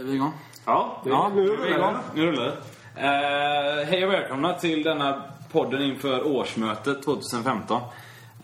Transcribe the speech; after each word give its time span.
Är 0.00 0.04
vi 0.04 0.14
igång? 0.14 0.32
Ja, 0.66 1.00
det, 1.04 1.10
Ja, 1.10 1.30
nu 1.34 1.40
är 1.42 1.46
vi 1.46 1.56
rullar 1.56 1.78
igång. 1.78 1.96
Nu 2.14 2.26
rullar 2.26 2.44
det. 2.44 2.56
Eh, 2.96 3.86
hej 3.86 4.06
och 4.06 4.12
välkomna 4.12 4.52
till 4.54 4.82
denna 4.82 5.22
podden 5.52 5.82
inför 5.82 6.26
årsmötet 6.36 7.02
2015. 7.02 7.80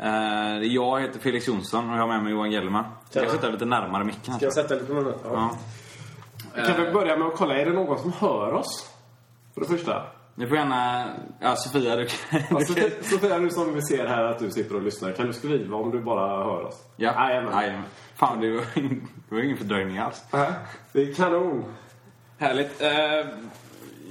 Eh, 0.00 0.08
jag 0.62 1.00
heter 1.00 1.18
Felix 1.20 1.48
Jonsson 1.48 1.90
och 1.90 1.96
jag 1.96 2.00
har 2.00 2.08
med 2.08 2.22
mig 2.22 2.32
Johan 2.32 2.50
Gellerman. 2.50 2.84
Jag 3.12 3.28
ska 3.28 3.36
sitta 3.36 3.48
lite 3.50 3.64
närmare 3.64 4.04
micken. 4.04 4.34
Ska 4.34 4.44
jag 4.44 4.52
sätta 4.54 4.74
lite 4.74 4.92
munnen? 4.92 5.14
Ja. 5.24 5.30
Ja. 5.32 5.50
Vi 6.54 6.62
kan 6.62 6.82
väl 6.84 6.92
börja 6.92 7.16
med 7.16 7.28
att 7.28 7.36
kolla, 7.36 7.56
är 7.58 7.66
det 7.66 7.72
någon 7.72 7.98
som 7.98 8.12
hör 8.12 8.52
oss? 8.52 8.90
För 9.54 9.60
det 9.60 9.66
första. 9.66 10.02
Ni 10.38 10.46
får 10.46 10.56
gärna... 10.56 11.06
Ja, 11.40 11.56
Sofia, 11.56 11.96
du 11.96 12.06
kan... 12.06 12.40
Alltså, 12.56 12.74
Sofia, 13.02 13.38
nu 13.38 13.50
som 13.50 13.74
vi 13.74 13.82
ser 13.82 14.06
här 14.06 14.24
att 14.24 14.38
du 14.38 14.50
sitter 14.50 14.76
och 14.76 14.82
lyssnar, 14.82 15.12
kan 15.12 15.26
du 15.26 15.32
skriva 15.32 15.76
om 15.76 15.90
du 15.90 16.00
bara 16.00 16.44
hör 16.44 16.64
oss? 16.64 16.84
Ja, 16.96 17.30
Jajamän. 17.30 17.82
Fan, 18.14 18.40
det 18.40 18.50
var, 18.50 18.64
det 19.28 19.34
var 19.34 19.42
ingen 19.42 19.56
fördröjning 19.56 19.98
alls. 19.98 20.24
Äh, 20.32 20.48
Det 20.92 21.02
är 21.02 21.14
kanon. 21.14 21.64
Härligt. 22.38 22.82
Eh, 22.82 23.26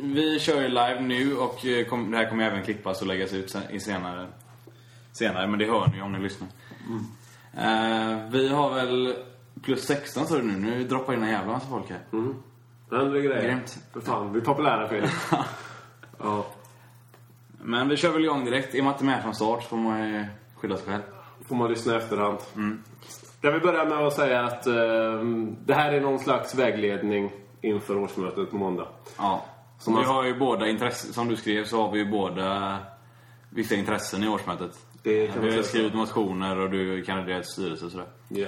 vi 0.02 0.40
kör 0.40 0.62
ju 0.62 0.68
live 0.68 1.00
nu 1.02 1.38
och 1.38 1.66
eh, 1.66 1.86
kom, 1.86 2.12
det 2.12 2.18
här 2.18 2.30
kommer 2.30 2.44
även 2.44 2.64
klippas 2.64 3.02
och 3.02 3.08
läggas 3.08 3.34
ut 3.34 3.50
sen, 3.52 3.80
senare, 3.80 4.28
senare. 5.14 5.48
Men 5.48 5.60
det 5.60 5.66
hör 5.66 5.88
ni 5.88 6.02
om 6.02 6.12
ni 6.14 6.20
lyssnar. 6.20 6.48
Eh, 7.58 8.30
vi 8.32 8.50
har 8.50 8.74
väl 8.74 9.16
plus 9.64 9.86
16 9.86 10.26
står 10.26 10.38
det 10.38 10.44
nu. 10.44 10.58
Nu 10.58 10.84
droppar 10.84 11.14
in 11.14 11.24
en 11.24 11.30
jävla 11.30 11.52
massa 11.52 11.68
folk 11.68 11.90
här. 11.90 12.00
Mm. 12.14 12.36
Andra 12.92 13.20
grejer. 13.20 13.42
Grymt. 13.42 13.78
Fan, 14.06 14.34
vi 14.34 14.40
är 14.40 14.44
populära 14.46 14.88
Felix. 14.88 15.14
ja. 16.24 16.46
Men 17.62 17.90
vi 17.90 17.98
kör 17.98 18.12
väl 18.12 18.24
igång 18.24 18.46
direkt. 18.46 18.76
Är 18.76 18.82
man 18.84 18.94
inte 18.94 19.04
med 19.06 19.22
från 19.24 19.36
start 19.36 19.64
får 19.64 19.78
man 19.78 20.10
ju 20.10 20.26
skylla 20.56 20.78
sig 20.78 20.86
själv. 20.86 21.02
Får 21.48 21.56
man 21.56 21.70
lyssna 21.70 21.94
i 21.94 21.98
efterhand. 21.98 22.38
Jag 23.42 23.52
vill 23.52 23.62
börja 23.62 23.86
med 23.86 23.98
att 24.08 24.14
säga 24.14 24.44
att 24.44 24.68
eh, 24.68 24.74
det 25.66 25.74
här 25.74 25.92
är 25.94 26.02
någon 26.02 26.20
slags 26.20 26.56
vägledning 26.56 27.32
inför 27.62 27.98
årsmötet 27.98 28.52
på 28.52 28.58
måndag. 28.58 28.88
Ja. 29.18 29.46
Som 29.80 29.96
vi 29.96 30.04
har 30.04 30.24
ju 30.24 30.40
båda 30.40 30.68
intressen, 30.68 31.14
som 31.14 31.28
du 31.28 31.36
skrev 31.36 31.66
så 31.66 31.82
har 31.82 31.92
vi 31.92 32.00
ju 32.00 32.12
båda 32.12 32.78
vissa 33.50 33.76
intressen 33.76 34.24
i 34.24 34.28
årsmötet. 34.28 34.72
Det 35.04 35.28
kan 35.28 35.42
Vi 35.44 35.56
har 35.56 35.64
skrivit 35.64 35.94
motioner 35.94 36.60
och 36.60 36.70
du 36.70 37.04
kandiderar 37.04 37.42
till 37.42 37.52
styrelse 37.52 37.86
och 37.86 37.92
sådär. 37.92 38.08
Ja. 38.28 38.48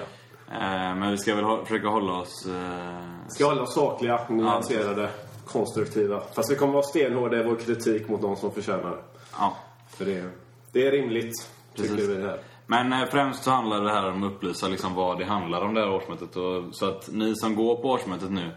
Eh, 0.51 0.95
Men 0.95 1.11
vi 1.11 1.17
ska 1.17 1.35
väl 1.35 1.65
försöka 1.65 1.87
hålla 1.87 2.13
oss... 2.13 2.45
eh, 2.45 3.27
Ska 3.27 3.45
hålla 3.45 3.61
oss 3.61 3.73
sakliga, 3.73 4.19
nyanserade, 4.29 5.09
konstruktiva. 5.47 6.21
Fast 6.33 6.51
vi 6.51 6.55
kommer 6.55 6.73
vara 6.73 6.83
stenhårda 6.83 7.39
i 7.39 7.43
vår 7.43 7.55
kritik 7.55 8.09
mot 8.09 8.21
de 8.21 8.35
som 8.35 8.51
förtjänar 8.51 8.89
det. 8.89 8.97
Ja. 9.39 9.57
För 9.89 10.05
det, 10.05 10.23
det 10.71 10.87
är 10.87 10.91
rimligt, 10.91 11.49
tycker 11.75 11.95
Precis. 11.95 12.09
vi 12.09 12.21
här. 12.21 12.39
Men 12.65 12.93
eh, 12.93 13.05
främst 13.09 13.43
så 13.43 13.51
handlar 13.51 13.81
det 13.83 13.91
här 13.91 14.11
om 14.11 14.23
att 14.23 14.31
upplysa 14.31 14.67
liksom 14.67 14.95
vad 14.95 15.19
det 15.19 15.25
handlar 15.25 15.61
om 15.61 15.73
det 15.73 15.81
här 15.81 15.91
årsmötet. 15.91 16.35
Och, 16.35 16.63
så 16.71 16.85
att 16.85 17.09
ni 17.11 17.35
som 17.35 17.55
går 17.55 17.75
på 17.75 17.89
årsmötet 17.89 18.31
nu, 18.31 18.51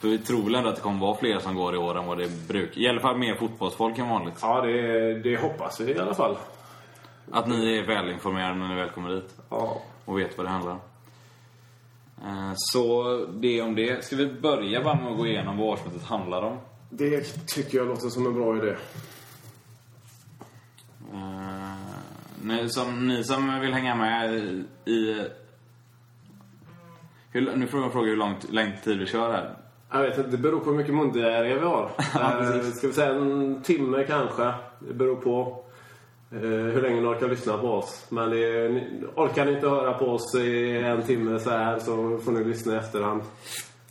för 0.00 0.08
vi 0.08 0.18
tror 0.18 0.42
väl 0.42 0.54
ändå 0.54 0.68
att 0.68 0.76
det 0.76 0.82
kommer 0.82 1.00
vara 1.00 1.16
fler 1.16 1.38
som 1.38 1.54
går 1.54 1.74
i 1.74 1.78
år 1.78 1.98
än 1.98 2.06
vad 2.06 2.18
det 2.18 2.48
brukar. 2.48 2.80
I 2.80 2.88
alla 2.88 3.00
fall 3.00 3.18
mer 3.18 3.34
fotbollsfolk 3.34 3.98
än 3.98 4.08
vanligt. 4.08 4.38
Ja, 4.42 4.60
det, 4.60 5.14
det 5.18 5.36
hoppas 5.36 5.80
vi 5.80 5.92
i 5.92 5.98
alla 5.98 6.14
fall. 6.14 6.36
Att 7.30 7.48
ni 7.48 7.78
är 7.78 7.86
välinformerade 7.86 8.54
när 8.54 8.68
ni 8.68 8.74
väl 8.74 8.88
kommer 8.90 9.10
dit 9.10 9.34
Ja. 9.50 9.76
och 10.04 10.18
vet 10.18 10.36
vad 10.38 10.46
det 10.46 10.50
handlar 10.50 10.72
om. 10.72 10.78
Eh, 12.22 12.52
Så 12.54 13.16
det 13.26 13.62
om 13.62 13.74
det. 13.74 14.04
Ska 14.04 14.16
vi 14.16 14.26
börja 14.26 14.84
bara 14.84 14.94
med 14.94 15.10
att 15.12 15.16
gå 15.18 15.26
igenom 15.26 15.56
vad 15.58 15.66
årsmötet 15.68 16.04
handlar 16.04 16.42
om? 16.42 16.56
Det 16.90 17.20
tycker 17.46 17.78
jag 17.78 17.86
låter 17.88 18.08
som 18.08 18.26
en 18.26 18.34
bra 18.34 18.56
idé. 18.56 18.76
Eh, 21.12 21.72
Ni 22.42 22.68
som, 22.68 23.08
ni 23.08 23.24
som 23.24 23.60
vill 23.60 23.72
hänga 23.74 23.94
med 23.94 24.34
i... 24.84 25.24
hur, 27.30 27.56
nu 27.56 27.66
får 27.66 27.80
jag 27.80 27.92
fråga 27.92 28.08
hur 28.08 28.16
långt, 28.16 28.52
lång 28.52 28.72
tid 28.84 28.98
vi 28.98 29.06
kör 29.06 29.32
här. 29.32 29.56
Jag 29.90 30.02
vet 30.02 30.18
inte, 30.18 30.30
det 30.30 30.38
beror 30.38 30.60
på 30.60 30.70
hur 30.70 30.76
mycket 30.76 30.94
mundiarré 30.94 31.54
vi 31.54 31.64
har. 31.66 31.84
eh, 32.14 32.60
ska 32.70 32.86
vi 32.86 32.92
säga 32.92 33.14
en 33.14 33.62
timme 33.62 34.04
kanske? 34.04 34.52
Det 34.78 34.94
beror 34.94 35.16
på 35.16 35.64
hur 36.30 36.82
länge 36.82 37.00
ni 37.00 37.06
orkar 37.06 37.28
lyssna 37.28 37.58
på 37.58 37.68
oss. 37.68 38.06
Men 38.08 38.30
det, 38.30 38.68
ni, 38.68 39.02
orkar 39.14 39.44
ni 39.44 39.52
inte 39.52 39.68
höra 39.68 39.94
på 39.94 40.06
oss 40.06 40.34
i 40.34 40.76
en 40.76 41.02
timme 41.02 41.38
så 41.38 41.50
här 41.50 41.78
så 41.78 42.18
får 42.18 42.32
ni 42.32 42.44
lyssna 42.44 42.74
i 42.74 42.76
efterhand. 42.76 43.22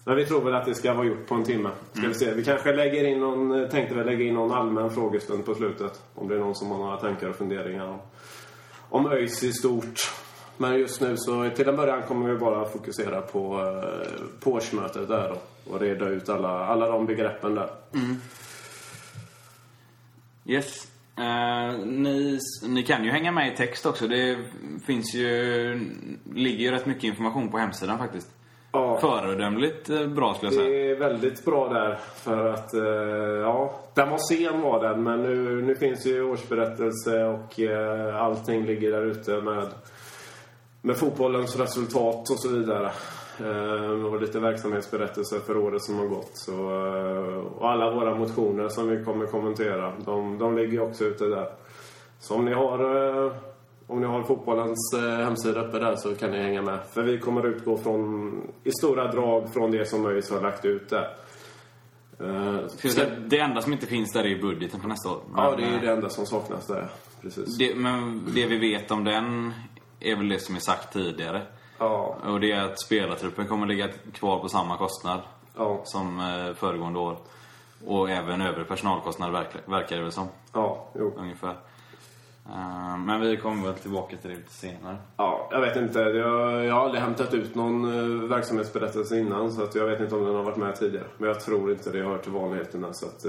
Men 0.04 0.16
vi 0.16 0.26
tror 0.26 0.42
väl 0.42 0.56
att 0.56 0.66
det 0.66 0.76
ska 0.76 0.94
vara 0.94 1.06
gjort 1.06 1.28
på 1.28 1.36
en 1.36 1.44
timme. 1.44 1.70
Ska 1.94 2.08
vi 2.08 2.14
se. 2.14 2.34
Vi 2.34 2.44
kanske 2.44 2.76
lägger 2.76 3.04
in 3.04 3.20
någon, 3.20 3.70
tänkte 3.70 3.96
väl 3.96 4.06
lägga 4.06 4.26
in 4.26 4.34
någon 4.34 4.52
allmän 4.52 4.92
frågestund 4.92 5.46
på 5.46 5.56
slutet. 5.56 6.02
Om 6.16 6.28
det 6.28 6.36
är 6.36 6.40
någon 6.40 6.56
som 6.56 6.72
har 6.72 6.78
några 6.78 6.98
tankar 6.98 7.30
och 7.30 7.36
funderingar 7.36 7.88
om, 7.88 8.00
om 8.90 9.12
ÖIS 9.12 9.44
i 9.44 9.54
stort. 9.54 10.12
Men 10.58 10.80
just 10.80 11.02
nu 11.02 11.18
så 11.18 11.50
till 11.50 11.70
en 11.70 11.76
början 11.76 12.04
kommer 12.04 12.30
vi 12.30 12.38
bara 12.38 12.66
fokusera 12.66 13.22
på, 13.22 13.60
eh, 13.60 14.40
på 14.40 14.52
årsmötet 14.52 15.08
där 15.08 15.30
då. 15.30 15.72
Och 15.74 15.80
reda 15.80 16.10
ut 16.10 16.30
alla, 16.30 16.66
alla 16.66 16.88
de 16.88 17.06
begreppen 17.06 17.56
där. 17.56 17.70
Yes. 20.46 20.88
Eh, 21.18 21.78
ni, 21.86 22.40
ni 22.68 22.84
kan 22.84 23.04
ju 23.04 23.12
hänga 23.12 23.32
med 23.32 23.54
i 23.54 23.56
text 23.56 23.86
också. 23.86 24.08
Det 24.08 24.38
finns 24.86 25.16
ju... 25.16 25.80
ligger 26.34 26.66
ju 26.66 26.72
rätt 26.72 26.86
mycket 26.86 27.04
information 27.04 27.52
på 27.52 27.58
hemsidan 27.58 27.98
faktiskt. 27.98 28.28
Ja, 28.72 28.98
Föredömligt 29.02 29.90
eh, 29.90 30.08
bra 30.08 30.34
skulle 30.34 30.52
jag 30.52 30.62
säga. 30.62 30.70
det 30.70 30.92
är 30.92 30.96
väldigt 30.96 31.46
bra 31.46 31.70
där. 31.70 32.00
För 32.16 32.46
att, 32.46 32.74
eh, 32.74 32.84
ja, 33.42 33.80
den 33.94 34.10
var 34.10 34.18
sen 34.18 34.62
var 34.62 34.84
den. 34.84 35.04
Men 35.04 35.22
nu, 35.22 35.62
nu 35.62 35.76
finns 35.76 36.06
ju 36.06 36.24
årsberättelse 36.24 37.24
och 37.24 37.60
eh, 37.60 38.22
allting 38.22 38.66
ligger 38.66 38.92
där 38.92 39.06
ute 39.06 39.42
med, 39.42 39.68
med 40.82 40.98
fotbollens 40.98 41.60
resultat 41.60 42.30
och 42.30 42.40
så 42.40 42.50
vidare. 42.50 42.92
Eh, 43.40 44.06
och 44.06 44.22
lite 44.22 44.40
verksamhetsberättelser 44.40 45.40
för 45.40 45.58
året 45.58 45.84
som 45.84 45.98
har 46.00 46.06
gått. 46.06 46.32
Så, 46.34 46.52
eh, 46.52 47.38
och 47.38 47.70
alla 47.70 47.92
våra 47.92 48.16
motioner 48.16 48.70
som 48.70 48.90
vi 48.90 49.04
kommer 49.04 49.26
kommentera, 49.26 49.94
de, 50.06 50.38
de 50.38 50.58
ligger 50.58 50.82
också 50.82 51.04
ute 51.04 51.26
där. 51.26 51.50
Så 52.20 52.36
om 52.36 52.46
ni 52.46 52.54
har, 52.54 52.80
eh, 53.26 53.32
om 53.88 54.00
ni 54.00 54.06
har 54.06 54.24
fotbollens 54.24 54.94
eh, 54.94 55.26
hemsida 55.26 55.68
uppe 55.68 55.80
där 55.80 55.96
så 55.96 56.16
kan 56.16 56.32
ni 56.32 56.38
hänga 56.38 56.62
med. 56.62 56.80
För 56.92 57.04
vi 57.04 57.20
kommer 57.20 57.46
utgå 57.48 57.78
från, 57.78 58.42
i 58.64 58.72
stora 58.72 59.12
drag 59.12 59.54
från 59.54 59.72
det 59.72 59.90
som 59.90 60.06
ÖIS 60.06 60.32
har 60.32 60.42
lagt 60.42 60.66
ut 60.66 60.90
där. 60.90 61.10
Ska 62.68 63.02
Det 63.28 63.40
enda 63.40 63.62
som 63.62 63.74
inte 63.74 63.86
finns 63.86 64.14
där 64.14 64.24
är 64.24 64.28
ju 64.28 64.42
budgeten 64.42 64.82
för 64.82 64.88
nästa 64.88 65.10
år. 65.10 65.20
ja, 65.36 65.50
Men, 65.50 65.60
det 65.60 65.68
är 65.68 65.72
ju 65.72 65.80
det 65.80 65.92
enda 65.92 66.10
som 66.10 66.26
saknas 66.26 66.68
där. 66.68 66.88
Precis. 67.22 67.58
det, 67.58 67.76
men 67.76 68.22
det 68.36 68.46
vi 68.46 68.58
vet 68.58 68.92
om 68.92 69.04
den 69.04 69.54
är 70.00 70.16
väl 70.16 70.30
det 70.30 70.40
som 70.40 70.56
är 70.56 70.60
sagt 70.60 70.94
tidigare. 70.94 71.42
Ja, 71.78 72.16
Och 72.26 72.40
det 72.40 72.52
är 72.52 72.64
att 72.64 72.80
spelartruppen 72.82 73.48
kommer 73.48 73.68
ligga 73.68 73.88
kvar 74.14 74.40
på 74.40 74.50
samma 74.50 74.78
kostnad 74.78 75.20
ja, 75.58 75.82
som 75.84 76.20
eh, 76.20 76.54
föregående 76.56 77.00
år. 77.00 77.18
Och 77.88 78.10
även 78.10 78.42
övrig 78.42 78.68
personalkostnad 78.68 79.32
verkar, 79.32 79.62
verkar 79.66 79.96
det 79.96 80.02
väl 80.04 80.12
som. 80.12 80.28
ja, 80.54 80.88
jo. 81.00 81.14
Ungefär. 81.18 81.56
Eh, 82.50 82.98
Men 82.98 83.22
vi 83.22 83.38
kommer 83.38 83.66
väl 83.66 83.74
tillbaka 83.76 84.18
till 84.18 84.30
det 84.30 84.36
lite 84.36 84.54
senare. 84.54 84.98
Ja, 85.18 85.50
jag 85.52 85.62
vet 85.62 85.76
inte. 85.76 86.00
Jag, 86.00 86.66
jag 86.66 86.74
har 86.74 86.82
aldrig 86.82 87.04
hämtat 87.04 87.34
ut 87.34 87.56
någon 87.56 87.86
eh, 88.24 88.30
verksamhetsberättelse 88.30 89.20
innan 89.20 89.52
så 89.52 89.64
att 89.64 89.76
jag 89.76 89.86
vet 89.86 90.00
inte 90.02 90.16
om 90.16 90.26
den 90.26 90.36
har 90.36 90.44
varit 90.44 90.58
med 90.58 90.76
tidigare. 90.76 91.06
Men 91.18 91.28
jag 91.30 91.40
tror 91.40 91.72
inte 91.72 91.92
det 91.92 92.04
hör 92.04 92.18
till 92.18 92.32
vanligheterna. 92.32 92.94
Så 92.94 93.06
att, 93.06 93.26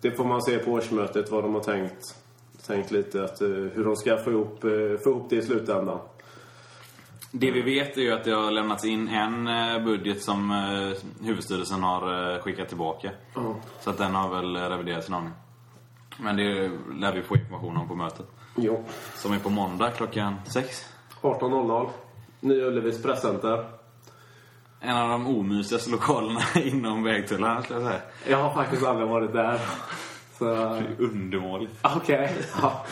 det 0.00 0.10
får 0.10 0.24
man 0.24 0.42
se 0.42 0.58
på 0.58 0.70
årsmötet 0.70 1.30
vad 1.30 1.44
de 1.44 1.54
har 1.54 1.60
tänkt. 1.62 2.02
Tänkt 2.66 2.90
lite 2.90 3.24
att, 3.24 3.40
hur 3.40 3.84
de 3.84 3.96
ska 3.96 4.16
få 4.16 4.30
ihop, 4.30 4.60
få 5.04 5.10
ihop 5.10 5.26
det 5.30 5.36
i 5.36 5.42
slutändan. 5.42 5.98
Det 7.36 7.50
vi 7.50 7.62
vet 7.62 7.96
är 7.96 8.00
ju 8.00 8.12
att 8.12 8.24
det 8.24 8.30
har 8.30 8.50
lämnats 8.50 8.84
in 8.84 9.08
en 9.08 9.48
eh, 9.48 9.84
budget 9.84 10.22
som 10.22 10.50
eh, 10.50 11.26
huvudstyrelsen 11.26 11.82
har 11.82 12.32
eh, 12.32 12.38
skickat 12.42 12.68
tillbaka. 12.68 13.10
Ja. 13.34 13.56
Så 13.80 13.90
att 13.90 13.98
den 13.98 14.14
har 14.14 14.28
väl 14.28 14.56
reviderats 14.56 15.08
en 15.08 15.14
aning. 15.14 15.32
Men 16.18 16.36
det 16.36 16.70
lär 17.00 17.12
vi 17.12 17.22
få 17.22 17.36
information 17.36 17.76
om 17.76 17.88
på 17.88 17.94
mötet. 17.94 18.26
Jo. 18.56 18.84
Som 19.14 19.32
är 19.32 19.38
på 19.38 19.50
måndag 19.50 19.90
klockan 19.90 20.34
sex. 20.46 20.88
18.00. 21.20 21.88
Nya 22.40 22.64
Ullevis 22.64 23.02
presscenter. 23.02 23.64
En 24.80 24.96
av 24.96 25.08
de 25.08 25.26
omysigaste 25.26 25.90
lokalerna 25.90 26.40
inom 26.64 27.02
vägtullarna 27.02 27.62
skulle 27.62 27.80
jag 27.80 27.88
säga. 27.88 28.02
Jag 28.28 28.38
har 28.38 28.54
faktiskt 28.54 28.86
aldrig 28.86 29.08
varit 29.08 29.32
där. 29.32 29.60
Så... 30.38 30.44
Det 30.44 30.52
är 30.54 30.94
undermåligt. 30.98 31.78
Okej. 31.82 32.32
Ja. 32.62 32.84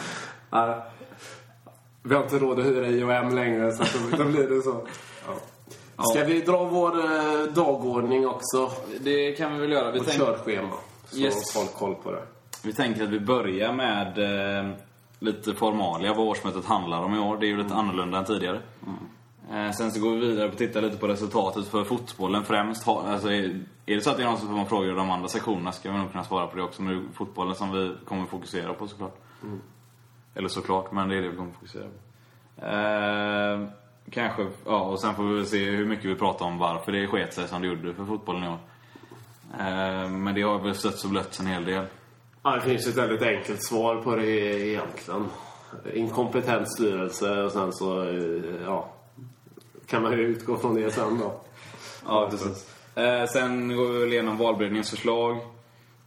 Vi 2.02 2.14
har 2.14 2.22
inte 2.22 2.38
råd 2.38 2.58
att 2.58 2.64
hyra 2.66 2.86
IOM 2.88 3.34
längre 3.34 3.72
så 3.72 3.82
då, 4.10 4.16
då 4.16 4.24
blir 4.24 4.48
det 4.48 4.62
så. 4.62 4.86
Ja. 5.26 6.04
Ska 6.04 6.24
vi 6.24 6.40
dra 6.40 6.64
vår 6.64 6.98
eh, 6.98 7.42
dagordning 7.54 8.26
också? 8.28 8.70
Det 9.00 9.32
kan 9.32 9.52
vi 9.54 9.60
väl 9.60 9.72
göra. 9.72 9.90
Vi, 9.90 9.98
Vårt 9.98 10.08
tänk, 10.08 10.18
körschema. 10.20 10.68
Så 11.04 11.18
Yes. 11.18 11.52
folk 11.52 11.74
koll 11.74 11.94
på 11.94 12.10
det. 12.12 12.22
vi 12.64 12.72
tänker 12.72 13.02
att 13.02 13.08
vi 13.08 13.20
börjar 13.20 13.72
med 13.72 14.18
eh, 14.58 14.70
lite 15.18 15.54
formalia 15.54 16.14
vad 16.14 16.26
årsmötet 16.28 16.64
handlar 16.64 17.02
om 17.02 17.14
i 17.14 17.18
år. 17.18 17.36
Det 17.40 17.46
är 17.46 17.48
ju 17.48 17.62
lite 17.62 17.74
annorlunda 17.74 18.18
än 18.18 18.24
tidigare. 18.24 18.60
Eh, 19.52 19.70
sen 19.70 19.92
så 19.92 20.00
går 20.00 20.10
vi 20.10 20.16
vidare 20.16 20.48
och 20.48 20.56
tittar 20.56 20.82
lite 20.82 20.96
på 20.96 21.06
resultatet 21.08 21.66
för 21.66 21.84
fotbollen 21.84 22.44
främst. 22.44 22.84
Ha, 22.84 23.02
alltså, 23.08 23.28
är, 23.28 23.60
är 23.86 23.94
det 23.96 24.00
så 24.00 24.10
att 24.10 24.16
det 24.16 24.22
är 24.22 24.26
någon 24.26 24.38
som 24.38 24.48
får 24.48 24.64
frågor 24.64 24.92
i 24.92 24.94
de 24.94 25.10
andra 25.10 25.28
sektionerna 25.28 25.72
ska 25.72 25.92
vi 25.92 25.98
nog 25.98 26.10
kunna 26.12 26.24
svara 26.24 26.46
på 26.46 26.56
det 26.56 26.62
också. 26.62 26.82
Men 26.82 26.94
det 26.94 26.98
är 27.00 27.12
fotbollen 27.14 27.54
som 27.54 27.72
vi 27.72 27.92
kommer 28.04 28.26
fokusera 28.26 28.74
på 28.74 28.88
såklart. 28.88 29.16
Eller 30.34 30.48
såklart, 30.48 30.92
men 30.92 31.08
det 31.08 31.16
är 31.16 31.22
det 31.22 31.28
vi 31.28 31.36
kommer 31.36 31.52
fokusera 31.52 31.84
på. 31.84 32.66
Eh, 32.66 33.68
kanske, 34.10 34.46
ja 34.66 34.80
och 34.80 35.00
sen 35.00 35.14
får 35.14 35.22
vi 35.22 35.34
väl 35.34 35.46
se 35.46 35.70
hur 35.70 35.86
mycket 35.86 36.04
vi 36.04 36.14
pratar 36.14 36.46
om 36.46 36.58
varför 36.58 36.92
det 36.92 37.06
sket 37.06 37.34
sig 37.34 37.48
som 37.48 37.62
det 37.62 37.68
gjorde 37.68 37.94
för 37.94 38.04
fotbollen 38.04 38.44
i 38.44 38.48
år. 38.48 38.58
Eh, 39.58 40.08
men 40.08 40.34
det 40.34 40.42
har 40.42 40.58
väl 40.58 40.74
stötts 40.74 41.04
och 41.04 41.10
blötts 41.10 41.40
en 41.40 41.46
hel 41.46 41.64
del. 41.64 41.84
Ja, 42.42 42.54
det 42.54 42.60
finns 42.60 42.86
ett 42.86 42.96
väldigt 42.96 43.22
enkelt 43.22 43.64
svar 43.64 43.96
på 43.96 44.16
det 44.16 44.30
egentligen. 44.68 45.26
Inkompetent 45.94 46.72
styrelse 46.72 47.42
och 47.42 47.52
sen 47.52 47.72
så, 47.72 48.02
eh, 48.02 48.62
ja, 48.64 48.92
kan 49.86 50.02
man 50.02 50.12
ju 50.12 50.18
utgå 50.18 50.56
från 50.56 50.74
det 50.74 50.90
sen 50.90 51.18
då. 51.18 51.40
Ja, 52.06 52.28
precis. 52.30 52.68
Eh, 52.94 53.26
sen 53.26 53.76
går 53.76 53.88
vi 53.88 53.98
väl 53.98 54.12
igenom 54.12 54.36
valberedningens 54.38 54.90
förslag. 54.90 55.38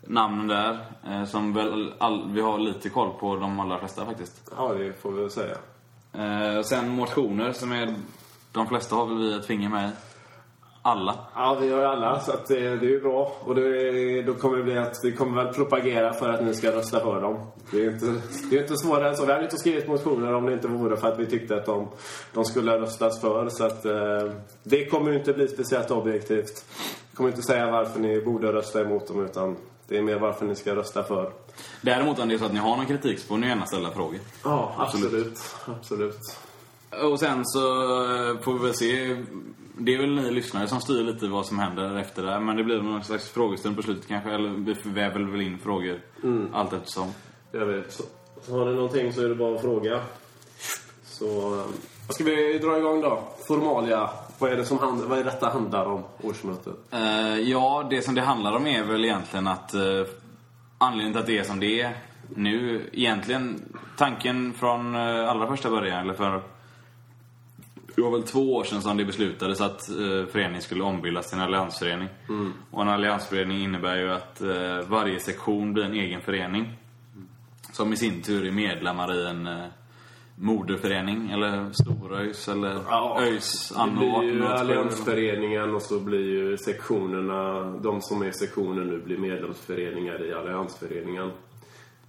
Namnen 0.05 0.47
där, 0.47 0.77
eh, 1.07 1.25
som 1.25 1.53
väl 1.53 1.93
all, 1.97 2.31
vi 2.33 2.41
har 2.41 2.59
lite 2.59 2.89
koll 2.89 3.13
på 3.19 3.35
de 3.35 3.59
allra 3.59 3.79
flesta 3.79 4.05
faktiskt. 4.05 4.51
Ja, 4.57 4.73
det 4.73 4.93
får 4.93 5.11
vi 5.11 5.21
väl 5.21 5.31
säga. 5.31 5.57
Eh, 6.13 6.61
sen 6.61 6.89
motioner 6.89 7.51
som 7.51 7.71
är... 7.71 7.95
De 8.51 8.67
flesta 8.67 8.95
har 8.95 9.05
väl 9.05 9.17
vi 9.17 9.33
ett 9.33 9.45
finger 9.45 9.69
med 9.69 9.89
i. 9.89 9.91
Alla. 10.81 11.15
Ja, 11.35 11.57
vi 11.61 11.71
har 11.71 11.83
alla, 11.83 12.19
så 12.19 12.31
att 12.31 12.47
det, 12.47 12.59
det 12.59 12.85
är 12.85 12.89
ju 12.89 13.01
bra. 13.01 13.35
Och 13.39 13.55
det, 13.55 14.21
då 14.21 14.33
kommer 14.33 14.57
det 14.57 14.63
bli 14.63 14.77
att 14.77 14.99
vi 15.03 15.11
kommer 15.11 15.43
väl 15.43 15.53
propagera 15.53 16.13
för 16.13 16.29
att 16.29 16.43
ni 16.43 16.53
ska 16.53 16.71
rösta 16.71 16.99
för 16.99 17.21
dem. 17.21 17.51
Det 17.71 17.85
är 17.85 17.91
inte, 17.91 18.05
det 18.49 18.57
är 18.57 18.61
inte 18.61 18.77
svårare 18.77 19.09
än 19.09 19.15
så. 19.15 19.25
Vi 19.25 19.31
hade 19.31 19.43
inte 19.43 19.57
skrivit 19.57 19.87
motioner 19.87 20.33
om 20.33 20.45
det 20.45 20.53
inte 20.53 20.67
vore 20.67 20.97
för 20.97 21.07
att 21.07 21.19
vi 21.19 21.25
tyckte 21.25 21.55
att 21.55 21.65
de, 21.65 21.87
de 22.33 22.45
skulle 22.45 22.79
röstas 22.79 23.21
för. 23.21 23.49
Så 23.49 23.65
att 23.65 23.85
eh, 23.85 24.31
det 24.63 24.85
kommer 24.85 25.11
ju 25.11 25.17
inte 25.17 25.33
bli 25.33 25.47
speciellt 25.47 25.91
objektivt. 25.91 26.65
Jag 27.09 27.17
kommer 27.17 27.29
inte 27.29 27.41
säga 27.41 27.71
varför 27.71 27.99
ni 27.99 28.21
borde 28.21 28.53
rösta 28.53 28.81
emot 28.81 29.07
dem, 29.07 29.25
utan 29.25 29.55
det 29.87 29.97
är 29.97 30.01
mer 30.01 30.19
varför 30.19 30.45
ni 30.45 30.55
ska 30.55 30.75
rösta 30.75 31.03
för. 31.03 31.33
Däremot 31.81 32.19
om 32.19 32.27
det 32.27 32.33
är 32.35 32.37
så 32.39 32.45
att 32.45 32.53
ni 32.53 32.59
har 32.59 32.77
någon 32.77 32.85
kritik 32.85 33.19
så 33.19 33.27
får 33.27 33.37
ni 33.37 33.47
gärna 33.47 33.65
ställa 33.65 33.91
frågor. 33.91 34.19
Ja, 34.43 34.75
absolut. 34.77 35.39
Absolut. 35.65 36.19
Och 37.03 37.19
sen 37.19 37.45
så 37.45 37.59
eh, 38.03 38.39
får 38.41 38.53
vi 38.53 38.59
väl 38.59 38.73
se. 38.73 39.23
Det 39.77 39.93
är 39.93 39.97
väl 39.97 40.15
ni 40.15 40.31
lyssnare 40.31 40.67
som 40.67 40.81
styr 40.81 41.03
lite 41.03 41.27
vad 41.27 41.45
som 41.45 41.59
händer 41.59 41.97
efter 41.97 42.23
det 42.23 42.29
här. 42.31 42.39
Men 42.39 42.57
det 42.57 42.63
blir 42.63 42.81
någon 42.81 43.03
slags 43.03 43.29
frågestund 43.29 43.75
på 43.75 43.81
slutet 43.81 44.07
kanske. 44.07 44.31
Eller 44.31 44.49
vi 44.49 44.75
väver 44.83 45.31
väl 45.31 45.41
in 45.41 45.59
frågor 45.59 46.01
allt 46.53 46.73
eftersom. 46.73 47.11
Jag 47.51 47.65
vet. 47.65 47.93
Så, 47.93 48.03
så 48.41 48.57
har 48.57 48.65
ni 48.65 48.75
någonting 48.75 49.13
så 49.13 49.21
är 49.21 49.29
det 49.29 49.35
bara 49.35 49.55
att 49.55 49.61
fråga. 49.61 50.01
Så, 51.05 51.25
eh, 51.25 51.65
vad 52.07 52.15
ska 52.15 52.23
vi 52.23 52.59
dra 52.59 52.77
igång 52.77 53.01
då? 53.01 53.23
Formalia. 53.47 54.09
Vad 54.39 54.51
är 54.51 54.57
det 54.57 54.65
som 54.65 54.79
hand, 54.79 55.01
vad 55.01 55.19
är 55.19 55.23
detta 55.23 55.49
handlar 55.49 55.85
om, 55.85 56.03
årsmötet? 56.21 56.73
Eh, 56.91 57.39
ja, 57.39 57.87
det 57.89 58.01
som 58.01 58.15
det 58.15 58.21
handlar 58.21 58.55
om 58.55 58.67
är 58.67 58.83
väl 58.83 59.05
egentligen 59.05 59.47
att 59.47 59.73
eh, 59.73 59.81
anledningen 60.77 61.13
till 61.13 61.21
att 61.21 61.27
det 61.27 61.37
är 61.37 61.43
som 61.43 61.59
det 61.59 61.81
är 61.81 61.97
nu, 62.35 62.89
egentligen 62.93 63.61
tanken 63.97 64.53
från 64.53 64.95
eh, 64.95 65.29
allra 65.29 65.47
första 65.47 65.69
början, 65.69 66.01
eller 66.01 66.13
för 66.13 66.41
det 67.95 68.01
var 68.01 68.11
väl 68.11 68.23
två 68.23 68.55
år 68.55 68.63
sedan 68.63 68.81
som 68.81 68.97
det 68.97 69.05
beslutades 69.05 69.61
att 69.61 69.89
eh, 69.89 70.25
föreningen 70.31 70.61
skulle 70.61 70.83
ombildas 70.83 71.29
till 71.29 71.38
en 71.38 71.43
alliansförening. 71.43 72.07
Och 72.71 72.81
en 72.81 72.89
alliansförening 72.89 73.63
innebär 73.63 73.95
ju 73.95 74.11
att 74.11 74.41
eh, 74.41 74.79
varje 74.88 75.19
sektion 75.19 75.73
blir 75.73 75.83
en 75.83 75.93
egen 75.93 76.21
förening. 76.21 76.77
Som 77.71 77.93
i 77.93 77.97
sin 77.97 78.21
tur 78.21 78.47
är 78.47 78.51
medlemmar 78.51 79.15
i 79.15 79.27
en 79.27 79.47
eh, 79.47 79.65
moderförening, 80.35 81.31
eller 81.31 81.69
Storöjs, 81.71 82.47
eller 82.47 82.79
Ja, 82.89 83.17
ÖIS 83.21 83.69
Det 83.75 83.79
anno 83.81 83.99
blir 83.99 84.07
ju 84.23 84.37
1802. 84.43 84.53
alliansföreningen 84.59 85.75
och 85.75 85.81
så 85.81 85.99
blir 85.99 86.19
ju 86.29 86.57
sektionerna, 86.57 87.63
de 87.83 88.01
som 88.01 88.21
är 88.21 88.31
sektioner 88.31 88.85
nu 88.85 89.01
blir 89.01 89.17
medlemsföreningar 89.17 90.25
i 90.25 90.33
alliansföreningen. 90.33 91.31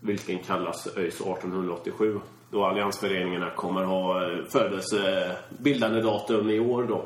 Vilken 0.00 0.38
kallas 0.38 0.86
ÖIS 0.96 1.14
1887. 1.20 2.20
Då 2.50 2.64
alliansföreningarna 2.64 3.50
kommer 3.50 3.84
ha 3.84 4.22
eh, 4.32 4.44
födelse, 4.52 5.32
bildande 5.58 6.00
datum 6.00 6.50
i 6.50 6.60
år 6.60 6.82
då. 6.82 7.04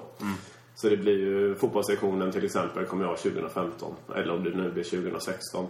Så 0.75 0.89
det 0.89 0.97
blir 0.97 1.19
ju 1.19 1.55
fotbollssektionen 1.55 2.33
till 2.33 2.45
exempel 2.45 2.85
kommer 2.85 3.05
jag 3.05 3.09
ha 3.11 3.17
2015. 3.17 3.95
Eller 4.17 4.33
om 4.35 4.45
det 4.45 4.51
nu 4.51 4.71
blir 4.71 4.85
2016. 4.85 5.67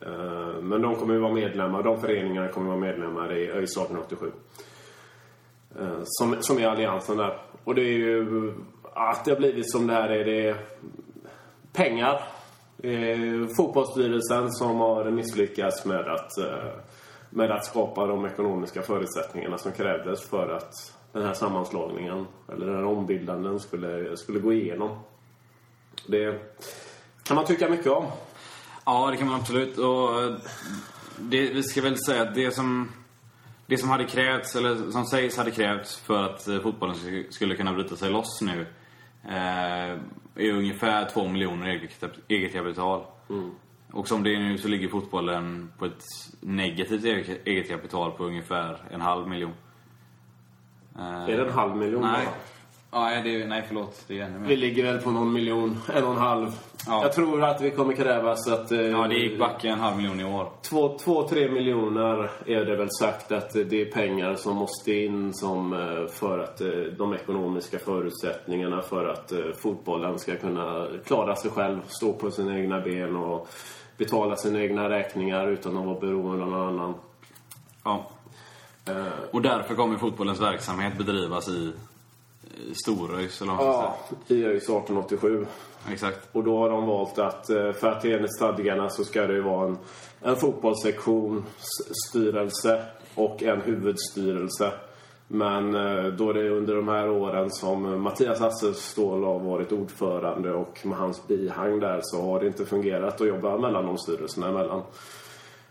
Eh, 0.00 0.62
Men 0.62 0.82
de 0.82 0.94
kommer 0.96 1.14
ju 1.14 1.20
vara 1.20 1.32
medlemmar, 1.32 1.82
de 1.82 2.00
föreningarna 2.00 2.48
kommer 2.48 2.68
vara 2.68 2.80
medlemmar 2.80 3.32
i 3.36 3.50
ÖIS 3.50 3.76
1887. 3.76 4.30
Eh, 5.78 6.00
som, 6.04 6.36
som 6.40 6.58
är 6.58 6.66
alliansen 6.66 7.16
där. 7.16 7.38
Och 7.64 7.74
det 7.74 7.82
är 7.82 7.98
ju 7.98 8.54
att 8.94 9.24
det 9.24 9.30
har 9.30 9.38
blivit 9.38 9.72
som 9.72 9.86
det 9.86 9.92
här 9.92 10.08
är 10.08 10.24
det 10.24 10.56
pengar. 11.72 12.22
Eh, 12.82 13.46
fotbollsstyrelsen 13.56 14.52
som 14.52 14.76
har 14.76 15.10
misslyckats 15.10 15.84
med 15.84 16.08
att, 16.08 16.38
eh, 16.38 16.72
med 17.30 17.50
att 17.50 17.64
skapa 17.64 18.06
de 18.06 18.26
ekonomiska 18.26 18.82
förutsättningarna 18.82 19.58
som 19.58 19.72
krävdes 19.72 20.28
för 20.28 20.48
att 20.48 20.94
den 21.12 21.22
här 21.22 21.34
sammanslagningen, 21.34 22.26
eller 22.48 22.66
den 22.66 22.76
här 22.76 22.84
ombildanden, 22.84 23.60
skulle, 23.60 24.16
skulle 24.16 24.38
gå 24.38 24.52
igenom. 24.52 24.98
Det 26.06 26.40
kan 27.22 27.36
man 27.36 27.44
tycka 27.44 27.68
mycket 27.68 27.92
om. 27.92 28.06
Ja, 28.84 29.10
det 29.10 29.16
kan 29.16 29.26
man 29.26 29.40
absolut. 29.40 29.78
Och 29.78 30.22
eh, 30.22 30.32
det, 31.18 31.50
vi 31.50 31.62
ska 31.62 31.82
väl 31.82 32.04
säga 32.06 32.22
att 32.22 32.34
det 32.34 32.50
som, 32.50 32.92
det 33.70 33.78
som 33.78 33.88
hade 33.90 34.04
krävts, 34.04 34.56
eller 34.56 34.90
som 34.90 35.04
sägs 35.06 35.36
hade 35.36 35.50
krävts 35.50 35.96
för 36.00 36.22
att 36.24 36.48
eh, 36.48 36.60
fotbollen 36.60 36.94
sk- 36.96 37.30
skulle 37.30 37.56
kunna 37.56 37.72
bryta 37.72 37.96
sig 37.96 38.10
loss 38.10 38.40
nu 38.42 38.66
eh, 39.28 39.90
är 40.36 40.52
ungefär 40.52 41.08
två 41.08 41.28
miljoner 41.28 41.66
eget, 41.66 42.00
kap- 42.00 42.20
eget 42.28 42.52
kapital. 42.52 43.04
Och 43.92 44.08
som 44.08 44.22
det 44.22 44.34
är 44.34 44.38
nu 44.38 44.58
så 44.58 44.68
ligger 44.68 44.88
fotbollen 44.88 45.72
på 45.78 45.84
ett 45.86 46.02
negativt 46.40 47.04
eget 47.44 47.68
kapital 47.68 48.10
på 48.12 48.24
ungefär 48.24 48.78
en 48.90 49.00
halv 49.00 49.28
miljon. 49.28 49.52
Eh, 50.98 51.24
Är 51.24 51.36
det 51.36 51.44
en 51.44 51.52
halv 51.52 51.76
miljon 51.76 52.02
Nej. 52.02 52.24
bara? 52.26 52.34
Ja, 52.92 53.20
det 53.24 53.42
är, 53.42 53.46
nej, 53.46 53.64
förlåt. 53.68 54.04
Det 54.06 54.20
är 54.20 54.24
ännu 54.24 54.38
Vi 54.38 54.48
mer. 54.48 54.56
ligger 54.56 54.84
väl 54.84 54.98
på 54.98 55.10
någon 55.10 55.32
miljon, 55.32 55.78
en 55.94 56.04
och 56.04 56.10
en 56.12 56.18
halv. 56.18 56.50
Ja. 56.86 57.02
Jag 57.02 57.12
tror 57.12 57.44
att 57.44 57.60
vi 57.60 57.70
kommer 57.70 57.92
krävas 57.94 58.48
att... 58.48 58.72
eh, 58.72 58.80
Ja, 58.80 59.06
det 59.08 59.14
gick 59.14 59.38
back 59.38 59.64
en 59.64 59.78
halv 59.80 59.96
miljon 59.96 60.20
i 60.20 60.24
år. 60.24 60.48
Två, 60.62 60.98
två, 60.98 61.28
tre 61.28 61.50
miljoner 61.50 62.30
är 62.46 62.64
det 62.64 62.76
väl 62.76 62.90
sagt 62.90 63.32
att 63.32 63.52
det 63.52 63.80
är 63.82 63.92
pengar 63.92 64.34
som 64.34 64.56
måste 64.56 64.92
in 64.92 65.34
som 65.34 65.72
eh, 65.72 66.06
för 66.12 66.38
att 66.38 66.60
eh, 66.60 66.68
de 66.98 67.14
ekonomiska 67.14 67.78
förutsättningarna 67.78 68.82
för 68.82 69.08
att 69.08 69.32
eh, 69.32 69.38
fotbollen 69.62 70.18
ska 70.18 70.36
kunna 70.36 70.86
klara 71.06 71.36
sig 71.36 71.50
själv, 71.50 71.80
stå 71.88 72.12
på 72.12 72.30
sina 72.30 72.58
egna 72.58 72.80
ben 72.80 73.16
och 73.16 73.48
betala 73.96 74.36
sina 74.36 74.60
egna 74.62 74.88
räkningar 74.90 75.46
utan 75.46 75.76
att 75.78 75.86
vara 75.86 76.00
beroende 76.00 76.44
av 76.44 76.50
någon 76.50 76.68
annan. 76.68 76.94
Ja. 77.84 78.06
Och 79.30 79.42
därför 79.42 79.74
kommer 79.74 79.98
fotbollens 79.98 80.40
verksamhet 80.40 80.98
bedrivas 80.98 81.48
i 81.48 81.72
Storöjs, 82.84 83.42
eller 83.42 83.52
vad 83.52 83.66
man 83.66 83.74
ska 83.74 83.92
Ja, 84.26 84.36
i 84.36 84.44
ÖIS 84.44 84.62
1887. 84.62 85.46
säga. 85.84 85.92
Exakt. 85.94 86.28
Och 86.32 86.44
då 86.44 86.58
har 86.58 86.70
de 86.70 86.86
valt 86.86 87.18
att, 87.18 87.50
eh, 87.50 87.72
för 87.72 87.86
att 87.88 88.04
enligt 88.04 88.36
stadgarna 88.36 88.90
så 88.90 89.04
ska 89.04 89.26
det 89.26 89.34
ju 89.34 89.40
vara 89.40 89.66
en, 89.68 89.78
en 90.22 90.36
fotbollssektion, 90.36 91.44
s- 91.58 91.94
styrelse 92.08 92.84
och 93.14 93.42
en 93.42 93.60
huvudstyrelse. 93.60 94.72
Men 95.28 95.74
eh, 95.74 96.04
då 96.04 96.32
det 96.32 96.40
är 96.40 96.50
under 96.50 96.74
de 96.74 96.88
här 96.88 97.10
åren 97.10 97.50
som 97.50 98.02
Mattias 98.02 98.40
Hasselståhl 98.40 99.24
har 99.24 99.38
varit 99.38 99.72
ordförande 99.72 100.52
och 100.54 100.78
med 100.86 100.98
hans 100.98 101.26
bihang 101.26 101.80
där 101.80 102.00
så 102.02 102.22
har 102.22 102.40
det 102.40 102.46
inte 102.46 102.66
fungerat 102.66 103.20
att 103.20 103.26
jobba 103.28 103.58
mellan 103.58 103.86
de 103.86 103.98
styrelserna 103.98 104.48
emellan. 104.48 104.82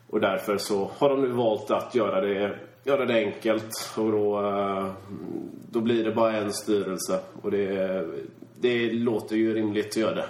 Och 0.10 0.20
därför 0.20 0.58
så 0.58 0.92
har 0.98 1.10
de 1.10 1.22
nu 1.22 1.28
valt 1.28 1.72
att 1.72 1.96
göra 1.96 2.22
det, 2.22 2.60
göra 2.90 3.06
det 3.06 3.26
enkelt. 3.26 3.94
Och 3.98 4.12
då, 4.12 4.48
eh, 4.48 4.92
då 5.72 5.82
blir 5.82 6.04
det 6.04 6.12
bara 6.12 6.38
en 6.38 6.54
styrelse. 6.54 7.22
Och 7.42 7.52
det, 7.52 8.08
det 8.60 8.92
låter 8.94 9.36
ju 9.36 9.54
rimligt 9.54 9.88
att 9.88 9.98
göra 9.98 10.16
det. 10.16 10.30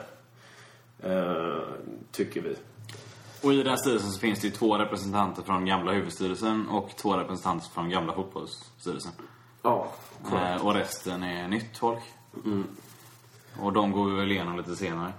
Eh, 1.03 1.61
tycker 2.11 2.41
vi. 2.41 2.55
Och 3.43 3.53
i 3.53 3.57
den 3.57 3.67
här 3.67 3.75
styrelsen 3.75 4.11
så 4.11 4.19
finns 4.19 4.41
det 4.41 4.47
ju 4.47 4.53
två 4.53 4.77
representanter 4.77 5.41
från 5.41 5.65
gamla 5.65 5.91
huvudstyrelsen 5.91 6.67
och 6.69 6.95
två 6.95 7.17
representanter 7.17 7.69
från 7.69 7.89
gamla 7.89 8.13
fotbollsstyrelsen. 8.13 9.11
Ja, 9.61 9.87
Eh, 10.33 10.65
och 10.65 10.73
resten 10.73 11.23
är 11.23 11.47
nytt 11.47 11.77
folk. 11.77 12.03
Och 13.59 13.73
de 13.73 13.91
går 13.91 14.09
vi 14.09 14.15
väl 14.15 14.31
igenom 14.31 14.57
lite 14.57 14.75
senare. 14.75 15.13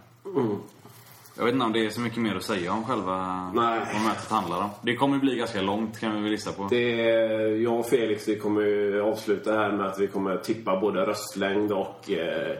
Jag 1.40 1.44
vet 1.44 1.54
inte 1.54 1.66
om 1.66 1.72
det 1.72 1.86
är 1.86 1.90
så 1.90 2.00
mycket 2.00 2.18
mer 2.18 2.36
att 2.36 2.42
säga 2.42 2.72
om 2.72 2.84
själva 2.84 3.50
Nej. 3.54 3.80
vad 3.92 4.02
mötet 4.02 4.30
handlar 4.30 4.58
om. 4.58 4.70
Det 4.82 4.96
kommer 4.96 5.18
bli 5.18 5.36
ganska 5.36 5.62
långt 5.62 6.00
kan 6.00 6.16
vi 6.16 6.22
väl 6.22 6.30
gissa 6.30 6.52
på. 6.52 6.66
Det 6.70 7.10
är, 7.10 7.62
jag 7.62 7.78
och 7.80 7.86
Felix 7.86 8.28
vi 8.28 8.38
kommer 8.38 8.98
avsluta 9.00 9.52
här 9.52 9.72
med 9.72 9.86
att 9.86 9.98
vi 9.98 10.06
kommer 10.06 10.36
tippa 10.36 10.80
både 10.80 11.06
röstlängd 11.06 11.72
och 11.72 12.10
eh, 12.10 12.56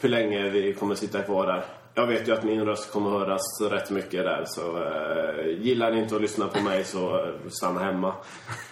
hur 0.00 0.08
länge 0.08 0.48
vi 0.48 0.72
kommer 0.72 0.94
sitta 0.94 1.22
kvar 1.22 1.46
där. 1.46 1.64
Jag 1.94 2.06
vet 2.06 2.28
ju 2.28 2.32
att 2.32 2.44
min 2.44 2.64
röst 2.64 2.92
kommer 2.92 3.10
höras 3.10 3.60
rätt 3.60 3.90
mycket 3.90 4.24
där 4.24 4.44
så 4.46 4.76
eh, 4.76 5.62
gillar 5.62 5.90
ni 5.90 6.00
inte 6.02 6.16
att 6.16 6.22
lyssna 6.22 6.48
på 6.48 6.62
mig 6.62 6.84
så 6.84 7.24
eh, 7.24 7.30
stanna 7.48 7.80
hemma. 7.80 8.14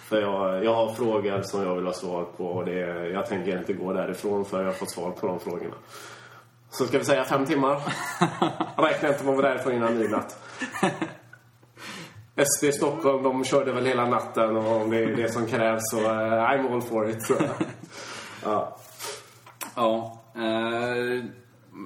För 0.09 0.21
jag, 0.21 0.65
jag 0.65 0.73
har 0.73 0.93
frågor 0.93 1.41
som 1.41 1.63
jag 1.63 1.75
vill 1.75 1.85
ha 1.85 1.93
svar 1.93 2.25
på 2.37 2.45
och 2.45 2.65
det, 2.65 3.09
jag 3.09 3.25
tänker 3.25 3.57
inte 3.57 3.73
gå 3.73 3.93
därifrån 3.93 4.45
för 4.45 4.59
jag 4.59 4.65
har 4.65 4.73
fått 4.73 4.91
svar 4.91 5.11
på 5.11 5.27
de 5.27 5.39
frågorna. 5.39 5.75
Så 6.71 6.85
ska 6.87 6.97
vi 6.97 7.05
säga 7.05 7.23
fem 7.23 7.45
timmar? 7.45 7.81
Jag 8.77 8.85
räknar 8.85 9.09
inte 9.09 9.23
med 9.23 9.31
att 9.31 9.37
vara 9.37 9.49
därifrån 9.49 9.73
innan 9.73 9.97
midnatt. 9.97 10.37
SD 12.57 12.65
Stockholm, 12.73 13.23
de 13.23 13.43
körde 13.43 13.71
väl 13.73 13.85
hela 13.85 14.05
natten 14.05 14.57
och 14.57 14.81
om 14.81 14.89
det 14.89 14.97
är 15.03 15.15
det 15.15 15.29
som 15.33 15.47
krävs 15.47 15.81
så 15.91 15.99
uh, 15.99 16.07
I'm 16.09 16.73
all 16.73 16.81
for 16.81 17.09
it 17.09 17.19
tror 17.25 17.41
jag. 17.41 17.67
Ja. 18.43 18.77
Ja. 19.75 20.21
Eh, 20.35 21.23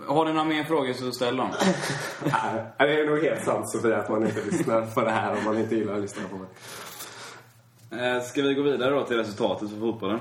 Har 0.08 0.26
ni 0.26 0.34
några 0.34 0.44
mer 0.44 0.64
frågor 0.64 0.94
så 0.94 1.12
ställ 1.12 1.38
dem. 1.38 1.50
Nej, 2.24 2.64
det 2.78 3.00
är 3.02 3.06
nog 3.06 3.24
helt 3.24 3.46
sant 3.46 3.70
Sofia 3.72 3.98
att 3.98 4.10
man 4.10 4.26
inte 4.28 4.42
lyssnar 4.46 4.82
på 4.86 5.02
det 5.02 5.12
här 5.12 5.38
om 5.38 5.44
man 5.46 5.58
inte 5.58 5.76
gillar 5.76 5.94
att 5.96 6.02
lyssna 6.02 6.22
på 6.30 6.36
mig. 6.36 6.48
Eh, 8.16 8.22
Ska 8.24 8.42
vi 8.42 8.54
gå 8.54 8.62
vidare 8.62 8.90
då 8.96 9.06
till 9.06 9.18
resultatet 9.18 9.70
för 9.70 9.80
fotbollen? 9.80 10.20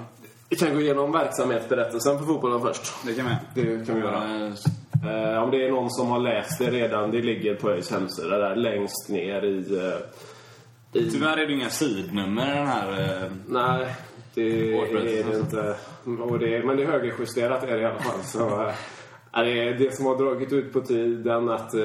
Vi 0.53 0.59
kan 0.59 0.75
gå 0.75 0.81
igenom 0.81 1.13
verksamhetsberättelsen 1.13 2.19
för 2.19 2.25
fotbollen 2.25 2.61
först. 2.61 2.93
Det 3.07 3.15
kan 3.15 3.27
vi. 3.55 3.63
Det 3.63 3.87
kan 3.87 3.95
vi 3.95 4.01
göra. 4.01 4.47
Eh, 5.05 5.43
om 5.43 5.51
det 5.51 5.67
är 5.67 5.71
någon 5.71 5.91
som 5.91 6.09
har 6.11 6.21
läst 6.21 6.59
det 6.59 6.71
redan, 6.71 7.11
det 7.11 7.23
ligger 7.23 7.55
på 7.55 7.71
ÖIS 7.71 7.91
hemsida 7.91 8.39
där 8.39 8.57
längst 8.57 9.09
ner 9.09 9.43
i... 9.45 9.77
Eh, 9.79 11.01
i 11.03 11.11
Tyvärr 11.11 11.37
är 11.37 11.47
det 11.47 11.53
inga 11.53 11.71
sidnummer 11.71 12.55
den 12.57 12.67
här. 12.67 13.01
eh, 13.01 13.31
nej, 13.49 13.87
det 14.35 14.75
är 14.75 15.25
det 15.25 15.39
inte. 15.39 15.75
Och 16.23 16.39
det, 16.39 16.67
men 16.67 16.77
det 16.77 16.83
är 16.83 16.87
högerjusterat 16.87 17.63
är 17.65 17.77
det 17.77 17.83
i 17.83 17.87
alla 17.87 17.99
fall. 17.99 18.23
Så, 18.25 18.63
eh, 18.63 18.75
det 19.45 19.69
är 19.69 19.75
det 19.75 19.97
som 19.97 20.07
har 20.07 20.17
dragit 20.17 20.53
ut 20.53 20.73
på 20.73 20.81
tiden 20.81 21.49
att 21.49 21.75
eh, 21.75 21.81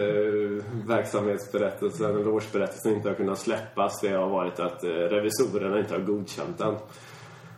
verksamhetsberättelsen 0.87 2.15
eller 2.15 2.27
årsberättelsen 2.27 2.93
inte 2.93 3.09
har 3.09 3.15
kunnat 3.15 3.39
släppas. 3.39 4.01
Det 4.01 4.09
har 4.09 4.29
varit 4.29 4.59
att 4.59 4.83
eh, 4.83 4.89
revisorerna 4.89 5.79
inte 5.79 5.93
har 5.93 6.01
godkänt 6.01 6.57
den. 6.57 6.75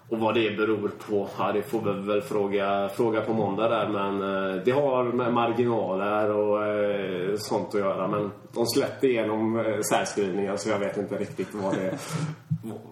Och 0.09 0.19
vad 0.19 0.35
det 0.35 0.57
beror 0.57 0.91
på, 1.07 1.27
ja, 1.37 1.51
det 1.51 1.61
får 1.61 1.81
vi 1.81 2.07
väl 2.07 2.21
fråga, 2.21 2.89
fråga 2.89 3.21
på 3.21 3.33
måndag 3.33 3.69
där. 3.69 3.87
Men 3.89 4.21
eh, 4.21 4.63
det 4.65 4.71
har 4.71 5.03
med 5.03 5.33
marginaler 5.33 6.31
och 6.31 6.65
eh, 6.65 7.35
sånt 7.35 7.67
att 7.67 7.81
göra. 7.81 8.07
Men 8.07 8.31
de 8.53 8.65
släppte 8.65 9.07
igenom 9.07 9.59
eh, 9.59 9.79
särskrivningar 9.91 10.57
så 10.57 10.69
jag 10.69 10.79
vet 10.79 10.97
inte 10.97 11.17
riktigt 11.17 11.47
vad, 11.53 11.73
det, 11.73 11.97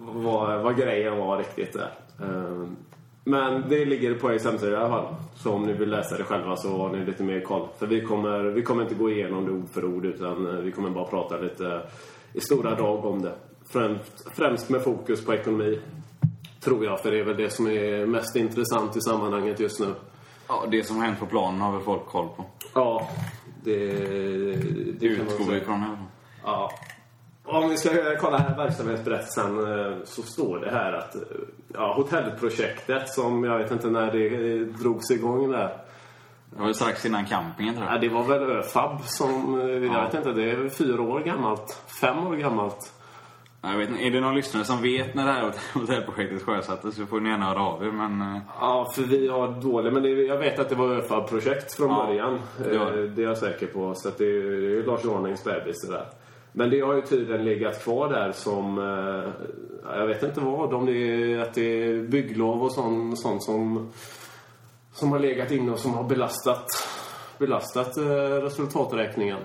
vad, 0.00 0.62
vad 0.62 0.76
grejen 0.76 1.18
var 1.18 1.38
riktigt 1.38 1.72
där. 1.72 1.90
Eh, 2.20 2.68
men 3.28 3.64
det 3.68 3.84
ligger 3.84 4.14
på 4.14 4.32
er 4.32 4.44
hemsida 4.44 4.72
i 4.72 4.76
alla 4.76 4.88
fall. 4.88 5.14
Så 5.36 5.52
om 5.52 5.62
ni 5.62 5.72
vill 5.72 5.90
läsa 5.90 6.16
det 6.16 6.24
själva 6.24 6.56
så 6.56 6.76
har 6.76 6.90
ni 6.90 7.04
lite 7.04 7.22
mer 7.22 7.40
koll. 7.40 7.68
För 7.78 7.86
vi 7.86 8.00
kommer, 8.00 8.44
vi 8.44 8.62
kommer 8.62 8.82
inte 8.82 8.94
gå 8.94 9.10
igenom 9.10 9.44
det 9.44 9.52
ord 9.52 9.68
för 9.72 9.84
ord 9.84 10.04
utan 10.04 10.46
eh, 10.46 10.62
vi 10.62 10.72
kommer 10.72 10.90
bara 10.90 11.04
prata 11.04 11.36
lite 11.36 11.82
i 12.32 12.40
stora 12.40 12.74
drag 12.74 13.04
om 13.04 13.22
det. 13.22 13.32
Främst, 13.72 14.36
främst 14.36 14.70
med 14.70 14.82
fokus 14.82 15.24
på 15.24 15.34
ekonomi. 15.34 15.78
Tror 16.60 16.84
jag, 16.84 17.00
för 17.02 17.10
det 17.10 17.20
är 17.20 17.24
väl 17.24 17.36
det 17.36 17.50
som 17.50 17.66
är 17.66 18.06
mest 18.06 18.36
intressant 18.36 18.96
i 18.96 19.00
sammanhanget 19.00 19.60
just 19.60 19.80
nu. 19.80 19.94
Ja, 20.48 20.64
det 20.70 20.84
som 20.84 20.96
har 20.96 21.04
hänt 21.06 21.18
på 21.20 21.26
planen 21.26 21.60
har 21.60 21.72
väl 21.72 21.80
folk 21.80 22.06
koll 22.06 22.28
på. 22.36 22.44
Ja, 22.74 23.08
det, 23.64 23.86
det 25.00 25.06
Utgår 25.06 25.50
vi 25.52 25.56
ifrån 25.58 25.80
här. 25.80 25.98
Ja. 26.44 26.70
Om 27.44 27.68
vi 27.68 27.76
ska 27.76 27.90
kolla 28.20 28.38
här 28.38 28.56
verksamhetsberättelsen 28.56 29.58
eh, 29.58 29.96
så 30.04 30.22
står 30.22 30.58
det 30.58 30.70
här 30.70 30.92
att 30.92 31.14
eh, 31.14 31.20
ja, 31.74 31.94
hotellprojektet 31.96 33.08
som 33.08 33.44
jag 33.44 33.58
vet 33.58 33.70
inte 33.70 33.90
när 33.90 34.12
det 34.12 34.26
eh, 34.26 34.60
drogs 34.66 35.10
igång 35.10 35.50
där. 35.50 35.76
Det 36.50 36.60
var 36.60 36.66
ju 36.68 36.74
strax 36.74 37.06
innan 37.06 37.26
campingen 37.26 37.74
tror 37.74 37.86
Ja, 37.86 37.92
jag. 37.92 38.00
det 38.00 38.08
var 38.08 38.24
väl 38.24 38.42
ÖFAB 38.50 39.00
som, 39.04 39.60
jag 39.60 39.84
Ja. 39.84 40.04
vet 40.04 40.14
inte, 40.14 40.32
det 40.32 40.50
är 40.50 40.68
fyra 40.68 41.02
år 41.02 41.20
gammalt. 41.20 41.82
Fem 42.00 42.26
år 42.26 42.36
gammalt. 42.36 42.92
Jag 43.62 43.78
vet 43.78 43.90
inte, 43.90 44.02
är 44.02 44.10
det 44.10 44.20
någon 44.20 44.34
lyssnare 44.34 44.64
som 44.64 44.82
vet 44.82 45.14
när 45.14 45.26
det 45.26 45.32
här 45.32 45.52
hotellprojektet 45.74 46.42
sjösattes 46.42 46.96
så 46.96 47.06
får 47.06 47.20
ni 47.20 47.30
gärna 47.30 47.44
höra 47.46 47.60
av 47.62 47.82
er. 47.84 47.90
Men 47.90 48.20
eh, 48.20 48.40
Ja, 48.60 48.90
för 48.94 49.02
vi 49.02 49.28
har 49.28 49.48
dålig, 49.62 49.92
men 49.92 50.02
det, 50.02 50.08
jag 50.10 50.38
vet 50.38 50.58
att 50.58 50.68
det 50.68 50.74
var 50.74 50.88
ÖFAB-projekt 50.94 51.72
från 51.72 51.90
Ja, 51.90 52.06
början. 52.06 52.38
det 52.58 52.78
var 52.78 52.92
det. 52.92 53.02
Eh, 53.04 53.18
är 53.18 53.22
jag 53.22 53.38
säker 53.38 53.66
på. 53.66 53.94
Så 53.94 54.08
att 54.08 54.18
det, 54.18 54.24
är, 54.24 54.50
det 54.60 54.78
är 54.78 54.82
Lars 54.82 55.04
Warnings 55.04 55.44
bebis 55.44 55.86
det 55.86 55.92
där. 55.92 56.06
Men 56.52 56.70
det 56.70 56.80
har 56.80 56.94
ju 56.94 57.02
tydligen 57.02 57.44
legat 57.44 57.84
kvar 57.84 58.08
där 58.08 58.32
som, 58.32 58.78
eh, 58.78 59.96
jag 59.98 60.06
vet 60.06 60.22
inte 60.22 60.40
vad, 60.40 60.74
om 60.74 60.86
det 60.86 60.92
är 60.92 61.38
att 61.38 61.54
det 61.54 61.82
är 61.82 62.02
bygglov 62.02 62.62
och 62.62 62.72
sånt, 62.72 63.18
sånt 63.20 63.42
som, 63.42 63.90
som 64.92 65.12
har 65.12 65.18
legat 65.18 65.50
inne 65.50 65.72
och 65.72 65.78
som 65.78 65.94
har 65.94 66.04
belastat, 66.04 66.66
belastat 67.38 67.98
resultaträkningen. 68.42 69.38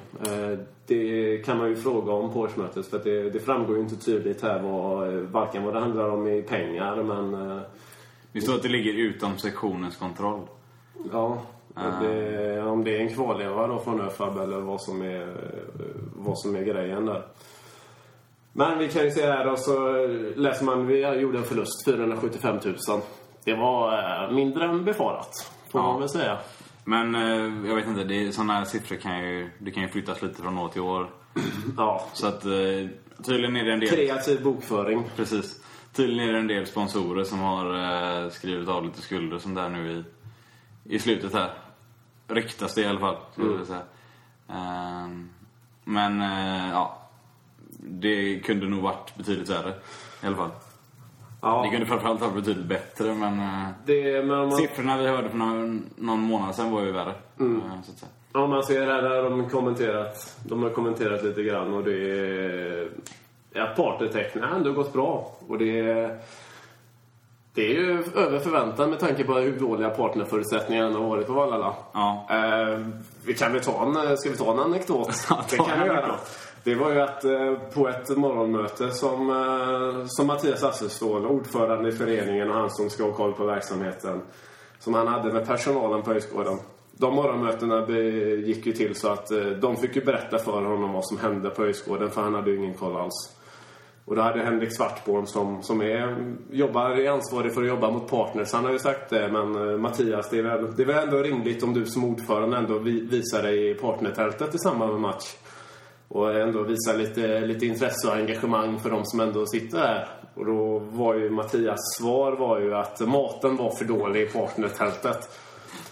Eh, 0.88 0.98
det 0.98 1.38
kan 1.46 1.58
man 1.58 1.70
ju 1.70 1.76
fråga 1.76 2.14
om 2.14 2.34
på 2.34 2.40
årsmötet 2.40 2.88
för 2.88 2.98
att 2.98 3.04
det, 3.04 3.30
det 3.30 3.40
framgår 3.40 3.76
ju 3.76 3.82
inte 3.82 3.96
tydligt 3.96 4.42
här 4.42 4.60
vad, 4.62 5.08
eh, 5.08 5.14
varken 5.22 5.64
vad 5.64 5.74
det 5.74 5.80
handlar 5.80 6.10
om 6.10 6.28
i 6.28 6.42
pengar 6.42 7.04
men 7.04 7.52
eh, 7.52 7.62
det 8.32 8.42
står 8.42 8.56
att 8.56 8.62
det 8.64 8.70
ligger 8.70 8.94
utom 8.94 9.38
sektionens 9.38 9.96
kontroll. 9.98 10.42
Ja, 11.12 11.42
och 11.76 12.04
det, 12.06 12.62
om 12.62 12.84
det 12.84 12.96
är 12.98 13.00
en 13.00 13.14
kvarleva 13.14 13.68
då 13.68 13.80
från 13.80 14.02
ÖFAB 14.02 14.38
eller 14.38 14.58
vad 14.60 14.82
som 14.82 15.02
är, 15.02 15.34
vad 16.16 16.40
som 16.40 16.56
är 16.56 16.62
grejen 16.62 17.06
där. 17.06 17.24
Men 18.54 18.78
vi 18.80 18.88
kan 18.90 19.04
ju 19.04 19.12
se 19.12 19.26
här 19.26 19.46
då 19.46 19.56
så 19.58 19.90
läser 20.42 20.66
man, 20.66 20.88
vi 20.88 21.08
gjorde 21.20 21.38
en 21.38 21.44
förlust, 21.44 21.86
475 21.86 22.60
000. 22.66 22.76
Det 23.44 23.54
var 23.56 23.94
eh, 24.28 24.32
mindre 24.36 24.66
än 24.66 24.86
befarat, 24.86 25.52
får 25.72 25.82
Ja. 25.82 25.88
man 25.88 26.00
väl 26.00 26.10
säga. 26.10 26.38
Men 26.86 27.16
eh, 27.16 27.68
jag 27.70 27.76
vet 27.76 27.88
inte, 27.88 28.04
det, 28.04 28.16
är- 28.28 28.32
sådana 28.32 28.54
här 28.54 28.66
siffror 28.66 28.96
kan 28.98 29.20
ju, 29.20 29.50
det 29.60 29.72
kan 29.72 29.84
ju 29.84 29.90
flyttas 29.90 30.22
lite 30.22 30.42
från 30.42 30.58
år 30.58 30.70
till 30.70 30.82
år. 30.82 31.10
Ja, 31.78 32.08
Så 32.14 32.28
att 32.28 32.46
eh, 32.46 32.88
tydligen 33.26 33.56
är 33.56 33.64
det 33.66 33.74
en 33.74 33.80
del... 33.80 33.90
kreativ 33.90 34.44
bokföring. 34.44 35.04
Precis. 35.16 35.60
Tydligen 35.94 36.30
är 36.30 36.34
det 36.34 36.40
en 36.40 36.48
del 36.48 36.66
sponsorer 36.68 37.24
som 37.24 37.40
har 37.40 37.66
eh, 38.24 38.30
skrivit 38.30 38.70
av 38.70 38.86
lite 38.86 39.02
skulder 39.02 39.38
som 39.40 39.54
där 39.54 39.70
nu 39.70 39.92
i, 40.86 40.96
i 40.96 41.00
slutet 41.00 41.34
här. 41.34 41.54
Ryktas 42.28 42.76
det 42.76 42.82
i 42.82 42.86
alla 42.88 43.00
fall, 43.00 43.16
skulle 43.32 43.48
jag 43.48 43.52
vilja 43.52 43.66
säga. 43.66 43.82
Ehm, 44.50 45.30
men, 45.84 46.22
eh, 46.22 46.70
ja. 46.70 47.00
Det 47.78 48.40
kunde 48.40 48.68
nog 48.68 48.82
varit 48.82 49.16
betydligt 49.18 49.50
värre. 49.50 49.74
I 50.24 50.26
alla 50.28 50.36
fall. 50.36 50.52
Det 51.44 51.50
Ja, 51.50 51.68
kunde 51.72 51.86
framförallt 51.86 52.22
varit 52.22 52.34
betydligt 52.36 52.66
bättre, 52.66 53.14
men... 53.14 53.40
Eh, 53.40 53.68
det, 53.86 54.26
men 54.26 54.28
man, 54.38 54.52
siffrorna 54.52 54.98
vi 54.98 55.08
hörde 55.08 55.30
för 55.30 55.38
någon, 55.38 55.90
någon 55.96 56.20
månad 56.20 56.56
sedan 56.56 56.72
var 56.72 56.82
ju 56.82 56.92
värre. 56.92 57.14
eh, 57.40 57.46
Så 57.84 57.92
att 57.92 57.98
säga. 58.00 58.44
om 58.44 58.50
man 58.50 58.64
ser 58.64 58.86
här 58.86 59.02
där 59.02 59.24
de 59.24 59.50
kommenterat, 59.50 60.36
de 60.46 60.64
har 60.64 60.70
kommenterat 60.70 61.24
lite 61.24 61.44
grann 61.44 61.74
och 61.74 61.84
det 61.84 62.12
är, 62.12 62.90
ja, 63.54 63.68
partnertecknen 63.76 64.44
har 64.44 64.56
ändå 64.56 64.72
gått 64.72 64.94
bra. 64.94 65.32
Och 65.48 65.58
det 65.58 65.80
är, 65.80 66.20
det 67.54 67.62
är 67.66 67.74
ju 67.74 68.04
över 68.16 68.40
förväntan 68.40 68.90
med 68.90 69.00
tanke 69.00 69.24
på 69.24 69.34
hur 69.34 69.60
dåliga 69.60 69.90
partnerförutsättningarna 69.90 71.00
har 71.00 71.08
varit 71.08 71.28
på 71.28 71.34
Vallala. 71.34 71.74
Ja. 71.94 72.28
Eh, 72.30 72.80
vi 73.26 73.34
kan 73.34 73.52
väl 73.54 73.62
ta 73.62 73.86
en, 73.86 74.18
ska 74.18 74.30
vi 74.30 74.38
ta 74.38 74.52
en 74.54 74.60
anekdot? 74.60 75.10
Ja, 75.30 75.36
ta 75.36 75.44
det 75.50 75.58
kan 75.70 75.80
vi 75.80 75.86
göra. 75.86 76.16
Det 76.64 76.76
var 76.76 76.94
ju 76.94 77.02
att 77.02 77.24
eh, 77.24 77.54
på 77.74 77.88
ett 77.88 78.18
morgonmöte 78.18 78.92
som, 78.92 79.30
eh, 79.30 80.06
som 80.06 80.28
Mattias 80.28 80.64
Asselståhl, 80.64 81.26
ordförande 81.26 81.90
i 81.90 81.92
föreningen 81.92 82.50
och 82.50 82.56
han 82.56 82.72
som 82.72 82.90
ska 82.90 83.04
ha 83.04 83.12
koll 83.12 83.34
på 83.34 83.46
verksamheten, 83.46 84.22
som 84.80 84.94
han 84.94 85.08
hade 85.08 85.34
med 85.34 85.48
personalen 85.48 86.02
på 86.02 86.14
högskolan. 86.14 86.60
De 86.92 87.16
morgonmötena 87.16 87.88
gick 88.48 88.66
ju 88.66 88.72
till 88.72 88.96
så 88.96 89.08
att 89.08 89.32
eh, 89.32 89.46
de 89.46 89.76
fick 89.76 89.96
ju 89.96 90.06
berätta 90.06 90.38
för 90.38 90.62
honom 90.62 90.94
vad 90.94 91.06
som 91.06 91.18
hände 91.18 91.50
på 91.50 91.64
högskolan 91.64 92.12
för 92.12 92.22
han 92.22 92.34
hade 92.34 92.52
ju 92.52 92.58
ingen 92.58 92.74
koll 92.74 92.98
alls. 92.98 93.36
Och 94.06 94.16
då 94.16 94.22
hade 94.22 94.44
Henrik 94.44 94.76
Svartborn 94.76 95.28
som, 95.28 95.64
som 95.64 95.82
är, 95.82 96.34
jobbar, 96.52 96.90
är 96.90 97.10
ansvarig 97.10 97.54
för 97.54 97.62
att 97.62 97.68
jobba 97.68 97.92
mot 97.92 98.10
partners. 98.10 98.54
Han 98.54 98.66
har 98.66 98.72
ju 98.72 98.80
sagt 98.80 99.10
det, 99.10 99.30
men 99.32 99.82
Mattias, 99.82 100.30
det 100.30 100.38
är, 100.38 100.44
väl, 100.44 100.76
det 100.76 100.84
är 100.84 100.88
väl 100.88 101.04
ändå 101.04 101.18
rimligt 101.18 101.64
om 101.64 101.74
du 101.74 101.86
som 101.86 102.04
ordförande 102.04 102.58
ändå 102.58 102.78
visar 102.80 103.44
dig 103.44 103.70
i 103.70 103.74
partnertältet 103.74 104.56
i 104.56 104.58
samband 104.58 104.92
med 104.92 105.02
match. 105.02 105.36
Och 106.14 106.36
ändå 106.36 106.64
visar 106.64 106.98
lite, 106.98 107.40
lite 107.40 107.66
intresse 107.66 108.08
och 108.08 108.14
engagemang 108.14 108.80
för 108.80 108.90
de 108.90 109.06
som 109.06 109.20
ändå 109.20 109.46
sitter 109.46 109.78
där. 109.78 110.08
Och 110.36 110.46
då 110.46 110.80
var 110.80 111.16
ju 111.16 111.30
Mattias 111.30 111.80
svar 111.98 112.32
var 112.32 112.60
ju 112.60 112.76
att 112.76 113.00
maten 113.00 113.58
var 113.58 113.76
för 113.76 113.86
dålig 113.86 114.22
i 114.22 114.26
partnertältet. 114.26 115.30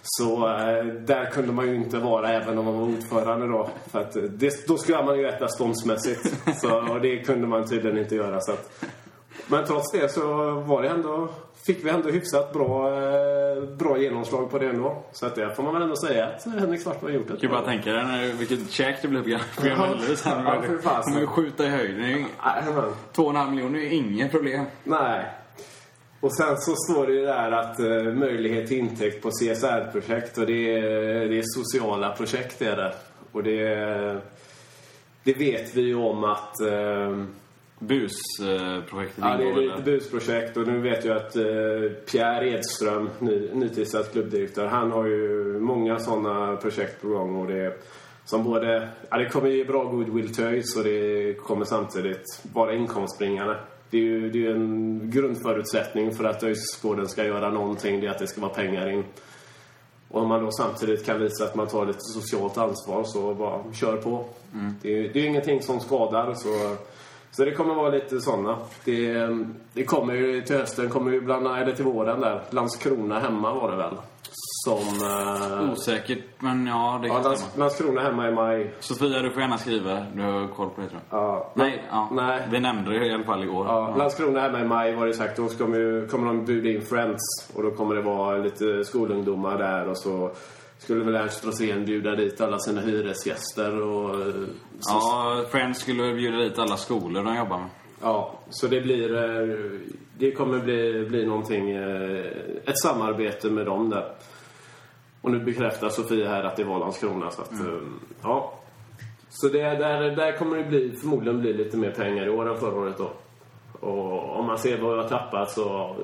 Så 0.04 0.48
eh, 0.48 0.86
där 0.86 1.32
kunde 1.32 1.54
man 1.54 1.68
ju 1.68 1.76
inte 1.76 1.98
vara 1.98 2.30
även 2.30 2.58
om 2.58 2.66
man 2.66 2.74
var 2.74 2.84
ordförande 2.84 3.48
då. 3.48 3.70
För 3.92 4.00
att 4.00 4.14
det, 4.14 4.68
då 4.68 4.78
skulle 4.78 5.04
man 5.04 5.20
ju 5.20 5.28
äta 5.28 5.48
ståndsmässigt. 5.48 6.36
Så, 6.62 6.94
och 6.94 7.02
det 7.02 7.18
kunde 7.18 7.48
man 7.48 7.68
tydligen 7.68 7.98
inte 7.98 8.16
göra. 8.16 8.42
Så 8.42 8.52
att, 8.52 8.86
men 9.48 9.66
trots 9.66 9.92
det 9.92 10.10
så 10.12 10.52
var 10.52 10.82
det 10.82 10.90
ändå, 10.90 11.30
fick 11.66 11.86
vi 11.86 11.90
ändå 11.90 12.10
hyfsat 12.10 12.54
bra, 12.54 12.88
eh, 12.88 13.64
bra 13.64 13.98
genomslag 13.98 14.52
på 14.52 14.60
det 14.60 14.70
ändå. 14.70 15.04
Så 15.12 15.26
att 15.26 15.36
det 15.36 15.56
får 15.56 15.64
man 15.64 15.74
väl 15.74 15.84
ändå 15.84 15.96
säga 15.96 16.26
att 16.26 16.46
Henrik 16.46 16.82
Svart 16.82 17.02
har 17.02 17.10
gjort 17.10 17.26
ett 17.26 17.32
Jag 17.32 17.42
kan 17.42 17.50
bara 17.50 17.62
tänka 17.62 17.92
dig 17.92 18.34
vilket 18.34 18.72
käk 18.72 19.02
det 19.02 19.08
blev 19.08 19.24
på 19.24 19.64
Mellus. 19.64 20.24
Han 20.24 20.44
kommer 21.04 21.26
skjuta 21.26 21.66
i 21.66 21.70
höjden. 21.70 22.26
Det 22.66 22.94
Två 23.14 23.24
och 23.24 23.30
en 23.30 23.36
halv 23.36 23.52
miljoner 23.52 23.80
är 23.80 23.84
ju 23.84 23.94
inget 23.94 24.32
problem. 24.32 24.66
Nej. 24.84 25.26
Och 26.20 26.36
sen 26.36 26.58
så 26.58 26.76
står 26.76 27.08
det 27.08 27.14
ju 27.14 27.26
där 27.26 27.52
att 27.52 27.80
eh, 27.80 28.14
möjlighet 28.14 28.68
till 28.68 28.78
intäkt 28.78 29.24
på 29.24 29.30
CSR-projekt 29.30 30.38
och 30.38 30.46
det 30.46 30.78
är, 30.78 31.30
det 31.30 31.38
är 31.38 31.44
sociala 31.46 32.10
projekt 32.10 32.60
det 32.60 32.66
är 32.66 32.76
det. 32.76 32.94
Och 33.32 33.44
det, 33.44 34.22
det 35.24 35.34
vet 35.34 35.76
vi 35.76 35.82
ju 35.82 35.96
om 35.96 36.24
att 36.24 36.62
eh, 36.62 37.24
Busprojektet 37.82 39.18
Ja, 39.24 39.38
det 39.38 39.44
är 39.50 39.56
lite 39.56 39.82
busprojekt 39.82 40.58
och 40.58 40.68
nu 40.68 40.80
vet 40.80 41.06
jag 41.06 41.18
att 41.18 41.36
eh, 41.36 41.44
Pierre 42.12 42.50
Edström, 42.50 43.10
ny, 43.20 43.50
nytillsatt 43.54 44.12
klubbdirektör, 44.12 44.66
han 44.68 44.92
har 44.92 45.06
ju 45.06 45.60
många 45.60 46.00
sådana 46.00 46.56
projekt 46.56 47.02
på 47.02 47.08
gång 47.08 47.36
och 47.36 47.48
det 47.48 47.74
som 48.26 48.44
både, 48.44 48.90
ja 49.10 49.18
det 49.18 49.30
kommer 49.30 49.50
ge 49.50 49.64
bra 49.66 49.84
goodwill 49.84 50.36
till 50.36 50.44
ÖIS 50.44 50.76
och 50.78 50.84
det 50.84 51.34
kommer 51.44 51.66
samtidigt 51.66 52.24
vara 52.54 52.74
inkomstbringande. 52.76 53.56
Det 53.90 53.98
är 53.98 54.02
ju 54.02 54.30
det 54.30 54.46
är 54.48 54.52
en 54.52 55.02
grundförutsättning 55.12 56.12
för 56.16 56.24
att 56.24 56.44
ÖIS-gården 56.44 57.08
ska 57.08 57.26
göra 57.26 57.50
någonting, 57.50 58.00
det 58.02 58.08
är 58.08 58.12
att 58.12 58.20
det 58.20 58.28
ska 58.28 58.42
vara 58.42 58.54
pengar 58.54 58.90
in. 58.90 59.04
Och 60.10 60.22
om 60.22 60.28
man 60.30 60.44
då 60.44 60.52
samtidigt 60.52 61.06
kan 61.06 61.20
visa 61.20 61.44
att 61.44 61.56
man 61.56 61.68
tar 61.68 61.86
lite 61.86 62.00
socialt 62.00 62.58
ansvar 62.58 63.04
så 63.04 63.34
bara 63.34 63.74
kör 63.74 63.98
på. 63.98 64.26
Det, 64.82 64.90
är- 65.00 65.10
det 65.14 65.20
är 65.20 65.24
ju 65.24 65.30
ingenting 65.30 65.62
som 65.62 65.80
skadar 65.80 66.34
så, 66.34 66.76
så 67.32 67.46
det 67.46 67.52
kommer 67.52 67.74
vara 67.76 67.90
lite 67.90 68.22
sådana. 68.22 68.58
Det, 68.86 69.28
det 69.74 69.84
kommer 69.84 70.14
ju 70.14 70.42
till 70.42 70.58
hösten, 70.58 70.90
kommer 70.90 71.12
ju 71.12 71.22
bland, 71.22 71.48
eller 71.48 71.72
till 71.76 71.86
våren 71.86 72.20
där. 72.22 72.42
Landskrona 72.50 73.20
hemma 73.20 73.54
var 73.54 73.72
det 73.72 73.78
väl? 73.78 73.94
Som... 74.66 74.78
eh, 74.78 75.72
Osäkert, 75.72 76.20
men 76.40 76.68
ja, 76.68 77.00
det 77.02 77.08
ja, 77.08 77.14
kan. 77.14 77.24
Lands, 77.24 77.58
Landskrona 77.58 78.02
hemma 78.02 78.28
i 78.30 78.32
maj. 78.32 78.74
Sofia, 78.80 79.22
du 79.22 79.32
får 79.32 79.42
gärna 79.42 79.58
skriva. 79.58 80.06
Du 80.14 80.22
har 80.22 80.48
koll 80.48 80.70
på 80.70 80.82
det 80.82 80.88
tror 80.88 81.02
jag. 81.10 81.20
Ja, 81.20 81.52
Nej, 81.54 81.84
ja. 81.92 82.10
Nej. 82.12 82.48
Vi 82.52 82.60
nämnde 82.60 82.92
det 83.00 83.06
i 83.06 83.14
alla 83.14 83.24
fall 83.24 83.44
igår. 83.44 83.66
Ja, 83.68 83.96
Landskrona 83.98 84.40
hemma 84.42 84.60
i 84.60 84.64
maj 84.66 84.96
var 84.96 85.08
det 85.08 85.14
sagt. 85.14 85.38
Då 85.38 85.50
de 85.58 85.74
ju, 85.74 86.08
kommer 86.08 86.28
de 86.28 86.46
bjuda 86.46 86.70
in 86.70 86.82
Friends. 86.82 87.20
Och 87.56 87.64
då 87.64 87.72
kommer 87.72 87.96
det 87.96 88.02
vara 88.02 88.38
lite 88.38 88.84
skolungdomar 88.84 89.58
där. 89.58 89.88
Och 89.88 89.98
så 89.98 90.32
skulle 90.84 91.04
väl 91.04 91.16
Ernst 91.16 91.46
Rosén 91.46 91.86
bjuda 91.86 92.16
dit 92.16 92.42
alla 92.42 92.60
sina 92.60 92.82
hyresgäster. 92.82 93.82
Och, 93.82 94.16
eh, 94.22 94.34
så, 94.80 94.94
Ja, 94.94 95.44
Friends 95.52 95.80
skulle 95.80 96.14
bjuda 96.14 96.38
dit 96.38 96.60
alla 96.60 96.78
skolor 96.78 97.24
de 97.24 97.36
jobbar 97.36 97.58
med. 97.58 97.70
ja, 98.02 98.40
så 98.50 98.68
det 98.68 98.82
blir... 98.82 99.16
eh, 99.16 99.56
Det 100.18 100.32
kommer 100.32 100.60
bli, 100.60 101.06
bli 101.10 101.26
någonting... 101.26 101.70
eh, 101.72 102.26
Ett 102.66 102.80
samarbete 102.80 103.50
med 103.50 103.66
dem 103.66 103.90
där. 103.90 104.12
Och 105.22 105.32
nu 105.32 105.40
bekräftar 105.40 105.90
Sofia 105.90 106.30
här 106.30 106.44
att 106.44 106.56
det 106.56 106.64
var 106.64 106.80
Landskrona. 106.80 107.32
Så 107.32 107.42
att, 107.42 107.52
eh, 107.52 107.80
ja. 108.24 108.54
Så 109.30 109.48
det, 109.48 109.62
där, 109.62 110.16
där 110.16 110.38
kommer 110.38 110.58
det 110.58 110.64
bli, 110.64 110.92
förmodligen 111.02 111.42
bli 111.42 111.54
lite 111.54 111.78
mer 111.78 111.92
pengar 111.92 112.26
i 112.26 112.30
år 112.30 112.50
än 112.50 112.58
förra 112.60 112.76
året 112.80 112.98
då. 112.98 113.12
Och 113.88 114.40
om 114.40 114.46
man 114.46 114.58
ser 114.58 114.78
vad 114.82 114.98
jag 114.98 115.02
har 115.04 115.10
tappat 115.10 115.52
så... 115.52 115.80
eh, 115.90 115.96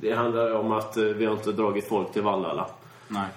Det 0.00 0.12
handlar 0.12 0.52
om 0.54 0.72
att 0.72 0.96
eh, 0.96 1.04
vi 1.04 1.24
har 1.24 1.32
inte 1.32 1.52
dragit 1.52 1.88
folk 1.88 2.12
till 2.12 2.22
Vallala. 2.22 2.66
Nej. 3.08 3.28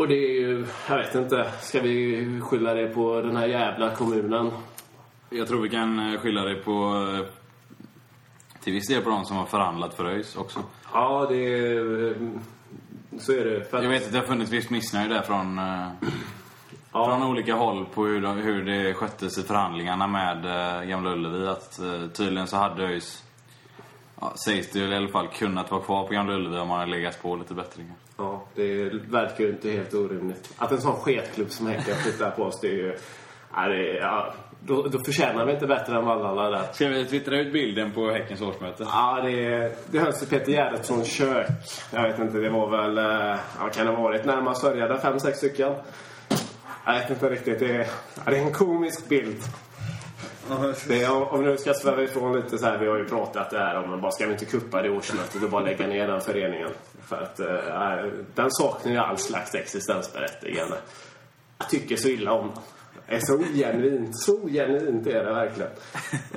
Och 0.00 0.08
det 0.08 0.14
är 0.14 0.40
ju, 0.40 0.66
jag 0.88 0.96
vet 0.98 1.14
inte, 1.14 1.50
ska 1.60 1.80
vi 1.80 2.40
skylla 2.42 2.74
det 2.74 2.86
på 2.88 3.20
den 3.20 3.36
här 3.36 3.46
jävla 3.46 3.94
kommunen? 3.94 4.50
Jag 5.30 5.48
tror 5.48 5.60
vi 5.62 5.68
kan 5.68 6.12
eh, 6.14 6.20
skylla 6.20 6.44
det 6.44 6.54
på... 6.54 7.06
eh, 7.18 7.26
Till 8.64 8.72
viss 8.72 8.88
del 8.88 9.02
på 9.02 9.10
de 9.10 9.24
som 9.24 9.36
har 9.36 9.46
förhandlat 9.46 9.94
för 9.94 10.04
ÖIS 10.04 10.36
också. 10.36 10.62
Ja, 10.92 11.26
det 11.30 11.36
är... 11.36 12.06
eh, 12.10 12.16
Så 13.18 13.32
är 13.32 13.44
det. 13.44 13.74
Att, 13.74 13.82
Jag 13.82 13.90
vet 13.90 14.06
att 14.06 14.12
det 14.12 14.18
har 14.18 14.26
funnits 14.26 14.50
visst 14.50 14.70
missnöje 14.70 15.08
där 15.08 15.22
från, 15.22 15.58
eh, 15.58 15.88
från 16.92 17.20
ja, 17.20 17.26
olika 17.28 17.54
håll 17.54 17.86
på 17.94 18.04
hur, 18.06 18.20
de, 18.22 18.38
hur 18.38 18.64
det 18.64 18.94
sköttes 18.94 19.38
i 19.38 19.42
förhandlingarna 19.42 20.06
med 20.06 20.42
Gamla 20.88 21.12
Ullevi. 21.12 21.46
Att 21.48 21.80
tydligen 22.14 22.46
så 22.46 22.56
hade 22.56 22.82
ÖIS, 22.84 23.24
ja, 24.20 24.32
sägs 24.44 24.70
det 24.70 24.78
i 24.78 24.94
alla 24.96 25.08
fall, 25.08 25.28
kunnat 25.28 25.70
vara 25.70 25.80
kvar 25.82 26.06
på 26.06 26.12
Gamla 26.14 26.34
Ullevi 26.34 26.58
om 26.58 26.68
man 26.68 26.78
hade 26.78 26.90
legat 26.90 27.22
på 27.22 27.36
lite 27.36 27.54
bättre. 27.54 27.82
ja, 28.16 28.39
det 28.54 28.90
verkar 29.10 29.44
ju 29.44 29.50
inte 29.50 29.70
helt 29.70 29.94
orimligt. 29.94 30.54
Att 30.58 30.72
en 30.72 30.80
sån 30.80 30.96
sketklubb 30.96 31.50
som 31.50 31.66
Häcken 31.66 31.94
flyttar 31.96 32.30
på 32.30 32.42
oss, 32.42 32.60
det 32.60 32.68
är 32.68 32.72
ju... 32.72 32.96
Ja, 33.54 33.68
det 33.68 33.90
är, 33.90 34.00
ja, 34.00 34.34
då, 34.66 34.82
då 34.82 34.98
förtjänar 34.98 35.46
vi 35.46 35.52
inte 35.52 35.66
bättre 35.66 35.96
än 35.98 36.04
Vallala 36.04 36.50
där. 36.50 36.72
Ska 36.72 36.88
vi 36.88 37.04
twittra 37.04 37.38
ut 37.38 37.52
bilden 37.52 37.92
på 37.92 38.10
Häckens 38.10 38.40
årsmöte? 38.40 38.82
Ja, 38.92 39.20
det, 39.24 39.72
det 39.90 39.98
hölls 39.98 40.22
i 40.22 40.26
Peter 40.26 40.52
Gerhardssons 40.52 41.12
kök. 41.12 41.46
Jag 41.92 42.02
vet 42.02 42.18
inte, 42.18 42.38
det 42.38 42.48
var 42.50 42.70
väl... 42.70 42.98
eh, 42.98 43.38
Ja, 43.60 43.68
kan 43.74 43.86
det 43.86 43.92
ha 43.92 44.02
varit 44.02 44.24
närmast 44.24 44.60
sörjade? 44.60 44.98
Fem, 44.98 45.20
sex 45.20 45.38
stycken? 45.38 45.72
Jag 46.86 46.92
vet 46.92 47.10
inte 47.10 47.28
riktigt. 47.30 47.58
Det 47.58 47.72
ja, 48.24 48.30
det 48.30 48.36
är 48.38 48.42
en 48.42 48.52
komisk 48.52 49.08
bild. 49.08 49.36
Det 50.88 51.02
är, 51.02 51.32
om- 51.34 51.44
nu 51.44 51.56
ska 51.56 51.74
sväva 51.74 52.02
ifrån 52.02 52.36
lite 52.36 52.58
så 52.58 52.66
här, 52.66 52.78
vi 52.78 52.86
har 52.88 52.98
ju 52.98 53.04
pratat 53.04 53.50
det 53.50 53.58
här 53.58 53.76
om, 53.84 54.00
bara 54.00 54.10
ska 54.12 54.26
vi 54.26 54.32
inte 54.32 54.44
kuppa 54.44 54.82
det 54.82 54.90
årsmötet 54.90 55.42
och 55.42 55.50
bara 55.50 55.64
lägga 55.64 55.86
ner 55.86 56.08
den 56.08 56.20
föreningen? 56.20 56.70
För 57.08 57.16
att 57.16 57.40
eh, 57.40 58.10
den 58.34 58.50
saknar 58.50 58.92
ju 58.92 58.98
all 58.98 59.18
slags 59.18 59.54
existensberättigande. 59.54 60.76
Jag 61.58 61.68
tycker 61.70 61.96
så 61.96 62.08
illa 62.08 62.32
om 62.32 62.46
den. 62.54 62.62
Det 63.08 63.14
är 63.16 63.20
så 63.20 63.34
ogenuint, 63.36 64.18
så 64.18 64.42
ogenuint 64.42 65.06
är 65.06 65.24
det 65.24 65.32
verkligen. 65.34 65.70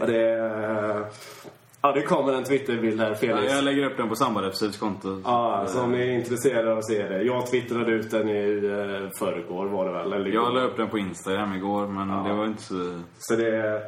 Och 0.02 0.08
det, 0.08 0.34
eh, 0.34 1.06
ja, 1.82 1.92
det 1.92 2.02
kommer 2.02 2.34
en 2.34 2.44
Twitterbild 2.44 3.00
här, 3.02 3.10
Ja, 3.10 3.16
Felix. 3.16 3.54
jag 3.54 3.64
lägger 3.64 3.86
upp 3.86 3.98
den 3.98 4.10
på 4.10 4.16
FCs 4.52 4.78
konto. 4.78 5.22
Ja, 5.26 5.66
så 5.68 5.82
om 5.82 5.92
ni 5.92 6.02
är 6.02 6.12
intresserade 6.12 6.72
av 6.72 6.78
att 6.78 6.88
se 6.88 7.08
det. 7.08 7.24
Jag 7.24 7.48
twittrade 7.48 7.92
ut 7.92 8.12
den 8.12 8.30
i 8.30 8.46
uh, 8.46 9.10
förrgår 9.20 9.66
var 9.66 9.86
det 9.86 9.92
väl? 9.92 10.14
Eller 10.14 10.28
igår. 10.28 10.44
Jag 10.44 10.54
la 10.54 10.62
upp 10.62 10.78
den 10.78 10.90
på 10.90 10.98
Instagram 10.98 11.54
igår, 11.56 11.88
men 11.88 12.24
det 12.24 12.34
var 12.34 12.46
inte 12.46 12.64
så... 12.64 13.02
Så 13.20 13.36
det... 13.36 13.82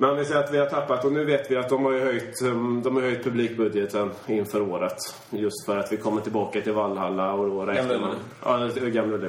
Men 0.00 0.16
vi 0.16 0.24
säger 0.24 0.40
att 0.44 0.52
vi 0.54 0.58
har 0.58 0.66
tappat 0.66 1.04
och 1.04 1.12
nu 1.12 1.24
vet 1.24 1.50
vi 1.50 1.56
att 1.56 1.68
de 1.68 1.84
har 1.84 1.92
ju 1.92 2.00
höjt, 2.00 2.42
um, 2.42 2.82
de 2.82 2.94
har 2.96 3.02
höjt 3.02 3.24
publikbudgeten 3.24 4.10
inför 4.26 4.62
året. 4.62 4.96
Just 5.30 5.66
för 5.66 5.76
att 5.78 5.92
vi 5.92 5.96
kommer 5.96 6.20
tillbaka 6.20 6.60
till 6.60 6.72
Vallhalla 6.72 7.32
och 7.32 7.50
då 7.50 7.66
räknar 7.66 7.94
Gamla 7.94 8.06
man... 8.06 8.70
Ja, 8.82 8.88
Gamla. 8.88 9.28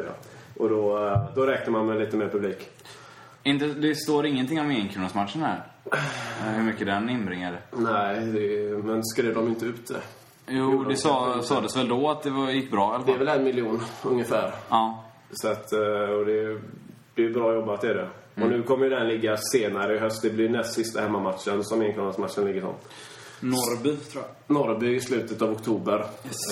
Och 0.58 0.70
då, 0.70 1.08
eh, 1.08 1.24
då 1.36 1.46
räknar 1.46 1.72
man 1.72 1.86
med 1.86 1.98
lite 2.00 2.18
mer 2.18 2.28
publik. 2.28 2.70
Inte, 3.44 3.66
det 3.68 3.96
står 3.96 4.26
ingenting 4.26 4.60
om 4.62 4.70
enkronasmatchen 4.70 5.42
här. 5.42 5.64
Eh, 5.92 6.00
Hur 6.54 6.64
mycket 6.64 6.88
den 6.88 7.10
inbringade. 7.10 7.58
Nej, 7.72 8.20
det, 8.26 8.84
men 8.84 9.04
skrev 9.04 9.34
de 9.34 9.48
inte 9.48 9.66
ut 9.66 9.88
det? 9.88 10.02
Jo, 10.48 10.84
det 10.84 10.96
sa, 10.96 11.42
sades 11.42 11.78
väl 11.78 11.88
då 11.88 12.10
att 12.10 12.24
det 12.24 12.30
var, 12.30 12.50
gick 12.50 12.72
bra 12.72 12.92
i 12.92 12.96
alla 12.96 13.04
Det 13.06 13.12
är 13.12 13.18
fall. 13.18 13.26
väl 13.26 13.38
en 13.38 13.44
miljon 13.44 13.82
ungefär. 14.06 14.52
Ja. 14.70 15.04
Så 15.32 15.48
att, 15.48 15.74
eh, 15.74 15.80
och 16.18 16.26
det 16.26 16.60
det 17.16 17.26
är 17.26 17.30
bra 17.34 17.54
jobbat 17.54 17.84
är 17.84 17.94
det. 17.94 18.08
Och 18.44 18.50
nu 18.50 18.64
kommer 18.64 18.84
ju 18.86 18.90
den 18.90 19.08
ligga 19.08 19.38
senare 19.38 19.96
i 19.96 20.00
höst. 20.00 20.22
Det 20.22 20.30
blir 20.30 20.50
näst 20.50 20.74
sista 20.74 21.02
hemmamatchen 21.02 21.64
som 21.64 21.82
enkronasmatchen 21.82 22.46
ligger 22.46 22.62
som. 22.62 22.74
Norrby, 23.42 23.96
tror 23.96 24.24
jag. 24.24 24.56
Norrby 24.56 24.96
i 24.96 25.00
slutet 25.00 25.42
av 25.42 25.52
oktober 25.52 26.06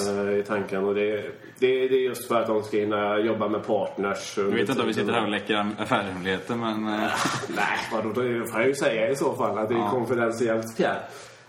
eh, 0.08 0.38
i 0.40 0.44
tanken. 0.48 0.84
Och 0.86 0.96
det, 0.96 1.12
det, 1.60 1.88
det 1.88 1.96
är 1.96 2.02
just 2.08 2.28
för 2.28 2.42
att 2.42 2.48
de 2.48 2.64
ska 2.64 2.78
hinna 2.78 3.20
jobba 3.20 3.48
med 3.48 3.66
partners. 3.68 4.38
Jag 4.38 4.44
vet 4.44 4.70
inte 4.70 4.82
om 4.82 4.88
vi 4.88 4.94
sitter 4.94 5.12
här 5.14 5.24
och 5.24 5.30
läcker 5.30 5.66
affärshemligheter, 5.80 6.56
men... 6.56 6.88
eh, 6.88 7.10
Nej, 7.56 7.78
vadå? 7.94 8.10
Då 8.10 8.46
får 8.46 8.60
jag 8.60 8.68
ju 8.68 8.76
säga 8.76 9.10
i 9.10 9.16
så 9.16 9.34
fall 9.36 9.58
att 9.58 9.70
det 9.70 9.76
är 9.76 9.80
Ja. 9.80 9.90
konfidentiellt 9.92 10.78
fjärr. 10.78 11.00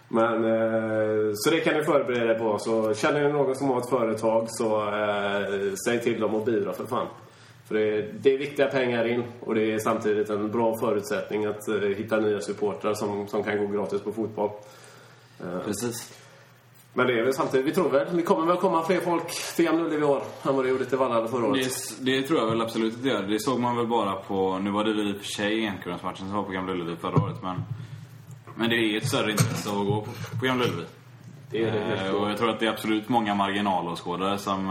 Men, 0.09 0.45
eh, 0.45 1.31
så 1.35 1.51
det 1.51 1.61
kan 1.61 1.75
ni 1.75 1.85
förbereda 1.85 2.35
er 2.35 2.39
på. 2.39 2.59
Så 2.59 2.95
känner 2.95 3.25
ni 3.25 3.33
någon 3.33 3.57
som 3.57 3.69
har 3.69 3.79
ett 3.81 3.91
företag 3.91 4.47
så 4.49 4.81
eh, 4.83 5.73
säg 5.87 6.01
till 6.01 6.21
dem 6.21 6.35
och 6.35 6.45
bidra 6.45 6.73
för 6.73 6.87
fan. 6.87 7.07
För 7.69 7.75
det, 7.75 8.13
det 8.13 8.35
är 8.35 8.39
viktiga 8.39 8.67
pengar 8.67 9.09
in 9.09 9.25
och 9.41 9.55
det 9.55 9.73
är 9.73 9.79
samtidigt 9.79 10.31
en 10.31 10.51
bra 10.51 10.79
förutsättning 10.81 11.45
att 11.45 11.69
eh, 11.69 11.75
hitta 11.75 12.21
nya 12.21 12.41
supportrar 12.41 12.95
som, 12.95 13.29
som 13.29 13.45
kan 13.45 13.59
gå 13.59 13.67
gratis 13.67 14.03
på 14.03 14.13
fotboll. 14.13 14.51
Precis. 15.65 16.19
Men 16.99 17.07
det 17.07 17.19
är 17.19 17.25
väl 17.25 17.35
samtidigt, 17.35 17.67
vi 17.67 17.73
tror 17.73 17.91
väl, 17.91 18.17
det 18.17 18.23
kommer 18.23 18.47
väl 18.47 18.57
komma 18.57 18.83
fler 18.83 19.01
folk 19.01 19.55
till 19.57 19.65
Gamla 19.65 19.85
Ullevi 19.85 20.03
i 20.03 20.05
år 20.05 20.23
än 20.43 20.57
vad 20.57 20.65
det 20.65 20.69
gjorde 20.69 20.85
till 20.85 20.99
Vallala 20.99 21.29
förra 21.29 21.47
året. 21.47 21.67
Det, 22.01 22.13
det 22.13 22.23
tror 22.27 22.41
jag 22.41 22.47
väl 22.47 22.61
absolut 22.61 22.95
att 22.95 23.03
det 23.03 23.09
gör. 23.09 23.23
Det 23.23 23.41
såg 23.41 23.61
man 23.61 23.77
väl 23.77 23.87
bara 23.87 24.13
på... 24.15 24.59
Nu 24.59 24.71
var 24.71 24.85
det 24.85 24.95
väl 24.95 25.09
i 25.09 25.13
och 25.13 25.17
för 25.17 25.25
sig 25.25 25.67
enkronasmatchen 25.67 26.27
som 26.27 26.33
var 26.33 26.43
på 26.43 26.51
Gamla 26.51 26.73
Ullevi 26.73 26.97
förra 26.97 27.25
året, 27.25 27.37
men... 27.43 27.63
Men 28.55 28.71
det 28.71 28.77
är 28.77 28.97
ett 28.97 29.09
större 29.09 29.31
intresse 29.31 29.71
att 29.71 29.87
gå 29.87 30.01
på, 30.01 30.39
på 30.41 30.47
Gamla 30.47 30.65
Ullevi. 30.65 30.85
Det 31.51 31.63
är 31.63 31.73
det 31.73 32.07
Eh, 32.07 32.15
och 32.15 32.31
jag 32.31 32.39
tror 32.39 32.51
att 32.51 32.61
det 32.61 32.67
är 32.67 32.71
absolut 32.71 33.09
många 33.09 33.35
marginalåskådare 33.35 34.39
som... 34.39 34.71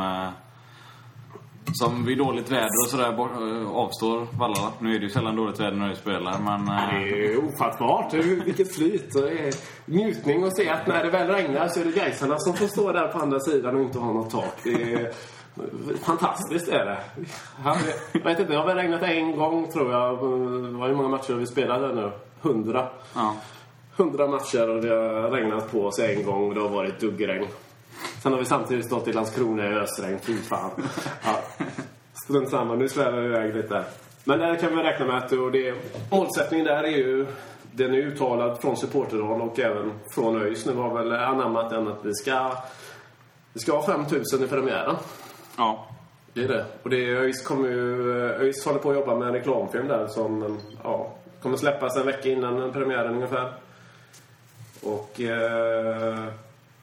Som 1.74 2.06
vid 2.06 2.18
dåligt 2.18 2.52
väder 2.52 2.84
och 2.86 2.90
sådär 2.90 3.14
eh, 3.62 3.70
avstår 3.72 4.28
Vallala. 4.40 4.72
Nu 4.80 4.96
är 4.96 5.00
det 5.00 5.04
ju 5.06 5.10
sällan 5.10 5.36
dåligt 5.36 5.60
väder 5.60 5.78
när 5.78 5.90
vi 5.90 5.96
spelar, 5.96 6.40
men... 6.40 6.68
eh, 6.68 7.10
Det 7.10 7.34
är 7.34 7.46
ofattbart. 7.46 8.12
Det 8.12 8.18
Vilket 8.22 8.76
flyt. 8.76 9.16
Och 9.16 9.22
det 9.22 9.58
njutning 9.86 10.44
att 10.44 10.56
se 10.58 10.70
att 10.70 10.88
när 10.88 11.04
det 11.04 11.10
väl 11.10 11.28
regnar 11.28 11.68
så 11.68 11.80
är 11.80 11.86
det 11.86 11.92
Gaisarna 11.92 12.40
som 12.40 12.54
får 12.54 12.68
stå 12.68 12.92
där 12.92 13.08
på 13.08 13.20
andra 13.20 13.40
sidan 13.40 13.76
och 13.76 13.82
inte 13.82 14.00
ha 14.00 14.14
något 14.14 14.30
tak. 14.30 14.54
Det 14.64 14.94
är 14.94 15.12
fantastiskt 16.04 16.68
är 16.68 16.86
det. 16.86 16.98
Jag 18.14 18.24
vet 18.24 18.40
inte, 18.40 18.52
det 18.52 18.58
har 18.60 18.66
väl 18.68 18.76
regnat 18.78 19.04
en 19.04 19.36
gång 19.38 19.72
tror 19.72 19.92
jag. 19.92 20.18
Hur 20.88 20.96
många 20.96 21.10
matcher 21.10 21.34
vi 21.34 21.46
spelat 21.46 21.82
där 21.82 21.94
nu? 21.94 22.12
Hundra. 22.42 22.88
ja. 23.16 23.36
Hundra 23.96 24.28
matcher 24.28 24.70
och 24.70 24.82
det 24.82 24.90
har 24.96 25.32
regnat 25.32 25.72
på 25.72 25.86
oss 25.86 26.00
en 26.00 26.24
gång 26.26 26.48
och 26.50 26.56
det 26.56 26.62
har 26.62 26.70
varit 26.70 27.00
duggregn. 27.00 27.48
Sen 28.24 28.32
har 28.32 28.40
vi 28.40 28.46
samtidigt 28.46 28.86
stått 28.86 29.08
i 29.08 29.14
Landskrona 29.14 29.70
i 29.70 29.74
ösregn. 29.74 30.20
Fy 30.22 30.38
fan. 30.38 30.72
Ja. 31.24 31.40
Strunt 32.24 32.50
samma, 32.50 32.76
nu 32.76 32.90
svävar 32.90 33.20
vi 33.20 33.26
iväg 33.26 33.56
lite. 33.56 33.84
Men 34.24 34.40
där 34.40 34.56
kan 34.56 34.78
vi 34.78 34.84
räkna 34.84 35.06
med 35.06 35.18
att 35.18 35.32
och 35.32 35.52
det, 35.52 35.76
målsättningen 36.12 36.66
där 36.66 36.84
är 36.84 36.98
ju 36.98 37.28
den 37.72 37.94
är 37.94 37.98
uttalad 37.98 38.62
från 38.62 38.78
supporterhåll 38.78 39.42
och 39.42 39.60
även 39.60 39.92
från 40.12 40.42
ÖIS. 40.42 40.66
Nu 40.66 40.76
har 40.76 40.94
väl 40.94 41.12
anammat 41.12 41.70
den 41.70 41.88
att 41.88 42.06
vi 42.06 42.14
ska, 42.14 42.52
vi 43.54 43.60
ska 43.60 43.72
ha 43.72 43.86
5000 43.86 44.44
i 44.44 44.48
premiären. 44.48 44.96
ja. 45.58 45.88
Det 46.34 46.44
är 46.44 46.48
det. 46.48 46.66
Och 46.84 46.90
det 46.90 47.10
är, 47.10 47.16
ÖIS, 47.16 47.42
kommer 47.42 47.70
ju, 47.70 48.12
ÖIS 48.22 48.66
håller 48.66 48.80
på 48.80 48.90
att 48.90 48.96
jobba 48.96 49.16
med 49.16 49.28
en 49.28 49.34
reklamfilm 49.34 49.88
där 49.88 50.08
som 50.08 50.60
ja, 50.84 51.14
kommer 51.42 51.58
släppas 51.58 51.98
en 51.98 52.06
vecka 52.06 52.30
innan 52.30 52.72
premiären 52.72 53.16
ungefär. 53.16 53.54
Och 54.84 55.22
eh, 55.22 56.26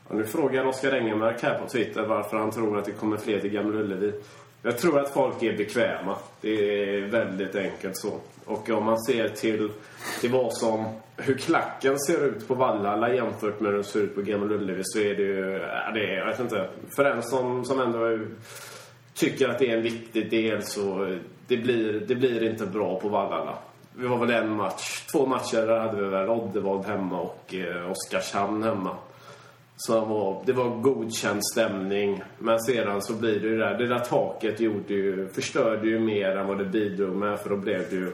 och 0.09 0.17
nu 0.17 0.25
frågar 0.25 0.67
Oskar 0.67 0.95
Engelmark 0.95 1.43
här 1.43 1.59
på 1.59 1.69
Twitter 1.69 2.03
varför 2.03 2.37
han 2.37 2.51
tror 2.51 2.79
att 2.79 2.85
det 2.85 2.93
kommer 2.93 3.17
fler 3.17 3.40
till 3.40 3.51
Gamla 3.51 3.79
Ullevi. 3.81 4.12
Jag 4.62 4.79
tror 4.79 5.01
att 5.01 5.11
folk 5.11 5.43
är 5.43 5.57
bekväma. 5.57 6.17
Det 6.40 6.49
är 6.51 7.01
väldigt 7.01 7.55
enkelt 7.55 7.97
så. 7.97 8.21
Och 8.45 8.71
om 8.71 8.85
man 8.85 9.03
ser 9.03 9.29
till, 9.29 9.71
till 10.21 10.31
vad 10.31 10.53
som, 10.53 10.85
hur 11.17 11.35
klacken 11.35 11.99
ser 11.99 12.25
ut 12.25 12.49
på 12.49 12.55
Vallala 12.55 13.14
jämfört 13.14 13.61
med 13.61 13.71
hur 13.71 13.77
den 13.77 13.85
ser 13.85 14.01
ut 14.01 14.14
på 14.14 14.23
Gamla 14.23 14.55
Ullevi 14.55 14.83
så 14.85 14.99
är 14.99 15.14
det 15.14 15.23
ju, 15.23 15.59
det 15.95 16.01
är, 16.01 16.19
jag 16.19 16.27
vet 16.27 16.40
inte, 16.40 16.69
för 16.97 17.05
en 17.05 17.23
som, 17.23 17.64
som 17.64 17.81
ändå 17.81 18.05
är 18.05 18.27
tycker 19.14 19.49
att 19.49 19.59
det 19.59 19.71
är 19.71 19.77
en 19.77 19.83
viktig 19.83 20.31
del 20.31 20.62
så 20.62 21.17
det 21.47 21.57
blir, 21.57 22.01
det 22.07 22.14
blir 22.14 22.51
inte 22.51 22.67
bra 22.67 23.01
på 23.01 23.09
Vallala. 23.09 23.59
Vi 23.97 24.07
var 24.07 24.19
väl 24.19 24.31
en 24.31 24.57
match, 24.57 25.07
två 25.12 25.27
matcher 25.27 25.67
där 25.67 25.79
hade 25.79 26.03
vi 26.03 26.09
väl 26.09 26.29
Oddevold 26.29 26.87
hemma 26.87 27.21
och 27.21 27.55
eh, 27.55 27.90
Oskarshamn 27.90 28.62
hemma 28.62 28.97
som 29.76 30.08
var, 30.08 30.42
det 30.46 30.52
var 30.52 30.68
godkänd 30.68 31.46
stämning. 31.52 32.22
Men 32.38 32.60
sedan 32.60 33.02
så 33.02 33.12
blir 33.12 33.40
det 33.40 33.48
ju 33.48 33.58
där, 33.58 33.78
det 33.78 33.87
där 33.87 33.98
taket 33.98 34.60
gjorde 34.60 34.94
ju, 34.94 35.28
förstörde 35.28 35.88
ju 35.88 35.98
mer 35.98 36.37
än 36.37 36.46
vad 36.46 36.58
det 36.58 36.64
bidrog 36.64 37.16
med. 37.16 37.40
För 37.40 37.50
då 37.50 37.56
blev 37.56 37.90
det 37.90 37.96
ju, 37.96 38.12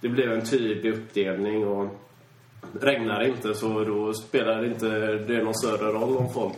det 0.00 0.08
blev 0.08 0.32
en 0.32 0.44
tydlig 0.44 0.92
uppdelning 0.92 1.66
och 1.66 1.88
regnar 2.80 3.20
det 3.20 3.28
inte 3.28 3.54
så 3.54 3.84
då 3.84 4.14
spelar 4.14 4.62
det 4.62 4.66
inte 4.66 4.88
det 5.14 5.44
någon 5.44 5.54
större 5.54 5.92
roll 5.92 6.16
om 6.16 6.32
folk, 6.32 6.56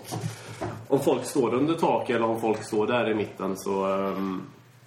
om 0.89 1.01
folk 1.01 1.25
står 1.25 1.55
under 1.55 1.75
tak 1.75 2.11
eller 2.11 2.27
om 2.27 2.41
folk 2.41 2.63
står 2.63 2.87
där 2.87 3.11
i 3.11 3.15
mitten. 3.15 3.57
Så, 3.57 3.87
um, 3.87 4.43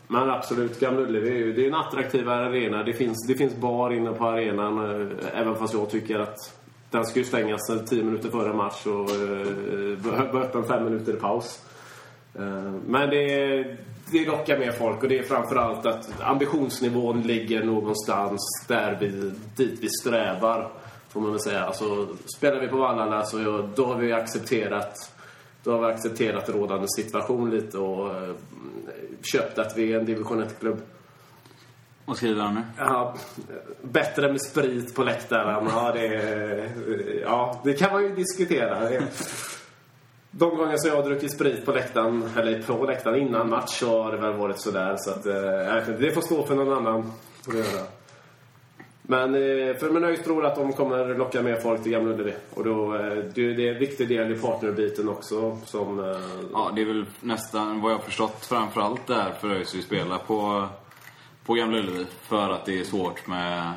men 0.07 0.29
absolut, 0.29 0.79
Gamla 0.79 1.01
Ullevi 1.01 1.51
det 1.53 1.63
är 1.63 1.67
en 1.67 1.75
attraktivare 1.75 2.45
arena. 2.45 2.83
Det 2.83 2.93
finns, 2.93 3.27
det 3.27 3.35
finns 3.35 3.55
bar 3.55 3.91
inne 3.91 4.11
på 4.11 4.25
arenan. 4.25 4.77
Eh, 4.77 5.17
även 5.33 5.55
fast 5.55 5.73
jag 5.73 5.89
tycker 5.89 6.19
att 6.19 6.56
den 6.91 7.05
ska 7.05 7.19
ju 7.19 7.25
stängas 7.25 7.61
tio 7.89 8.03
minuter 8.03 8.29
före 8.29 8.53
match 8.53 8.85
och 8.85 9.09
eh, 9.11 10.31
vara 10.31 10.43
öppen 10.43 10.63
fem 10.63 10.83
minuter 10.83 11.13
i 11.13 11.15
paus. 11.15 11.61
Eh, 12.35 12.71
men 12.85 13.09
det, 13.09 13.63
det 14.11 14.25
lockar 14.25 14.59
mer 14.59 14.71
folk 14.71 15.03
och 15.03 15.09
det 15.09 15.19
är 15.19 15.23
framförallt 15.23 15.85
att 15.85 16.21
ambitionsnivån 16.21 17.21
ligger 17.21 17.63
någonstans 17.63 18.65
där 18.67 18.97
vi, 18.99 19.33
dit 19.55 19.79
vi 19.81 19.89
strävar. 19.89 20.71
Får 21.09 21.21
man 21.21 21.31
väl 21.31 21.39
säga. 21.39 21.63
Alltså, 21.63 22.07
spelar 22.37 22.59
vi 22.59 22.67
på 22.67 22.77
vallarna 22.77 23.23
så 23.23 23.69
då 23.75 23.85
har 23.85 23.95
vi 23.95 24.13
accepterat 24.13 25.13
då 25.63 25.71
har 25.71 25.79
vi 25.79 25.93
accepterat 25.93 26.49
rådande 26.49 26.87
situation 26.87 27.49
lite 27.49 27.77
och 27.77 28.15
eh, 28.15 28.35
köpt 29.21 29.59
att 29.59 29.77
vi 29.77 29.93
är 29.93 29.99
en 29.99 30.05
division 30.05 30.43
1-klubb. 30.43 30.81
Vad 32.07 32.17
skriver 32.17 32.41
han 32.41 32.53
nu? 32.55 32.61
Ja, 32.77 33.15
bättre 33.81 34.31
med 34.31 34.41
sprit 34.41 34.95
på 34.95 35.03
läktaren. 35.03 35.67
Ja, 35.69 35.91
det, 35.93 36.69
ja, 37.21 37.61
det 37.63 37.73
kan 37.73 37.91
man 37.91 38.03
ju 38.03 38.15
diskutera. 38.15 38.89
De 40.31 40.57
gånger 40.57 40.77
som 40.77 40.89
jag 40.89 40.95
har 40.95 41.03
druckit 41.03 41.33
sprit 41.33 41.65
på 41.65 41.71
läktaren, 41.71 42.29
eller 42.37 42.61
på 42.61 42.85
läktaren 42.85 43.21
innan 43.21 43.49
match, 43.49 43.79
så 43.79 44.03
har 44.03 44.11
det 44.11 44.17
väl 44.17 44.33
varit 44.33 44.59
sådär. 44.59 44.95
Så 44.97 45.09
att, 45.11 45.25
eh, 45.25 45.95
det 45.99 46.11
får 46.11 46.21
stå 46.21 46.45
för 46.45 46.55
någon 46.55 46.77
annan. 46.77 47.11
Men 49.01 49.35
eh, 49.35 49.75
för 49.75 49.89
min 49.89 50.01
nöjd 50.01 50.23
tror 50.23 50.45
att 50.45 50.55
de 50.55 50.73
kommer 50.73 51.15
locka 51.15 51.41
mer 51.41 51.55
folk 51.55 51.83
till 51.83 51.91
Gamla 51.91 52.13
Ullevi. 52.13 52.33
Och 52.53 52.63
då, 52.63 52.95
eh, 52.95 53.01
det 53.33 53.53
det 53.53 53.67
är 53.67 53.73
en 53.73 53.79
viktig 53.79 54.09
del 54.09 54.31
i 54.31 54.39
partnerbiten 54.39 55.09
också. 55.09 55.57
Som, 55.65 55.99
eh, 55.99 56.17
Ja, 56.53 56.71
det 56.75 56.81
är 56.81 56.85
väl 56.85 57.05
nästan 57.21 57.81
vad 57.81 57.91
jag 57.91 57.97
har 57.97 58.03
förstått 58.03 58.45
framförallt 58.45 59.07
där 59.07 59.31
för 59.41 59.49
ÖIS 59.49 59.75
vi 59.75 59.81
spelar 59.81 60.17
på, 60.17 60.67
på 61.47 61.53
Gamla 61.53 61.77
Ullevi. 61.77 62.05
För 62.21 62.49
att 62.49 62.65
det 62.65 62.79
är 62.79 62.83
svårt 62.83 63.27
med, 63.27 63.73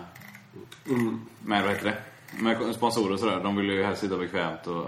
med 1.41 1.63
vad 1.63 1.73
heter 1.73 1.85
det? 1.85 1.97
Med 2.43 2.75
sponsorer 2.75 3.13
och 3.13 3.21
sådär. 3.21 3.41
De 3.43 3.57
vill 3.57 3.71
ju 3.71 3.83
helst 3.83 4.01
sitta 4.01 4.17
bekvämt 4.17 4.67
och 4.67 4.87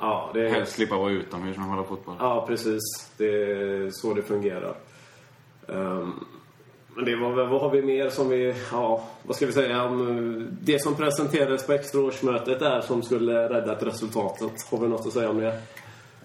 ja, 0.00 0.30
det 0.34 0.46
är, 0.46 0.50
helst 0.50 0.72
slippa 0.72 0.96
vara 0.96 1.10
utomhus 1.10 1.56
när 1.56 1.64
de 1.64 1.70
håller 1.70 1.88
fotboll. 1.88 2.16
Ja, 2.18 2.44
precis. 2.46 3.10
Det 3.16 3.24
är 3.24 3.90
så 3.90 4.14
det 4.14 4.22
fungerar. 4.22 4.74
Ehm, 5.68 6.12
men 6.94 7.04
det 7.04 7.16
var 7.16 7.46
vad 7.46 7.60
har 7.60 7.70
vi 7.70 7.82
mer 7.82 8.08
som 8.08 8.28
vi, 8.28 8.54
ja, 8.72 9.04
vad 9.22 9.36
ska 9.36 9.46
vi 9.46 9.52
säga 9.52 9.84
om 9.84 10.08
eh, 10.08 10.46
det 10.60 10.82
som 10.82 10.94
presenterades 10.94 11.66
på 11.66 11.72
extra 11.72 12.00
årsmötet 12.00 12.60
där 12.60 12.80
som 12.80 13.02
skulle 13.02 13.48
räddat 13.48 13.82
resultatet? 13.82 14.52
Har 14.70 14.78
vi 14.78 14.88
något 14.88 15.06
att 15.06 15.12
säga 15.12 15.30
om 15.30 15.38
det? 15.38 15.60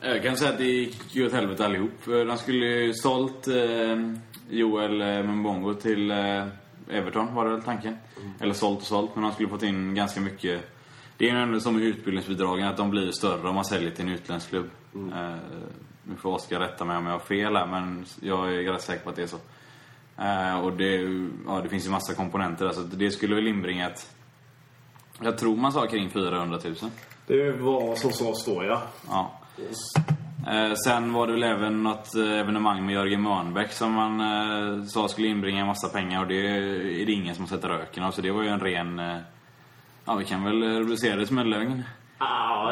Jag 0.08 0.24
kan 0.24 0.38
säga 0.38 0.52
att 0.52 0.58
det 0.58 0.64
gick 0.64 1.16
ju 1.16 1.26
åt 1.26 1.34
helvete 1.34 1.66
allihop. 1.66 2.06
De 2.06 2.38
skulle 2.38 2.66
ju 2.66 2.94
sålt 2.94 3.48
eh, 3.48 4.12
Joel 4.50 5.02
eh, 5.02 5.24
Mbongo 5.24 5.74
till 5.74 6.12
eh, 6.12 6.48
Everton, 6.90 7.36
var 7.36 7.46
det 7.46 7.52
väl 7.52 7.62
tanken. 7.62 7.98
Eller 8.40 8.54
sålt 8.54 8.80
och 8.80 8.86
sålt, 8.86 9.16
men 9.16 9.24
de 9.24 9.32
skulle 9.34 9.50
fått 9.50 9.64
in 9.64 9.96
ganska 9.96 10.22
mycket. 10.22 10.62
Det 11.18 11.30
är 11.30 11.34
ju 11.34 11.40
ändå 11.40 11.60
som 11.60 11.76
med 11.76 11.84
utbildningsbidragen, 11.84 12.68
att 12.68 12.78
de 12.78 12.90
blir 12.90 13.12
större 13.12 13.50
om 13.50 13.56
man 13.56 13.66
säljer 13.66 13.92
till 13.92 14.06
en 14.06 14.12
utländsk 14.12 14.50
klubb. 14.50 14.70
Eh, 14.96 15.36
nu 16.04 16.16
får 16.16 16.34
Oskar 16.34 16.60
rätta 16.60 16.86
mig 16.86 16.98
om 16.98 17.06
jag 17.06 17.14
har 17.14 17.20
fel 17.20 17.56
här, 17.56 17.68
men 17.68 18.06
jag 18.22 18.56
är 18.56 18.74
rätt 18.74 18.82
säker 18.82 19.04
på 19.04 19.10
att 19.10 19.16
det 19.16 19.24
är 19.24 19.28
så. 19.28 19.40
Eh, 20.18 20.66
och 20.66 20.74
det, 20.74 20.96
ja, 21.48 21.62
det 21.64 21.70
finns 21.70 21.86
ju 21.86 21.90
massa 21.90 22.14
komponenter 22.14 22.66
där, 22.66 22.72
så 22.72 22.82
det 22.82 23.12
skulle 23.12 23.36
väl 23.36 23.48
inbringat... 23.48 24.12
Jag 25.22 25.38
tror 25.38 25.56
man 25.56 25.72
sa 25.72 25.88
kring 25.88 26.10
400 26.10 26.60
000. 26.64 26.76
Det 27.28 27.52
var 27.52 27.96
som 27.96 28.12
sades 28.12 28.46
då, 28.46 28.64
ja. 28.64 28.82
Yes. 29.58 29.78
Eh, 30.48 30.74
sen 30.74 31.14
var 31.14 31.28
det 31.28 31.34
väl 31.34 31.44
även 31.44 31.84
något 31.84 32.16
eh, 32.16 32.40
evenemang 32.40 32.86
med 32.86 32.96
Jörgen 32.96 33.22
Mörnbäck 33.22 33.72
som 33.72 33.94
man 33.94 34.20
eh, 34.22 34.84
sa 34.84 35.08
skulle 35.08 35.28
inbringa 35.28 35.62
en 35.62 35.68
massa 35.68 35.90
pengar 35.90 36.22
och 36.22 36.28
det 36.28 36.48
är 37.02 37.06
det 37.06 37.12
ingen 37.12 37.36
som 37.36 37.48
sätter 37.48 37.70
röken 37.70 38.04
av. 38.04 38.12
Så 38.12 38.22
det 38.22 38.32
var 38.32 38.44
ju 38.44 38.50
en 38.50 38.60
ren... 38.60 39.00
Eh, 39.00 39.18
ja, 40.06 40.16
vi 40.16 40.26
kan 40.26 40.44
väl 40.44 40.64
rubricera 40.64 41.16
det 41.16 41.28
som 41.28 41.38
en 41.38 41.50
lögn. 41.50 41.84
Ah, 42.18 42.72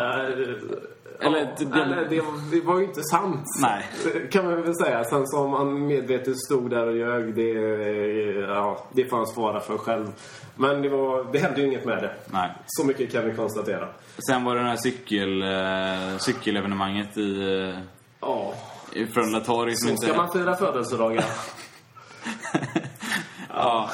eller 1.25 1.38
eller, 1.39 1.51
ett- 1.53 1.62
eller 1.62 2.09
det, 2.09 2.21
det 2.51 2.62
var 2.65 2.79
ju 2.79 2.86
inte 2.86 3.03
sant. 3.03 3.45
Nej. 3.62 3.86
Kan 4.31 4.45
man 4.45 4.62
väl 4.62 4.75
säga. 4.75 5.03
Sen 5.03 5.27
som 5.27 5.53
han 5.53 5.88
medvetet 5.88 6.38
stod 6.45 6.69
där 6.69 6.88
och 6.88 6.97
ljög, 6.97 7.36
det, 7.36 7.49
ja, 8.47 8.86
det 8.91 9.05
får 9.05 9.17
han 9.17 9.27
svara 9.27 9.59
för 9.59 9.77
själv. 9.77 10.07
Men 10.55 10.81
det, 10.81 10.89
var, 10.89 11.27
det 11.31 11.39
hände 11.39 11.62
ju 11.62 11.67
inget 11.67 11.86
med 11.86 11.97
det. 12.03 12.13
Nej. 12.31 12.51
Så 12.67 12.86
mycket 12.88 13.12
kan 13.12 13.25
vi 13.25 13.33
konstatera. 13.36 13.88
Sen 14.27 14.43
var 14.43 14.55
det 14.55 14.62
det 14.62 14.67
här 14.67 14.75
cykel, 14.77 15.41
eh, 15.41 16.17
cykelevenemanget 16.17 17.17
i, 17.17 17.73
Ja, 18.19 18.53
i 18.93 19.05
Frölunda 19.05 19.39
torg. 19.39 19.75
så 19.75 19.89
inte- 19.89 20.05
ska 20.07 20.15
man 20.15 20.31
fira 20.31 20.55
födelsedagar. 20.55 21.25
Ja, 23.55 23.89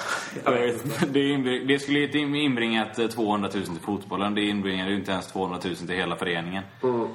jag 0.45 0.51
vet 0.51 0.85
inte. 0.85 1.05
det, 1.05 1.29
inbring, 1.29 1.67
det 1.67 1.79
skulle 1.79 1.99
ju 1.99 2.43
inbringat 2.43 2.99
eh, 2.99 3.07
200 3.07 3.49
000 3.53 3.63
till 3.63 3.75
fotbollen. 3.75 4.35
Det 4.35 4.41
inbringade 4.41 4.91
ju 4.91 4.97
inte 4.97 5.11
ens 5.11 5.27
200 5.27 5.59
000 5.65 5.75
till 5.75 5.89
hela 5.89 6.15
föreningen. 6.15 6.63
Mm. 6.83 7.07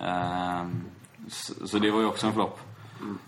Ehm, 0.00 0.84
så, 1.28 1.66
så 1.66 1.78
det 1.78 1.90
var 1.90 2.00
ju 2.00 2.06
också 2.06 2.26
en 2.26 2.32
flopp. 2.32 2.60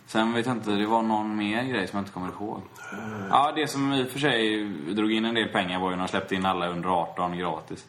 Sen 0.07 0.33
vet 0.33 0.47
jag 0.47 0.57
inte, 0.57 0.71
det 0.71 0.87
var 0.87 1.03
någon 1.03 1.37
mer 1.37 1.65
grej 1.65 1.89
som 1.89 1.97
jag 1.97 2.03
inte 2.03 2.13
kommer 2.13 2.29
ihåg. 2.29 2.61
Ja, 3.31 3.53
det 3.57 3.69
som 3.69 3.93
i 3.93 4.05
och 4.05 4.09
för 4.09 4.19
sig 4.19 4.65
drog 4.91 5.13
in 5.13 5.25
en 5.25 5.35
del 5.35 5.49
pengar 5.49 5.81
var 5.81 5.91
ju 5.91 5.97
när 5.97 6.03
de 6.03 6.09
släppte 6.09 6.35
in 6.35 6.47
alla 6.47 6.69
under 6.69 6.89
18 6.89 7.39
gratis. 7.39 7.87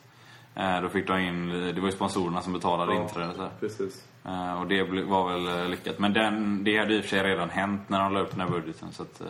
Eh, 0.55 0.81
då 0.81 0.89
fick 0.89 1.07
de 1.07 1.19
in, 1.19 1.49
det 1.49 1.81
var 1.81 1.87
ju 1.87 1.91
sponsorerna 1.91 2.41
som 2.41 2.53
betalade 2.53 2.95
inträdet. 2.95 3.37
där. 3.37 3.49
Precis. 3.59 4.03
Eh, 4.25 4.61
och 4.61 4.67
det 4.67 4.83
var 4.83 5.29
väl 5.33 5.59
eh, 5.59 5.69
lyckat. 5.69 5.99
Men 5.99 6.13
den, 6.13 6.63
det 6.63 6.77
hade 6.77 6.95
i 6.95 6.99
och 6.99 7.03
för 7.03 7.09
sig 7.09 7.23
redan 7.23 7.49
hänt 7.49 7.89
när 7.89 7.99
de 7.99 8.13
la 8.13 8.19
upp 8.19 8.31
den 8.31 8.41
här 8.41 8.49
budgeten. 8.49 8.91
Så 8.91 9.03
att, 9.03 9.21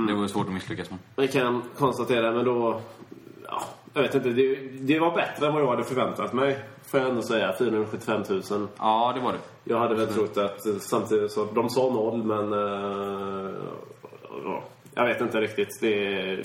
eh, 0.00 0.06
Det 0.06 0.14
var 0.20 0.26
svårt 0.28 0.46
att 0.46 0.52
misslyckas 0.52 0.90
med. 0.90 0.98
Vi 1.16 1.28
kan 1.28 1.62
konstatera, 1.78 2.32
men 2.32 2.44
då... 2.44 2.80
Ja, 3.48 3.62
jag 3.94 4.02
vet 4.02 4.14
inte. 4.14 4.28
Det, 4.28 4.54
det 4.80 4.98
var 4.98 5.14
bättre 5.14 5.46
än 5.46 5.52
vad 5.54 5.62
jag 5.62 5.68
hade 5.70 5.84
förväntat 5.84 6.32
mig. 6.32 6.58
Får 6.86 7.00
jag 7.00 7.08
ändå 7.08 7.22
säga. 7.22 7.54
475 7.58 8.22
000. 8.28 8.42
Ja, 8.78 9.12
det 9.14 9.20
var 9.20 9.32
det. 9.32 9.38
Jag 9.64 9.78
hade 9.78 9.94
väl 9.94 10.06
trott 10.06 10.36
att 10.36 10.66
eh, 10.66 10.72
samtidigt 10.80 11.32
så... 11.32 11.44
De 11.54 11.70
sa 11.70 11.82
noll, 11.90 12.22
men... 12.24 12.52
eh, 12.52 13.50
ja, 14.44 14.62
jag 14.94 15.06
vet 15.06 15.20
inte 15.20 15.40
riktigt. 15.40 15.68
Det, 15.80 16.42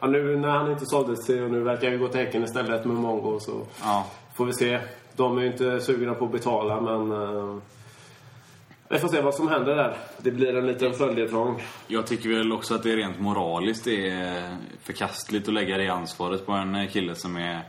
ja, 0.00 0.06
nu 0.06 0.36
när 0.36 0.48
han 0.48 0.70
inte 0.70 0.86
såldes 0.86 1.26
till 1.26 1.42
och 1.42 1.50
nu 1.50 1.60
verkar 1.60 1.90
jag 1.90 2.00
gå 2.00 2.08
till 2.08 2.20
Häcken 2.20 2.44
istället 2.44 2.84
med 2.84 2.96
Mongo 2.96 3.40
så 3.40 3.60
Ja. 3.82 4.06
får 4.36 4.44
vi 4.44 4.52
se. 4.52 4.78
De 5.16 5.38
är 5.38 5.42
ju 5.42 5.46
inte 5.52 5.80
sugna 5.80 6.14
på 6.14 6.24
att 6.24 6.32
betala, 6.32 6.80
men... 6.80 7.60
vi 8.88 8.98
får 8.98 9.08
se 9.08 9.20
vad 9.20 9.34
som 9.34 9.48
händer 9.48 9.76
där. 9.76 9.96
Det 10.18 10.30
blir 10.30 10.56
en 10.56 10.66
liten 10.66 10.92
följetong. 10.92 11.62
Jag 11.86 12.06
tycker 12.06 12.28
väl 12.28 12.52
också 12.52 12.74
att 12.74 12.82
det 12.82 12.92
är 12.92 12.96
rent 12.96 13.20
moraliskt 13.20 13.84
det 13.84 14.10
är 14.10 14.56
förkastligt 14.82 15.48
att 15.48 15.54
lägga 15.54 15.76
det 15.78 15.88
ansvaret 15.88 16.46
på 16.46 16.52
en 16.52 16.88
kille 16.88 17.14
som 17.14 17.36
är... 17.36 17.62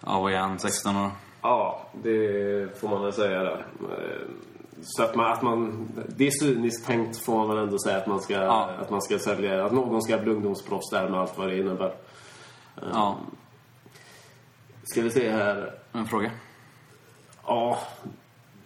Ja, 0.00 0.20
vad 0.20 0.32
är 0.32 0.38
han? 0.38 0.58
16 0.58 0.96
år? 0.96 1.10
Ja, 1.42 1.88
det 2.02 2.80
får 2.80 2.88
man 2.88 3.02
väl 3.02 3.12
säga 3.12 3.42
där. 3.42 3.66
Så 4.82 5.02
att 5.02 5.14
man, 5.14 5.32
att 5.32 5.42
man... 5.42 5.88
Det 6.16 6.26
är 6.26 6.30
cyniskt 6.30 6.86
tänkt 6.86 7.24
får 7.24 7.36
man 7.38 7.48
väl 7.48 7.58
ändå 7.58 7.78
säga 7.78 7.96
att 7.96 8.06
man 8.06 8.20
ska, 8.20 8.34
Ja. 8.34 8.70
att 8.80 8.90
man 8.90 9.02
ska 9.02 9.18
sälja... 9.18 9.64
Att 9.64 9.72
någon 9.72 10.02
ska 10.02 10.18
bli 10.18 10.32
ungdomsproffs 10.32 10.90
där 10.90 11.08
med 11.08 11.20
allt 11.20 11.38
vad 11.38 11.48
det 11.48 11.58
innebär. 11.58 11.94
Ja. 12.92 13.16
Ska 14.84 15.02
vi 15.02 15.10
se 15.10 15.30
här. 15.30 15.74
En 15.92 16.06
fråga? 16.06 16.30
Ja, 17.46 17.78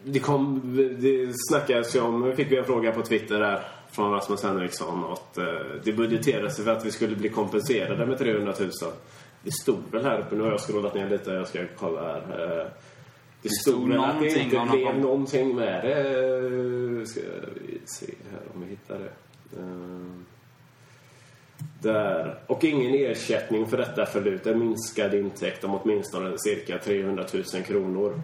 det 0.05 0.19
kom... 0.19 0.61
Det 1.01 1.31
snackades 1.51 1.97
ju 1.97 2.01
om... 2.01 2.23
Vi 2.23 2.33
fick 2.37 2.51
ju 2.51 2.59
en 2.59 2.65
fråga 2.65 2.93
på 2.93 3.03
Twitter 3.03 3.41
där 3.41 3.61
från 3.91 4.13
Rasmus 4.13 4.43
Henriksson 4.43 5.05
att 5.13 5.39
eh, 5.39 5.45
det 5.85 5.93
budgeterades 5.93 6.57
för 6.65 6.71
att 6.71 6.85
vi 6.87 6.91
skulle 6.91 7.17
bli 7.17 7.29
kompenserade 7.29 8.07
med 8.07 8.19
300 8.19 8.55
000. 8.61 8.71
Det 9.43 9.53
stod 9.53 9.79
väl 9.93 10.05
här 10.05 10.21
uppe, 10.21 10.35
nu 10.37 10.43
har 10.43 10.51
jag 10.51 10.61
scrollat 10.61 10.95
ner 10.95 11.11
lite, 11.11 11.31
jag 11.31 11.49
ska 11.49 11.59
kolla 11.79 12.01
här. 12.03 12.59
Eh, 12.61 12.67
Det 13.43 13.49
stod 13.51 13.89
väl 13.89 13.99
att 14.05 14.21
det 14.21 14.27
inte 14.39 14.67
blev 14.71 14.85
någon- 14.85 15.01
någonting 15.01 15.57
med 15.57 15.85
det. 15.85 17.07
Ska 17.07 17.21
vi 17.55 17.81
se 17.85 18.07
här 18.31 18.41
om 18.55 18.63
vi 18.65 18.71
hittar 18.71 18.99
det. 18.99 19.11
Eh, 19.61 20.13
Där. 21.83 22.39
Och 22.47 22.65
ingen 22.65 22.95
ersättning 22.95 23.67
för 23.67 23.77
detta 23.77 24.07
förlut. 24.07 24.47
En 24.47 24.59
minskad 24.59 25.15
intäkt 25.15 25.65
om 25.65 25.75
åtminstone 25.75 26.39
cirka 26.39 26.79
300 26.79 27.25
000 27.55 27.63
kronor. 27.65 28.21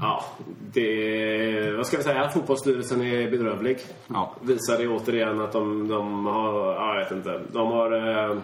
Ja, 0.00 0.24
det... 0.72 1.72
Vad 1.76 1.86
ska 1.86 1.96
vi 1.96 2.02
säga? 2.02 2.28
Fotbollsstyrelsen 2.28 3.02
är 3.02 3.30
bedrövlig. 3.30 3.78
Ja. 4.08 4.34
Visar 4.42 4.78
det 4.78 4.88
återigen 4.88 5.40
att 5.40 5.52
de, 5.52 5.88
de 5.88 6.26
har... 6.26 6.74
Ja, 6.74 6.94
jag 6.94 7.02
vet 7.04 7.12
inte. 7.12 7.40
De 7.52 7.66
har... 7.72 7.92
eh, 8.30 8.36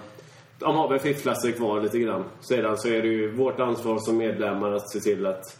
De 0.59 0.77
har 0.77 0.88
väl 0.88 0.99
fifflat 0.99 1.42
sig 1.42 1.53
kvar 1.53 1.81
lite 1.81 1.99
grann. 1.99 2.25
Sedan 2.40 2.77
så 2.79 2.88
är 2.88 3.03
det 3.03 3.09
ju 3.09 3.31
vårt 3.33 3.61
ansvar 3.61 3.99
som 3.99 4.16
medlemmar 4.16 4.73
att 4.73 4.90
se 4.90 5.01
till 5.01 5.27
att, 5.27 5.59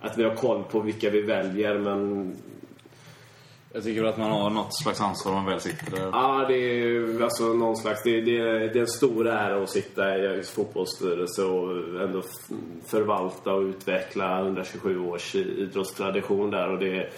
att 0.00 0.18
vi 0.18 0.24
har 0.24 0.34
koll 0.34 0.62
på 0.70 0.80
vilka 0.80 1.10
vi 1.10 1.22
väljer. 1.22 1.78
Men 1.78 2.32
jag 3.74 3.84
tycker 3.84 4.04
att 4.04 4.16
man 4.16 4.30
har 4.30 4.50
något 4.50 4.74
slags 4.82 5.00
ansvar 5.00 5.32
om 5.32 5.36
man 5.36 5.46
väl 5.46 5.60
sitter 5.60 5.90
där. 5.90 6.10
Ja, 6.12 6.44
det 6.48 6.54
är 6.54 7.22
alltså 7.22 7.44
någon 7.44 7.76
slags... 7.76 8.02
Det, 8.02 8.20
det, 8.20 8.42
det 8.68 8.78
är 8.78 8.80
en 8.80 8.86
stor 8.86 9.26
ära 9.26 9.62
att 9.62 9.70
sitta 9.70 10.16
i 10.16 10.22
Jönköpings 10.22 10.50
fotbollsstyrelse 10.50 11.42
och 11.42 11.70
ändå 12.02 12.22
förvalta 12.86 13.52
och 13.52 13.62
utveckla 13.62 14.40
127 14.40 14.98
års 14.98 15.34
idrottstradition 15.34 16.50
där. 16.50 16.72
Och 16.72 16.78
det, 16.78 17.12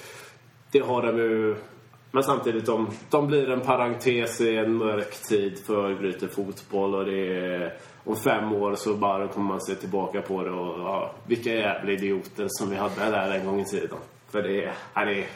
det 0.71 0.79
har 0.79 1.03
de 1.03 1.19
ju... 1.19 1.57
Men 2.11 2.23
samtidigt, 2.23 2.67
de, 2.67 2.91
de 3.11 3.27
blir 3.27 3.51
en 3.51 3.61
parentes 3.61 4.41
i 4.41 4.57
en 4.57 4.75
mörk 4.75 5.23
tid 5.29 5.59
för 5.67 5.95
Gryte 5.95 6.29
Fotboll 6.29 6.95
och 6.95 7.05
det 7.05 7.37
är... 7.37 7.75
Om 8.05 8.17
fem 8.17 8.53
år 8.53 8.75
så 8.75 8.95
bara 8.95 9.29
kommer 9.29 9.49
man 9.49 9.61
se 9.61 9.75
tillbaka 9.75 10.23
på 10.23 10.43
det 10.43 10.51
och 10.51 10.81
ja, 10.81 11.15
vilka 11.27 11.51
jävla 11.51 11.93
idioter 11.93 12.47
som 12.49 12.71
vi 12.71 12.77
hade 12.77 13.11
där 13.11 13.31
en 13.31 13.47
gång 13.47 13.61
i 13.61 13.65
tiden. 13.65 13.99
För 14.31 14.43
det. 14.43 14.73
Ja, 14.95 15.05
det 15.05 15.21
är 15.21 15.27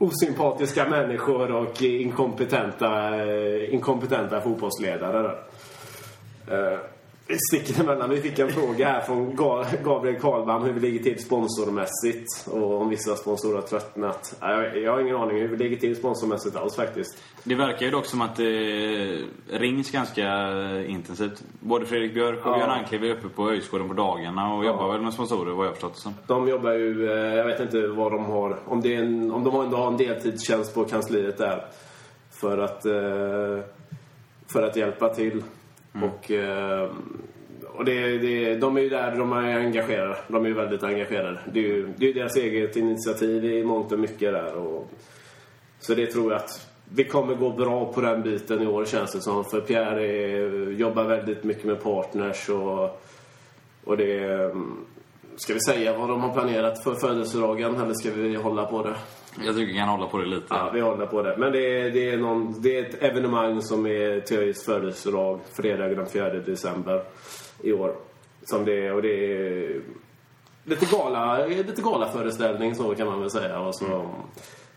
osympatiska 0.00 0.88
människor 0.88 1.52
och 1.52 1.82
inkompetenta, 1.82 3.16
eh, 3.16 3.74
inkompetenta 3.74 4.40
fotbollsledare. 4.40 5.34
där. 6.46 6.99
Sticker 7.38 7.80
emellan. 7.82 8.10
Vi 8.10 8.20
fick 8.20 8.38
en 8.38 8.48
fråga 8.48 8.88
här 8.88 9.00
från 9.00 9.32
Ga- 9.36 9.82
Gabriel 9.84 10.20
Karlbaum 10.20 10.62
hur 10.62 10.72
vi 10.72 10.80
ligger 10.80 11.02
till 11.02 11.22
sponsormässigt 11.24 12.46
och 12.50 12.80
om 12.80 12.88
vissa 12.88 13.16
sponsorer 13.16 13.54
har 13.54 13.62
tröttnat. 13.62 14.36
Ja, 14.40 14.62
Jag 14.66 14.92
har 14.92 15.00
ingen 15.00 15.16
aning 15.16 15.38
hur 15.40 15.48
vi 15.48 15.56
ligger 15.56 15.76
till 15.76 15.96
sponsormässigt 15.96 16.56
alls 16.56 16.76
faktiskt. 16.76 17.22
Det 17.44 17.54
verkar 17.54 17.84
ju 17.86 17.90
dock 17.90 18.06
som 18.06 18.20
att 18.22 18.36
det 18.36 19.18
rings 19.50 19.90
ganska 19.90 20.26
intensivt. 20.86 21.42
Både 21.60 21.86
Fredrik 21.86 22.14
Björk 22.14 22.46
och 22.46 22.52
Ja. 22.52 22.56
Björn 22.56 22.70
Anklev 22.70 23.04
är 23.04 23.10
uppe 23.10 23.28
på 23.28 23.50
Öjsgården 23.50 23.88
på 23.88 23.94
dagarna 23.94 24.54
och 24.54 24.64
jobbar 24.64 24.92
väl 24.92 25.00
med 25.02 25.12
sponsorer 25.14 25.52
vad 25.52 25.66
jag 25.66 25.72
förstått 25.72 25.96
som. 25.98 26.14
De 26.26 26.48
jobbar 26.48 26.72
ju, 26.72 27.10
eh, 27.12 27.34
jag 27.34 27.44
vet 27.46 27.60
inte 27.60 27.86
vad 27.86 28.12
de 28.12 28.24
har, 28.24 28.58
om, 28.66 28.80
det 28.80 28.94
en, 28.94 29.30
om 29.32 29.44
de 29.44 29.60
ändå 29.64 29.76
har 29.76 29.86
en 29.88 29.96
deltidstjänst 29.96 30.74
på 30.74 30.84
kansliet 30.84 31.38
där. 31.38 31.64
För 32.40 32.58
att, 32.58 32.86
eh, 32.86 33.64
för 34.52 34.62
att 34.62 34.76
hjälpa 34.76 35.08
till. 35.08 35.42
Mm. 35.94 36.10
Och, 36.10 36.30
eh, 36.30 36.90
och 37.74 37.84
det, 37.84 38.18
det, 38.18 38.54
de 38.54 38.76
är 38.76 38.80
ju 38.80 38.88
där, 38.88 39.16
de 39.16 39.32
är 39.32 39.58
engagerade. 39.58 40.16
De 40.28 40.44
är 40.44 40.48
ju 40.48 40.54
väldigt 40.54 40.82
engagerade. 40.82 41.40
Det 41.52 41.60
är 41.60 41.64
ju 41.64 41.92
det 41.96 42.08
är 42.08 42.14
deras 42.14 42.36
eget 42.36 42.76
initiativ 42.76 43.44
i 43.44 43.64
mångt 43.64 43.92
och 43.92 43.98
mycket 43.98 44.32
där. 44.32 44.54
Och, 44.54 44.90
så 45.80 45.94
det 45.94 46.06
tror 46.06 46.32
jag 46.32 46.40
att 46.40 46.68
vi 46.94 47.04
kommer 47.04 47.34
gå 47.34 47.50
bra 47.50 47.92
på 47.92 48.00
den 48.00 48.22
biten 48.22 48.62
i 48.62 48.66
år 48.66 48.84
känns 48.84 49.12
det 49.12 49.20
som. 49.20 49.44
För 49.44 49.60
Pierre 49.60 50.06
är, 50.06 50.70
jobbar 50.70 51.04
väldigt 51.04 51.44
mycket 51.44 51.64
med 51.64 51.82
partners 51.82 52.48
och, 52.48 53.02
och 53.84 53.96
det 53.96 54.24
mm, 54.24 54.86
Ska 55.36 55.54
vi 55.54 55.60
säga 55.60 55.98
vad 55.98 56.08
de 56.08 56.20
har 56.20 56.32
planerat 56.32 56.84
för 56.84 56.94
födelsedagen 56.94 57.76
eller 57.76 57.94
ska 57.94 58.10
vi 58.10 58.34
hålla 58.34 58.66
på 58.66 58.82
det? 58.82 58.94
Jag 59.38 59.54
tycker 59.54 59.72
vi 59.72 59.78
kan 59.78 59.88
hålla 59.88 60.06
på 60.06 60.18
det 60.18 60.26
lite. 60.26 60.46
Ja, 60.48 60.70
vi 60.74 60.80
håller 60.80 61.06
på 61.06 61.22
det. 61.22 61.36
Men 61.36 61.52
det 61.52 61.80
är, 61.80 61.90
det 61.90 62.10
är, 62.10 62.18
någon, 62.18 62.62
det 62.62 62.78
är 62.78 62.84
ett 62.84 63.02
evenemang 63.02 63.62
som 63.62 63.86
är 63.86 64.32
ÖIS 64.32 64.64
födelsedag 64.64 65.40
fredag 65.52 65.88
den 65.88 66.06
4 66.06 66.30
december 66.30 67.02
i 67.62 67.72
år. 67.72 67.94
Som 68.44 68.64
det 68.64 68.86
är, 68.86 68.94
och 68.94 69.02
det 69.02 69.32
är 69.32 69.80
lite 70.64 70.86
gala, 70.86 71.46
lite 71.46 71.82
galaföreställning 71.82 72.74
så 72.74 72.94
kan 72.94 73.06
man 73.06 73.20
väl 73.20 73.30
säga. 73.30 73.60
Och 73.60 73.74
så, 73.74 74.10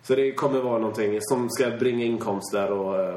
så 0.03 0.15
det 0.15 0.31
kommer 0.31 0.59
vara 0.59 0.77
någonting 0.77 1.17
som 1.21 1.49
ska 1.49 1.69
bringa 1.69 2.05
inkomster 2.05 2.71
och, 2.71 2.99
eh, 2.99 3.15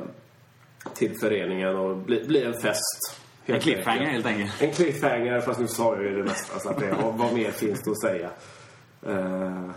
till 0.94 1.18
föreningen 1.20 1.76
och 1.76 1.96
bli, 1.96 2.24
bli 2.24 2.44
en 2.44 2.54
fest. 2.54 3.20
En 3.46 3.60
cliffhanger 3.60 4.00
enkelt. 4.00 4.12
helt 4.12 4.26
enkelt. 4.26 4.62
En 4.62 4.72
cliffhanger, 4.72 5.40
fast 5.40 5.60
nu 5.60 5.68
sa 5.68 5.94
jag 5.94 6.04
ju 6.04 6.16
det 6.16 6.24
mesta. 6.24 6.58
Så 6.58 6.68
att 6.68 6.80
det, 6.80 6.94
vad, 7.02 7.14
vad 7.14 7.34
mer 7.34 7.50
finns 7.50 7.82
det 7.82 7.90
att 7.90 8.00
säga? 8.00 8.30
Uh, 9.08 9.70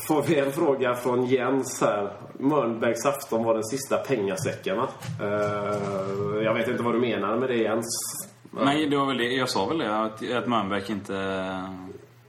får 0.00 0.22
vi 0.22 0.38
en 0.38 0.52
fråga 0.52 0.94
från 0.94 1.26
Jens 1.26 1.80
här. 1.80 2.12
Mörnbergs 2.38 3.06
afton 3.06 3.44
var 3.44 3.54
den 3.54 3.64
sista 3.64 3.96
pengasäcken, 3.96 4.76
va? 4.76 4.88
Eh, 5.20 6.44
jag 6.44 6.54
vet 6.54 6.68
inte 6.68 6.82
vad 6.82 6.94
du 6.94 7.00
menar 7.00 7.36
med 7.36 7.48
det, 7.48 7.56
Jens. 7.56 7.86
Nej, 8.50 8.86
det 8.86 8.96
var 8.96 9.06
väl 9.06 9.18
det. 9.18 9.24
Jag 9.24 9.48
sa 9.48 9.66
väl 9.66 9.78
det, 9.78 9.98
att, 9.98 10.30
att 10.32 10.46
Mörnbäck 10.46 10.90
inte... 10.90 11.64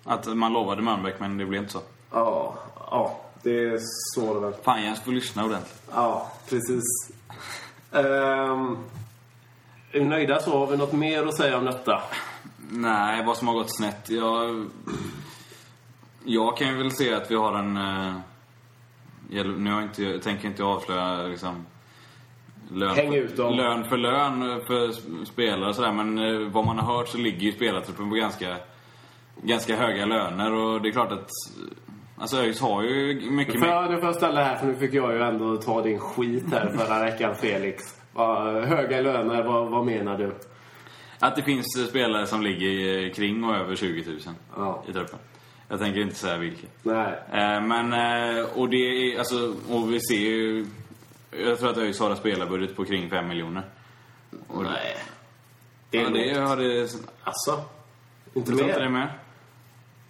Att 0.03 0.37
man 0.37 0.53
lovade 0.53 0.81
Mörnbäck, 0.81 1.19
men 1.19 1.37
det 1.37 1.45
blev 1.45 1.61
inte 1.61 1.73
så. 1.73 1.81
Ja, 2.11 2.55
ja, 2.91 3.19
det 3.43 3.63
är 3.63 3.77
så 4.15 4.33
det 4.33 4.39
väl. 4.39 4.53
Fan, 4.63 4.83
Jens 4.83 5.01
får 5.01 5.11
lyssna 5.11 5.45
ordentligt. 5.45 5.81
Ja, 5.93 6.31
precis. 6.49 6.83
Um, 7.91 8.77
är 9.91 9.99
vi 9.99 10.05
nöjda 10.05 10.39
så? 10.39 10.59
Har 10.59 10.67
vi 10.67 10.77
något 10.77 10.93
mer 10.93 11.25
att 11.25 11.37
säga 11.37 11.57
om 11.57 11.65
detta? 11.65 12.01
Nej, 12.71 13.25
vad 13.25 13.37
som 13.37 13.47
har 13.47 13.55
gått 13.55 13.75
snett. 13.77 14.09
Jag, 14.09 14.65
jag 16.25 16.57
kan 16.57 16.67
ju 16.67 16.77
väl 16.77 16.91
se 16.91 17.13
att 17.13 17.31
vi 17.31 17.35
har 17.35 17.53
en... 17.53 17.77
eh, 17.77 18.13
Nu 19.57 19.71
har 19.71 19.79
jag 19.81 19.89
inte, 19.89 20.03
jag 20.03 20.21
tänker 20.21 20.47
inte 20.47 20.63
avslöja 20.63 21.23
liksom... 21.23 21.65
Lön, 22.71 22.95
Häng 22.95 23.13
ut 23.13 23.37
dem. 23.37 23.53
lön 23.53 23.83
för 23.83 23.97
lön 23.97 24.61
för 24.67 24.91
spelare 25.25 25.69
och 25.69 25.75
sådär. 25.75 25.91
Men 25.91 26.17
eh, 26.19 26.47
vad 26.49 26.65
man 26.65 26.79
har 26.79 26.97
hört 26.97 27.07
så 27.07 27.17
ligger 27.17 27.39
ju 27.39 27.51
spelartruppen 27.51 28.09
på 28.09 28.15
ganska, 28.15 28.55
ganska 29.41 29.75
höga 29.75 30.05
löner. 30.05 30.53
Och 30.53 30.81
det 30.81 30.89
är 30.89 30.91
klart 30.91 31.11
att... 31.11 31.29
Alltså 32.17 32.37
ÖIS 32.37 32.61
har 32.61 32.83
ju 32.83 33.21
mycket... 33.31 33.55
Jag, 33.63 33.91
nu 33.91 33.97
får 33.97 34.05
jag 34.05 34.15
ställa 34.15 34.43
här, 34.43 34.55
för 34.55 34.67
nu 34.67 34.75
fick 34.75 34.93
jag 34.93 35.13
ju 35.13 35.21
ändå 35.21 35.57
ta 35.57 35.81
din 35.81 35.99
skit 35.99 36.43
här 36.51 36.67
förra 36.77 36.99
veckan, 36.99 37.35
Felix. 37.35 37.83
Vad- 38.13 38.63
höga 38.65 39.01
löner, 39.01 39.43
vad, 39.43 39.69
vad 39.71 39.85
menar 39.85 40.17
du? 40.17 40.35
Att 41.19 41.35
det 41.35 41.41
finns 41.43 41.87
spelare 41.89 42.25
som 42.27 42.41
ligger 42.41 43.09
kring 43.13 43.43
och 43.43 43.55
över 43.55 43.75
20 43.75 44.09
000 44.11 44.19
Ja. 44.57 44.83
i 44.87 44.93
truppen. 44.93 45.19
Jag 45.67 45.79
tänker 45.79 46.01
inte 46.01 46.15
säga 46.15 46.37
vilka. 46.37 46.67
Nej. 46.83 47.13
Eh, 47.31 47.61
Men, 47.61 47.93
eh, 47.93 48.45
och 48.45 48.69
det 48.69 48.77
är, 48.77 49.19
alltså, 49.19 49.55
och 49.69 49.93
vi 49.93 49.99
ser 50.01 50.19
ju... 50.19 50.65
Jag 51.31 51.59
tror 51.59 51.69
att 51.69 51.77
ÖIS 51.77 51.99
har 51.99 52.09
en 52.09 52.15
spelarbudget 52.17 52.75
på 52.75 52.85
kring 52.85 53.09
5 53.09 53.27
miljoner. 53.27 53.63
Och 54.47 54.63
Nej. 54.63 54.95
Det, 55.89 55.97
Det 55.97 56.03
ja, 56.03 56.07
är 56.07 56.11
det 56.13 56.39
lågt. 56.39 56.47
har 56.49 56.57
det... 56.57 56.81
Alltså? 57.23 57.63
Inte 58.33 58.51
det 58.51 58.63
mer? 58.63 58.79
är 58.79 58.89
med. 58.89 59.07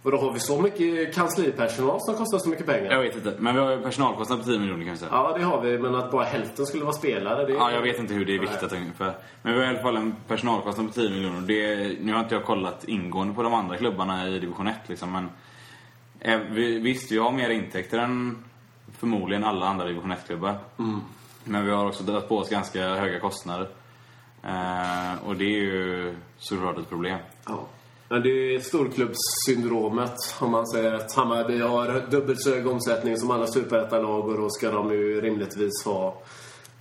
Och 0.05 0.11
då 0.11 0.17
har 0.17 0.31
vi 0.31 0.39
så 0.39 0.61
mycket 0.61 1.15
kanslipersonal 1.15 1.97
som 2.01 2.15
kostar 2.15 2.37
så 2.37 2.49
mycket 2.49 2.65
pengar? 2.65 2.91
Jag 2.91 3.01
vet 3.01 3.15
inte. 3.15 3.35
Men 3.39 3.55
vi 3.55 3.61
har 3.61 3.71
ju 3.71 3.81
personalkostnad 3.81 4.39
på 4.39 4.45
10 4.45 4.59
miljoner 4.59 4.83
kan 4.83 4.93
vi 4.93 4.99
säga. 4.99 5.11
Ja, 5.13 5.35
det 5.37 5.43
har 5.43 5.61
vi. 5.61 5.77
Men 5.77 5.95
att 5.95 6.11
bara 6.11 6.23
hälften 6.23 6.65
skulle 6.65 6.83
vara 6.83 6.93
spelare, 6.93 7.45
det... 7.45 7.53
Ja, 7.53 7.71
jag 7.71 7.81
vet 7.81 7.99
inte 7.99 8.13
hur 8.13 8.25
det 8.25 8.35
är 8.35 8.39
viktigt 8.39 8.73
ungefär. 8.73 9.13
Men 9.41 9.53
vi 9.53 9.59
har 9.59 9.65
i 9.65 9.69
alla 9.69 9.79
fall 9.79 9.95
en 9.95 10.15
personalkostnad 10.27 10.87
på 10.87 10.93
10 10.93 11.09
miljoner. 11.09 11.41
Det, 11.41 11.97
nu 12.01 12.13
har 12.13 12.19
inte 12.19 12.35
jag 12.35 12.43
kollat 12.43 12.83
ingående 12.83 13.33
på 13.33 13.43
de 13.43 13.53
andra 13.53 13.77
klubbarna 13.77 14.27
i 14.27 14.39
division 14.39 14.67
1 14.67 14.75
liksom, 14.87 15.11
men... 15.11 15.29
Eh, 16.19 16.39
vi, 16.49 16.79
visst, 16.79 17.11
vi 17.11 17.17
har 17.17 17.31
mer 17.31 17.49
intäkter 17.49 17.99
än 17.99 18.43
förmodligen 18.97 19.43
alla 19.43 19.67
andra 19.67 19.85
division 19.85 20.11
1-klubbar. 20.11 20.55
Men 21.43 21.65
vi 21.65 21.71
har 21.71 21.87
också 21.87 22.03
dragit 22.03 22.27
på 22.27 22.37
oss 22.37 22.49
ganska 22.49 22.95
höga 22.95 23.19
kostnader. 23.19 23.67
Eh, 24.43 25.27
och 25.27 25.35
det 25.35 25.45
är 25.45 25.61
ju 25.61 26.15
såklart 26.37 26.77
ett 26.77 26.89
problem. 26.89 27.19
Ja. 27.45 27.67
Men 28.09 28.21
det 28.21 28.55
är 28.55 28.59
storklubbssyndromet, 28.59 30.15
om 30.39 30.51
man 30.51 30.67
säger 30.67 30.93
att 30.93 31.13
Hammarby 31.13 31.59
har 31.59 32.11
dubbelt 32.11 32.41
så 32.41 32.49
hög 32.49 32.67
omsättning 32.67 33.17
som 33.17 33.31
alla 33.31 33.47
superettalag 33.47 34.29
och 34.29 34.37
då 34.37 34.49
ska 34.49 34.71
de 34.71 34.91
ju 34.91 35.21
rimligtvis 35.21 35.85
ha, 35.85 36.21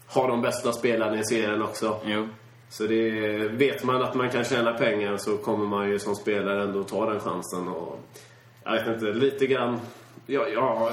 ha 0.07 0.29
de 0.29 0.43
bästa 0.43 0.73
spelarna 0.73 1.19
i 1.19 1.25
serien 1.25 1.63
också. 1.63 2.01
Jo. 2.05 2.29
Så 2.69 2.87
det, 2.87 3.11
vet 3.49 3.85
man 3.85 4.03
att 4.03 4.15
man 4.15 4.31
kan 4.31 4.45
tjäna 4.45 4.73
pengar 4.73 5.17
så 5.17 5.37
kommer 5.37 5.67
man 5.67 5.91
ju 5.91 5.99
som 5.99 6.15
spelare 6.15 6.63
ändå 6.63 6.83
ta 6.83 7.11
den 7.11 7.21
chansen. 7.21 7.69
Och, 7.69 8.01
jag 8.65 8.73
vet 8.73 8.87
inte, 8.87 9.07
lite 9.07 9.47
grann... 9.47 9.81
Ja, 10.27 10.49
ja, 10.49 10.91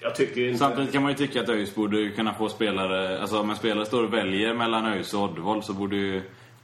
jag 0.00 0.14
tycker 0.14 0.46
inte... 0.46 0.58
Samtidigt 0.58 0.92
kan 0.92 1.02
man 1.02 1.10
ju 1.12 1.16
tycka 1.18 1.40
att 1.40 1.48
ÖIS 1.48 1.74
borde 1.74 2.10
kunna 2.10 2.34
få 2.34 2.48
spelare... 2.48 3.20
Alltså 3.20 3.40
om 3.40 3.50
en 3.50 3.56
spelare 3.56 3.86
står 3.86 4.04
och 4.04 4.14
väljer 4.14 4.54
mellan 4.54 4.86
ÖIS 4.86 5.14
och 5.14 5.22
Oddevold 5.22 5.64
så 5.64 5.72
borde 5.72 5.96
ju... 5.96 6.22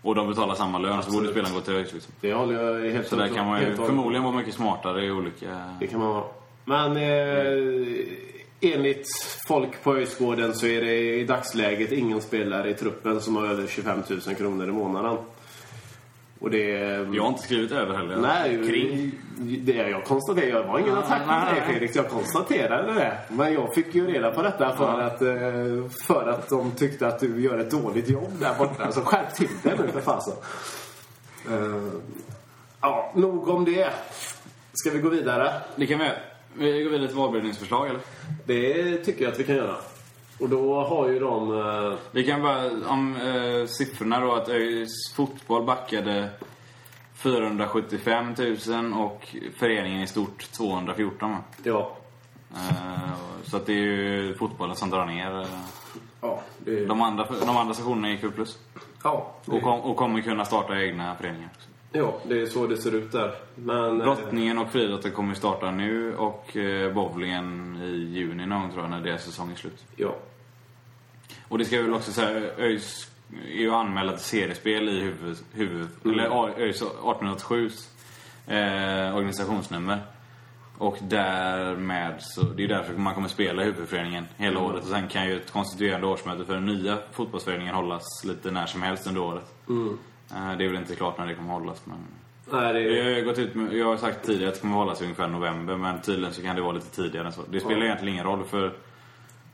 Och 0.08 0.14
de 0.14 0.28
betalar 0.28 0.54
samma 0.54 0.78
lön 0.78 1.02
så 1.02 1.10
borde 1.10 1.28
Absolut. 1.28 1.30
spelaren 1.30 1.54
gå 1.54 1.60
till 1.60 1.74
ÖIS 1.74 1.92
liksom. 1.92 2.12
Det 2.20 2.32
håller 2.32 2.64
jag 2.64 2.92
helt 2.92 3.08
Så 3.08 3.16
där 3.16 3.28
kan 3.28 3.46
man 3.46 3.60
ju 3.60 3.76
förmodligen 3.76 4.24
vara 4.24 4.36
mycket 4.36 4.54
smartare 4.54 5.04
i 5.04 5.10
olika... 5.10 5.46
Det 5.80 5.86
kan 5.86 6.00
man 6.00 6.08
vara. 6.08 6.24
Men 6.64 6.96
eh, 6.96 8.74
enligt 8.74 9.06
folk 9.48 9.82
på 9.82 9.94
Öjsgården 9.94 10.54
så 10.54 10.66
är 10.66 10.80
det 10.80 11.20
i 11.20 11.24
dagsläget 11.24 11.92
ingen 11.92 12.20
spelare 12.20 12.70
i 12.70 12.74
truppen 12.74 13.20
som 13.20 13.36
har 13.36 13.46
över 13.46 13.66
25 13.66 14.02
000 14.08 14.20
kronor 14.20 14.68
i 14.68 14.72
månaden. 14.72 15.16
Och 16.40 16.50
det... 16.50 16.68
Jag 17.14 17.22
har 17.22 17.28
inte 17.28 17.42
skrivit 17.42 17.72
över 17.72 17.94
heller. 17.94 18.16
Nej, 18.16 18.68
Kring. 18.68 19.12
det 19.64 19.72
jag 19.72 20.04
konstaterar. 20.04 20.46
Jag 20.46 20.64
var 20.64 20.78
ingen 20.78 20.98
attack 20.98 21.20
mot 21.26 21.54
dig. 21.66 21.74
Felix. 21.74 21.96
Jag 21.96 22.08
konstaterade 22.08 22.94
det. 22.94 23.18
Men 23.28 23.52
jag 23.52 23.74
fick 23.74 23.94
ju 23.94 24.06
reda 24.06 24.30
på 24.30 24.42
detta 24.42 24.76
för, 24.76 24.84
Ja. 24.84 25.02
att, 25.02 25.22
eh, 25.22 25.90
för 26.06 26.28
att 26.28 26.48
de 26.48 26.70
tyckte 26.70 27.06
att 27.06 27.20
du 27.20 27.40
gör 27.42 27.58
ett 27.58 27.70
dåligt 27.70 28.08
jobb 28.08 28.32
där 28.40 28.54
borta. 28.58 28.92
Så 28.92 29.00
skärp 29.00 29.34
till 29.34 29.48
dig 29.62 29.74
nu 29.78 29.92
för 29.92 30.00
fasen. 30.00 30.34
Eh, 31.50 31.82
Ja, 32.80 33.12
nog 33.14 33.48
om 33.48 33.64
det. 33.64 33.88
Ska 34.72 34.90
vi 34.90 34.98
gå 34.98 35.08
vidare? 35.08 35.52
Det 35.76 35.86
kan 35.86 35.98
vi. 35.98 36.08
Vi 36.54 36.82
går 36.82 36.90
vidare 36.90 37.08
till 37.08 37.16
valberedningsförslag 37.16 37.88
eller? 37.88 38.00
Det 38.46 38.96
tycker 38.96 39.24
jag 39.24 39.32
att 39.32 39.40
vi 39.40 39.44
kan 39.44 39.56
göra. 39.56 39.74
Och 40.40 40.48
då 40.48 40.80
har 40.84 41.08
ju 41.08 41.18
de... 41.18 41.58
Eh, 41.60 41.98
Vi 42.10 42.24
kan 42.24 42.42
bara, 42.42 42.64
om 42.88 43.16
eh, 43.16 43.66
siffrorna 43.66 44.20
då, 44.20 44.34
att 44.34 44.48
ÖIS 44.48 45.12
fotboll 45.16 45.64
backade 45.64 46.28
475 47.14 48.34
000 48.38 48.92
och 48.92 49.36
föreningen 49.56 50.02
i 50.02 50.06
stort 50.06 50.50
214 50.52 51.30
va? 51.30 51.38
ja. 51.62 51.96
Eh, 52.54 53.12
så 53.44 53.56
att 53.56 53.66
det 53.66 53.72
är 53.72 53.76
ju 53.76 54.34
fotbollen 54.34 54.76
som 54.76 54.90
drar 54.90 55.06
ner. 55.06 55.40
eh. 55.40 55.46
Ja, 56.20 56.40
det, 56.58 56.86
De 56.86 57.02
andra, 57.02 57.26
de 57.46 57.56
andra 57.56 57.74
stationerna 57.74 58.10
gick 58.10 58.24
upp 58.24 58.34
plus. 58.34 58.58
ja, 59.04 59.34
Och, 59.46 59.54
det, 59.54 59.60
kom, 59.60 59.80
och 59.80 59.96
kommer 59.96 60.20
kunna 60.20 60.44
starta 60.44 60.80
egna 60.82 61.14
föreningar. 61.14 61.50
Ja, 61.92 62.20
det 62.28 62.40
är 62.42 62.46
så 62.46 62.66
det 62.66 62.76
ser 62.76 62.94
ut 62.94 63.12
där. 63.12 63.34
Men... 63.54 64.00
eh, 64.00 64.04
Brottningen 64.04 64.58
och 64.58 64.72
friidrotten 64.72 65.12
kommer 65.12 65.34
starta 65.34 65.70
nu 65.70 66.16
och 66.16 66.56
eh, 66.56 66.92
bowlingen 66.94 67.76
i 67.82 67.88
juni 68.18 68.46
någon 68.46 68.70
tror 68.70 68.82
jag 68.82 68.90
när 68.90 69.00
deras 69.00 69.24
säsong 69.24 69.50
är 69.52 69.56
slut. 69.56 69.84
Ja. 69.96 70.16
Och 71.48 71.58
det 71.58 71.64
ska 71.64 71.76
jag 71.76 71.82
väl 71.82 71.94
också 71.94 72.12
säga, 72.12 72.50
ÖIS 72.58 73.10
är 73.48 73.60
ju 73.60 73.70
anmälda 73.74 74.12
till 74.12 74.24
seriespel 74.24 74.88
i 74.88 75.00
huvud, 75.00 75.36
huvud 75.52 75.88
eller 76.04 76.44
A- 76.46 76.50
ÖIS 76.58 76.76
1887 76.76 77.70
eh, 78.46 79.16
organisationsnummer. 79.16 79.98
Och 80.78 80.96
därmed 81.00 82.14
så, 82.20 82.42
det 82.42 82.64
är 82.64 82.68
därför 82.68 82.94
man 82.94 83.14
kommer 83.14 83.28
spela 83.28 83.62
i 83.62 83.64
huvudföreningen 83.64 84.24
hela 84.36 84.60
året. 84.60 84.82
Och 84.82 84.88
sen 84.90 85.08
kan 85.08 85.26
ju 85.26 85.36
ett 85.36 85.52
konstituerande 85.52 86.06
årsmöte 86.06 86.44
för 86.44 86.54
den 86.54 86.66
nya 86.66 86.98
fotbollsföreningen 87.12 87.74
hållas 87.74 88.24
lite 88.24 88.50
när 88.50 88.66
som 88.66 88.82
helst 88.82 89.06
under 89.06 89.20
året. 89.20 89.54
Eh, 89.68 89.74
det 90.28 90.64
är 90.64 90.68
väl 90.68 90.76
inte 90.76 90.94
klart 90.94 91.18
när 91.18 91.26
det 91.26 91.34
kommer 91.34 91.52
hållas 91.52 91.82
men... 91.84 91.96
Nej, 92.52 92.72
det 92.72 92.80
Jag 92.80 93.06
är... 93.06 93.14
har, 93.14 93.20
gått 93.22 93.38
ut 93.38 93.54
med, 93.54 93.72
jag 93.74 93.86
har 93.86 93.96
sagt 93.96 94.26
tidigare 94.26 94.48
att 94.48 94.54
det 94.54 94.60
kommer 94.60 94.74
hållas 94.74 95.00
i 95.00 95.04
ungefär 95.04 95.28
november 95.28 95.76
men 95.76 96.00
tydligen 96.02 96.34
så 96.34 96.42
kan 96.42 96.56
det 96.56 96.62
vara 96.62 96.72
lite 96.72 96.90
tidigare 96.96 97.26
än 97.26 97.32
så. 97.32 97.40
Det 97.50 97.60
spelar 97.60 97.76
Ja. 97.80 97.84
egentligen 97.84 98.14
ingen 98.14 98.26
roll 98.26 98.44
för... 98.44 98.66
eh, 98.66 98.72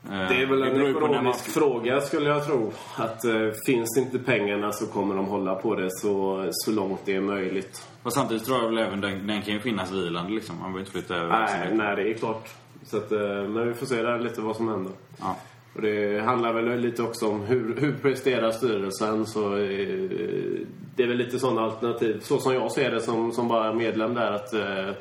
Det 0.09 0.41
är 0.41 0.45
väl 0.45 0.63
en 0.63 0.73
när 0.73 0.79
man- 0.79 0.89
ekonomisk 0.97 1.53
fråga 1.53 2.01
skulle 2.01 2.29
jag 2.29 2.45
tro. 2.45 2.73
Att 2.95 3.25
eh, 3.25 3.33
finns 3.65 3.97
inte 3.97 4.19
pengarna 4.19 4.71
så 4.71 4.87
kommer 4.87 5.15
de 5.15 5.25
hålla 5.25 5.55
på 5.55 5.75
det 5.75 5.89
så, 5.91 6.45
så 6.51 6.71
långt 6.71 6.99
det 7.05 7.15
är 7.15 7.21
möjligt. 7.21 7.87
Fast 8.03 8.15
samtidigt 8.15 8.45
tror 8.45 8.57
jag 8.57 8.65
väl 8.69 8.77
även 8.77 9.01
den, 9.01 9.27
den 9.27 9.41
kan 9.41 9.53
ju 9.53 9.59
finnas 9.59 9.91
vilande 9.91 10.31
liksom. 10.33 10.55
Man 10.55 10.63
behöver 10.63 10.79
inte 10.79 10.91
flytta 10.91 11.15
över 11.15 11.29
Nej, 11.39 11.69
nej, 11.73 11.95
det 11.95 12.09
är 12.09 12.13
klart. 12.13 12.49
Så 12.85 12.97
att, 12.97 13.11
eh, 13.11 13.19
men 13.19 13.67
vi 13.67 13.73
får 13.73 13.85
se 13.85 14.01
där 14.01 14.19
lite 14.19 14.41
vad 14.41 14.55
som 14.55 14.67
händer. 14.67 14.93
Ja. 15.19 15.35
Och 15.75 15.81
det 15.81 16.21
handlar 16.21 16.53
väl 16.53 16.79
lite 16.79 17.03
också 17.03 17.29
om 17.29 17.41
hur, 17.41 17.75
hur 17.79 17.93
presterar 17.93 18.51
styrelsen. 18.51 19.25
Så 19.25 19.57
eh, 19.57 20.59
det 20.95 21.03
är 21.03 21.07
väl 21.07 21.17
lite 21.17 21.39
sådana 21.39 21.61
alternativ, 21.61 22.19
så 22.23 22.39
som 22.39 22.53
jag 22.53 22.71
ser 22.71 22.91
det 22.91 23.01
som, 23.01 23.31
som 23.31 23.47
bara 23.47 23.73
medlem 23.73 24.13
där. 24.13 24.31
att 24.31 24.53
eh, 24.53 24.95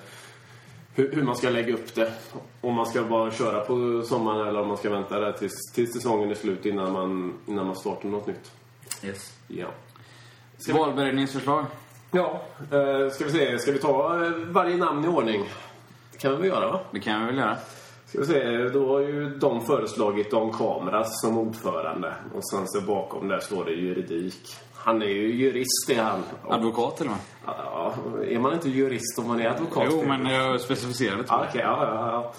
hur, 0.95 1.13
hur 1.13 1.23
man 1.23 1.37
ska 1.37 1.51
lägga 1.51 1.75
upp 1.75 1.95
det. 1.95 2.13
Om 2.61 2.75
man 2.75 2.87
ska 2.87 3.03
bara 3.03 3.31
köra 3.31 3.61
på 3.61 4.03
sommaren 4.03 4.49
eller 4.49 4.61
om 4.61 4.69
man 4.69 4.77
ska 4.77 4.91
vänta 4.91 5.21
där 5.21 5.33
tills, 5.33 5.73
tills 5.75 5.93
säsongen 5.93 6.31
är 6.31 6.35
slut 6.35 6.67
innan 6.67 6.93
man, 6.93 7.35
innan 7.47 7.67
man 7.67 7.77
startar 7.77 8.09
något 8.09 8.27
nytt. 8.27 8.53
Yes. 9.05 9.33
Ja. 9.49 9.67
Valberedningsförslag. 10.73 11.65
Ja, 12.11 12.43
eh, 12.59 13.11
ska 13.11 13.25
vi 13.25 13.31
se. 13.31 13.59
Ska 13.59 13.73
vi 13.73 13.79
ta 13.79 14.25
eh, 14.25 14.31
varje 14.31 14.77
namn 14.77 15.05
i 15.05 15.09
ordning? 15.09 15.45
Det 16.13 16.19
kan 16.19 16.31
vi 16.31 16.37
väl 16.37 16.47
göra 16.47 16.73
va? 16.73 16.81
Det 16.91 17.01
kan 17.01 17.21
vi 17.21 17.27
väl 17.27 17.37
göra. 17.37 17.57
Ska 18.15 18.23
vi 18.23 18.27
se, 18.27 18.69
då 18.69 18.89
har 18.89 19.01
ju 19.01 19.29
de 19.29 19.67
föreslagit 19.67 20.31
Don 20.31 20.53
Kameras 20.53 21.21
som 21.21 21.39
ordförande. 21.39 22.15
Och 22.35 22.49
sen 22.49 22.69
så 22.69 22.81
bakom 22.81 23.29
där 23.29 23.39
står 23.39 23.65
det 23.65 23.73
juridik. 23.73 24.57
Han 24.75 25.03
är 25.03 25.07
ju 25.07 25.35
jurist 25.35 25.91
är 25.91 26.03
han. 26.03 26.23
Och, 26.43 26.55
Advokat 26.55 27.01
med. 27.01 27.15
ja, 27.47 27.95
är 28.31 28.39
man 28.39 28.53
inte 28.53 28.69
jurist 28.69 29.19
om 29.19 29.29
man 29.29 29.41
är 29.41 29.49
advokat? 29.49 29.89
Jo, 29.91 30.05
men 30.07 30.27
jag 30.27 30.61
specificerade 30.61 31.23
det. 31.23 31.29
Ja, 31.29 31.47
okej, 31.49 31.61
ja, 31.65 31.79
ja, 31.87 32.11
ja. 32.13 32.33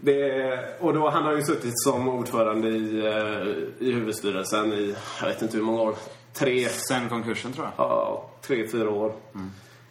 Det, 0.00 0.80
och 0.80 0.94
då, 0.94 1.08
han 1.08 1.24
har 1.24 1.32
ju 1.32 1.42
suttit 1.42 1.82
som 1.82 2.08
ordförande 2.08 2.68
i, 2.68 3.06
eh, 3.06 3.86
i 3.88 3.92
huvudstyrelsen 3.92 4.72
i, 4.72 4.94
jag 5.20 5.28
vet 5.28 5.42
inte 5.42 5.56
hur 5.56 5.64
många 5.64 5.82
år, 5.82 5.94
tre, 6.32 6.68
Sen 6.68 7.08
konkursen 7.08 7.52
tror 7.52 7.66
jag. 7.66 7.72
Ja, 7.86 8.30
tre, 8.42 8.68
fyra 8.68 8.90
år. 8.90 9.12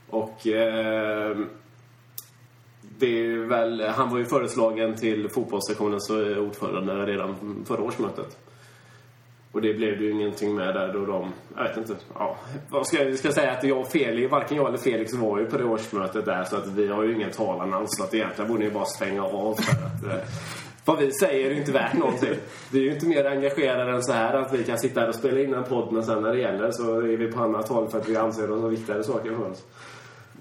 Och 0.09 0.47
eh, 0.47 1.37
det 2.99 3.25
är 3.25 3.37
väl, 3.37 3.81
han 3.81 4.09
var 4.09 4.17
ju 4.17 4.25
föreslagen 4.25 4.95
till 4.95 5.29
fotbollssektionens 5.29 6.09
ordförande 6.39 7.05
redan 7.05 7.63
förra 7.67 7.81
årsmötet. 7.81 8.37
Och 9.55 9.61
det 9.61 9.73
blev 9.73 10.01
ju 10.01 10.11
ingenting 10.11 10.55
med 10.55 10.75
där 10.75 10.93
då 10.93 11.05
de, 11.05 11.31
jag 11.55 11.63
vet 11.63 11.77
inte, 11.77 11.95
ja, 12.13 12.37
vad 12.69 12.87
ska 12.87 13.03
jag 13.03 13.17
ska 13.17 13.31
säga 13.31 13.51
att 13.51 13.63
jag 13.63 13.79
och 13.79 13.87
Felix, 13.87 14.31
varken 14.31 14.57
jag 14.57 14.67
eller 14.67 14.77
Felix 14.77 15.13
var 15.13 15.39
ju 15.39 15.45
på 15.45 15.57
det 15.57 15.63
årsmötet 15.63 16.25
där 16.25 16.43
så 16.43 16.55
att 16.55 16.67
vi 16.67 16.87
har 16.87 17.03
ju 17.03 17.15
ingen 17.15 17.31
talan 17.31 17.73
alls. 17.73 17.89
Så 17.91 18.03
att 18.03 18.13
egentligen 18.13 18.51
borde 18.51 18.63
ni 18.63 18.71
bara 18.71 18.85
stänga 18.85 19.23
av 19.23 19.53
för 19.53 19.85
att 19.85 20.03
eh, 20.03 20.27
vad 20.85 20.99
vi 20.99 21.11
säger 21.11 21.45
är 21.45 21.51
ju 21.51 21.59
inte 21.59 21.71
värt 21.71 21.93
någonting. 21.93 22.35
Vi 22.71 22.79
är 22.79 22.83
ju 22.83 22.93
inte 22.93 23.07
mer 23.07 23.25
engagerade 23.25 23.91
än 23.91 24.03
så 24.03 24.13
här 24.13 24.33
att 24.33 24.53
vi 24.53 24.63
kan 24.63 24.79
sitta 24.79 24.99
här 24.99 25.09
och 25.09 25.15
spela 25.15 25.39
in 25.39 25.53
en 25.53 25.63
podd 25.63 25.93
men 25.93 26.03
sen 26.03 26.23
när 26.23 26.33
det 26.33 26.39
gäller 26.39 26.71
så 26.71 26.99
är 26.99 27.17
vi 27.17 27.31
på 27.31 27.43
annat 27.43 27.69
håll 27.69 27.89
för 27.89 27.97
att 27.97 28.09
vi 28.09 28.15
anser 28.15 28.51
oss 28.51 28.61
ha 28.61 28.67
viktigare 28.67 29.03
saker 29.03 29.29
för 29.29 29.51
oss. 29.51 29.63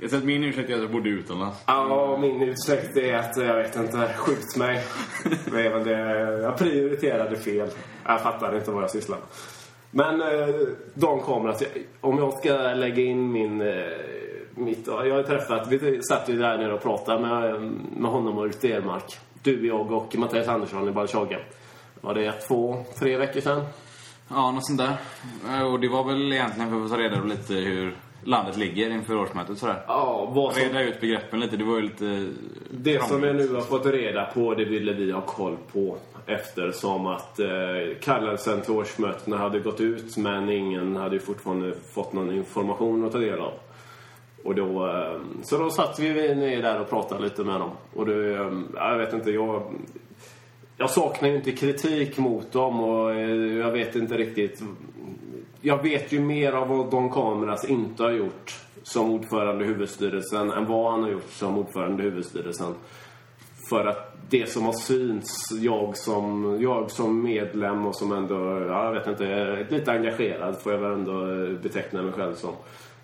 Jag 0.00 0.10
tror 0.10 0.18
att 0.20 0.26
min 0.26 0.44
ursäkt 0.44 0.70
är 0.70 0.74
att 0.74 0.80
jag 0.80 0.90
bodde 0.90 1.08
utomlands. 1.08 1.62
Ja, 1.66 2.18
min 2.20 2.42
ursäkt 2.42 2.96
är 2.96 3.14
att 3.14 3.36
jag 3.36 3.54
vet 3.56 3.76
inte, 3.76 4.14
skjut 4.16 4.56
mig. 4.56 4.84
Det 5.52 5.66
är 5.66 5.70
väl 5.70 5.84
det, 5.84 5.98
jag 6.42 6.56
prioriterade 6.58 7.36
fel. 7.36 7.68
Jag 8.06 8.20
fattar 8.20 8.56
inte 8.56 8.70
vad 8.70 8.82
jag 8.82 8.90
sysslar 8.90 9.16
med. 9.18 9.26
Men 9.90 10.20
eh, 10.20 10.54
de 10.94 11.20
kommer 11.20 11.48
att, 11.48 11.62
om 12.00 12.18
jag 12.18 12.38
ska 12.38 12.52
lägga 12.56 13.02
in 13.02 13.32
min, 13.32 13.60
eh, 13.60 13.74
mitt, 14.54 14.86
jag 14.86 15.14
har 15.14 15.22
träffat, 15.22 15.68
vi 15.68 16.02
satt 16.02 16.28
ju 16.28 16.38
där 16.38 16.58
nere 16.58 16.72
och 16.74 16.82
pratade 16.82 17.20
med, 17.28 17.62
med 17.96 18.10
honom 18.10 18.38
och 18.38 18.44
Ulf 18.44 18.60
Dermark. 18.60 19.18
Du, 19.42 19.66
jag 19.66 19.92
och 19.92 20.16
Mattias 20.18 20.48
Andersson 20.48 20.88
i 20.88 20.92
Balchaga. 20.92 21.38
Var 22.00 22.14
det 22.14 22.32
två, 22.32 22.84
tre 22.98 23.16
veckor 23.16 23.40
sedan? 23.40 23.62
Ja, 24.28 24.50
något 24.50 24.66
sånt 24.66 24.78
där. 24.78 24.96
Eh, 25.48 25.72
Och 25.72 25.80
det 25.80 25.88
var 25.88 26.04
väl 26.04 26.32
egentligen 26.32 26.70
för 26.70 26.84
att 26.84 26.90
ta 26.90 26.98
reda 26.98 27.20
på 27.20 27.26
lite 27.26 27.54
hur 27.54 27.94
landet 28.24 28.56
ligger 28.56 28.90
inför 28.90 29.16
årsmötet 29.16 29.58
sådär. 29.58 29.84
Ja, 29.86 30.30
vad 30.34 30.54
som, 30.54 30.62
Reda 30.62 30.82
ut 30.82 31.00
begreppen 31.00 31.40
lite. 31.40 31.56
Det 31.56 31.64
var 31.64 31.76
ju 31.76 31.82
lite... 31.82 32.26
Det 32.70 33.04
som 33.08 33.22
jag 33.22 33.36
nu 33.36 33.54
har 33.54 33.60
fått 33.60 33.86
reda 33.86 34.24
på, 34.24 34.54
det 34.54 34.64
ville 34.64 34.92
vi 34.92 35.10
ha 35.10 35.20
koll 35.20 35.56
på 35.72 35.96
eftersom 36.26 37.06
att 37.06 37.40
eh, 37.40 37.48
kallelsen 38.02 38.60
till 38.60 38.72
årsmötena 38.72 39.36
hade 39.36 39.58
gått 39.58 39.80
ut 39.80 40.16
men 40.16 40.50
ingen 40.50 40.96
hade 40.96 41.14
ju 41.14 41.20
fortfarande 41.20 41.74
fått 41.92 42.12
någon 42.12 42.34
information 42.34 43.06
att 43.06 43.12
ta 43.12 43.18
del 43.18 43.38
av. 43.38 43.52
Och 44.44 44.54
då, 44.54 44.86
eh, 44.86 45.20
så 45.42 45.58
då 45.58 45.70
satt 45.70 45.98
vi 45.98 46.34
ner 46.34 46.62
där 46.62 46.80
och 46.80 46.90
pratade 46.90 47.22
lite 47.22 47.44
med 47.44 47.60
dem. 47.60 47.70
Och 47.94 48.06
det, 48.06 48.34
eh, 48.34 48.52
jag 48.74 48.98
vet 48.98 49.12
inte, 49.12 49.30
jag... 49.30 49.62
Jag 50.76 50.90
saknar 50.90 51.28
ju 51.28 51.36
inte 51.36 51.52
kritik 51.52 52.18
mot 52.18 52.52
dem 52.52 52.80
och 52.80 53.10
eh, 53.10 53.58
jag 53.58 53.70
vet 53.70 53.96
inte 53.96 54.16
riktigt... 54.16 54.62
Jag 55.66 55.82
vet 55.82 56.12
ju 56.12 56.20
mer 56.20 56.52
av 56.52 56.68
vad 56.68 56.90
de 56.90 57.10
kameras 57.10 57.64
inte 57.64 58.02
har 58.02 58.10
gjort 58.10 58.60
som 58.82 59.10
ordförande 59.10 59.64
i 59.64 59.68
huvudstyrelsen 59.68 60.50
än 60.50 60.66
vad 60.66 60.92
han 60.92 61.02
har 61.02 61.10
gjort 61.10 61.30
som 61.30 61.58
ordförande 61.58 62.02
i 62.02 62.06
huvudstyrelsen. 62.06 62.74
För 63.70 63.86
att 63.86 64.16
det 64.30 64.50
som 64.50 64.64
har 64.64 64.72
synts, 64.72 65.52
jag 65.60 65.96
som, 65.96 66.58
jag 66.60 66.90
som 66.90 67.22
medlem 67.22 67.86
och 67.86 67.96
som 67.96 68.12
ändå, 68.12 68.34
ja, 68.68 68.84
jag 68.84 68.92
vet 68.92 69.06
inte, 69.06 69.66
lite 69.70 69.92
engagerad 69.92 70.62
får 70.62 70.72
jag 70.72 70.80
väl 70.80 70.92
ändå 70.92 71.46
beteckna 71.62 72.02
mig 72.02 72.12
själv 72.12 72.34
som. 72.34 72.54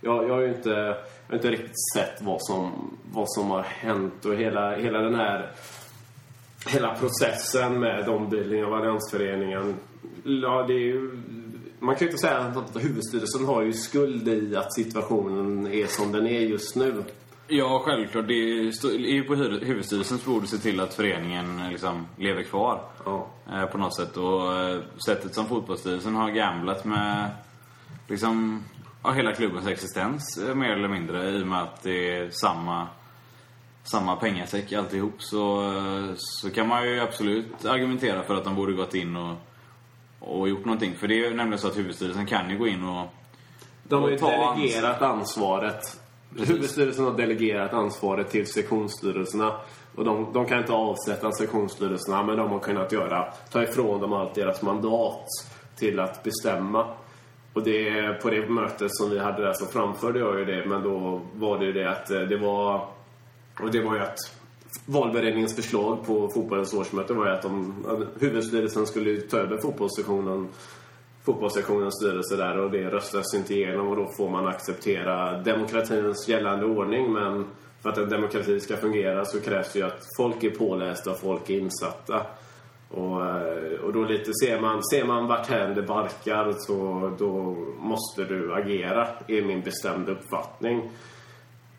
Jag, 0.00 0.28
jag 0.28 0.34
har 0.34 0.40
ju 0.40 0.48
inte, 0.48 0.70
jag 0.70 0.96
har 1.28 1.34
inte 1.34 1.50
riktigt 1.50 1.90
sett 1.96 2.22
vad 2.22 2.42
som, 2.42 2.96
vad 3.12 3.30
som 3.30 3.50
har 3.50 3.62
hänt 3.62 4.24
och 4.24 4.34
hela, 4.34 4.76
hela 4.76 4.98
den 4.98 5.14
här 5.14 5.50
hela 6.66 6.94
processen 6.94 7.80
med 7.80 8.08
ombildningen 8.08 8.66
av 8.66 8.74
Alliansföreningen. 8.74 9.74
Ja, 10.24 10.64
det 10.66 10.72
är 10.72 10.78
ju, 10.78 11.10
man 11.80 11.94
kan 11.94 12.06
ju 12.06 12.10
inte 12.12 12.18
säga 12.20 12.38
att 12.38 12.76
huvudstyrelsen 12.84 13.46
har 13.46 13.62
ju 13.62 13.72
skuld 13.72 14.28
i 14.28 14.56
att 14.56 14.74
situationen 14.74 15.66
är 15.66 15.86
som 15.86 16.12
den 16.12 16.26
är 16.26 16.40
just 16.40 16.76
nu. 16.76 17.04
Ja, 17.48 17.82
självklart. 17.84 18.28
Det 18.28 18.34
är 18.34 19.12
ju 19.12 19.24
på 19.24 19.34
hu- 19.34 19.64
huvudstyrelsens 19.64 20.24
bord 20.24 20.42
att 20.42 20.48
se 20.48 20.58
till 20.58 20.80
att 20.80 20.94
föreningen 20.94 21.68
liksom 21.70 22.06
lever 22.16 22.42
kvar. 22.42 22.80
Ja. 23.04 23.26
Eh, 23.52 23.64
på 23.64 23.78
något 23.78 23.96
sätt. 23.96 24.16
Och 24.16 24.54
eh, 24.60 24.80
sättet 25.06 25.34
som 25.34 25.46
fotbollsstyrelsen 25.46 26.14
har 26.14 26.30
gamblat 26.30 26.84
med 26.84 27.30
liksom, 28.08 28.64
ja, 29.02 29.10
hela 29.12 29.32
klubbens 29.32 29.66
existens 29.66 30.38
eh, 30.48 30.54
mer 30.54 30.70
eller 30.70 30.88
mindre 30.88 31.30
i 31.30 31.42
och 31.42 31.46
med 31.46 31.62
att 31.62 31.82
det 31.82 32.16
är 32.16 32.30
samma, 32.30 32.86
samma 33.84 34.16
pengasäck 34.16 34.72
alltihop 34.72 35.22
så, 35.22 35.72
så 36.16 36.50
kan 36.50 36.68
man 36.68 36.88
ju 36.88 37.00
absolut 37.00 37.64
argumentera 37.64 38.22
för 38.22 38.34
att 38.34 38.44
de 38.44 38.54
borde 38.54 38.72
gått 38.72 38.94
in 38.94 39.16
och, 39.16 39.36
och 40.20 40.48
gjort 40.48 40.64
någonting. 40.64 40.94
För 40.94 41.08
det 41.08 41.14
är 41.14 41.30
ju 41.30 41.34
nämligen 41.34 41.58
så 41.58 41.68
att 41.68 41.78
huvudstyrelsen 41.78 42.26
kan 42.26 42.50
ju 42.50 42.58
gå 42.58 42.66
in 42.66 42.84
och 42.84 43.06
De 43.82 44.02
har 44.02 44.10
ju 44.10 44.16
delegerat 44.16 45.02
ansvaret. 45.02 46.00
Precis. 46.36 46.50
Huvudstyrelsen 46.50 47.04
har 47.04 47.12
delegerat 47.12 47.72
ansvaret 47.72 48.30
till 48.30 48.46
sektionsstyrelserna. 48.46 49.56
Och 49.94 50.04
de, 50.04 50.32
de 50.32 50.46
kan 50.46 50.58
inte 50.58 50.72
avsätta 50.72 51.32
sektionsstyrelserna, 51.32 52.22
men 52.22 52.36
de 52.36 52.50
har 52.50 52.58
kunnat 52.58 52.92
göra, 52.92 53.32
ta 53.50 53.62
ifrån 53.62 54.00
dem 54.00 54.12
allt 54.12 54.34
deras 54.34 54.62
mandat 54.62 55.26
till 55.76 56.00
att 56.00 56.22
bestämma. 56.22 56.86
och 57.52 57.62
det, 57.62 58.22
på 58.22 58.30
det 58.30 58.48
mötet 58.48 58.96
som 58.96 59.10
vi 59.10 59.18
hade 59.18 59.42
där 59.42 59.52
så 59.52 59.66
framförde 59.66 60.18
jag 60.18 60.38
ju 60.38 60.44
det. 60.44 60.66
Men 60.66 60.82
då 60.82 61.20
var 61.34 61.58
det 61.58 61.64
ju 61.64 61.72
det 61.72 61.90
att 61.90 62.10
eh, 62.10 62.20
det 62.20 62.36
var... 62.36 62.86
Och 63.60 63.70
det 63.70 63.82
var 63.82 63.94
ju 63.94 64.00
att 64.00 64.39
valberedningens 64.90 65.56
förslag 65.56 66.06
på 66.06 66.28
fotbollens 66.28 66.74
årsmöte 66.74 67.12
var 67.12 67.26
ju 67.26 67.32
att 67.32 67.42
de, 67.42 67.84
att 67.88 68.22
huvudstyrelsen 68.22 68.86
skulle 68.86 69.20
ta 69.20 69.36
över 69.36 69.58
fotbollssektionen 69.58 70.48
fotbollssektionens 71.24 71.94
styrelse 71.94 72.36
där 72.36 72.58
och 72.58 72.70
det 72.70 72.90
röstas 72.90 73.34
inte 73.34 73.54
igenom 73.54 73.88
och 73.88 73.96
då 73.96 74.06
får 74.16 74.30
man 74.30 74.46
acceptera 74.46 75.38
demokratins 75.38 76.28
gällande 76.28 76.66
ordning 76.66 77.12
men 77.12 77.44
för 77.82 77.90
att 77.90 77.98
en 77.98 78.08
demokrati 78.08 78.60
ska 78.60 78.76
fungera 78.76 79.24
så 79.24 79.40
krävs 79.40 79.72
det 79.72 79.78
ju 79.78 79.84
att 79.84 80.06
folk 80.16 80.44
är 80.44 80.50
pålästa 80.50 81.10
och 81.10 81.20
folk 81.20 81.50
är 81.50 81.58
insatta. 81.58 82.26
Och, 82.90 83.22
och 83.84 83.92
då 83.92 84.04
lite 84.04 84.30
ser 84.44 84.60
man, 84.60 84.82
ser 84.84 85.04
man 85.04 85.26
vart 85.26 85.48
det 85.48 85.82
barkar 85.82 86.54
så 86.58 87.10
då 87.18 87.56
måste 87.78 88.24
du 88.24 88.54
agera, 88.54 89.08
är 89.28 89.42
min 89.42 89.60
bestämda 89.60 90.12
uppfattning. 90.12 90.90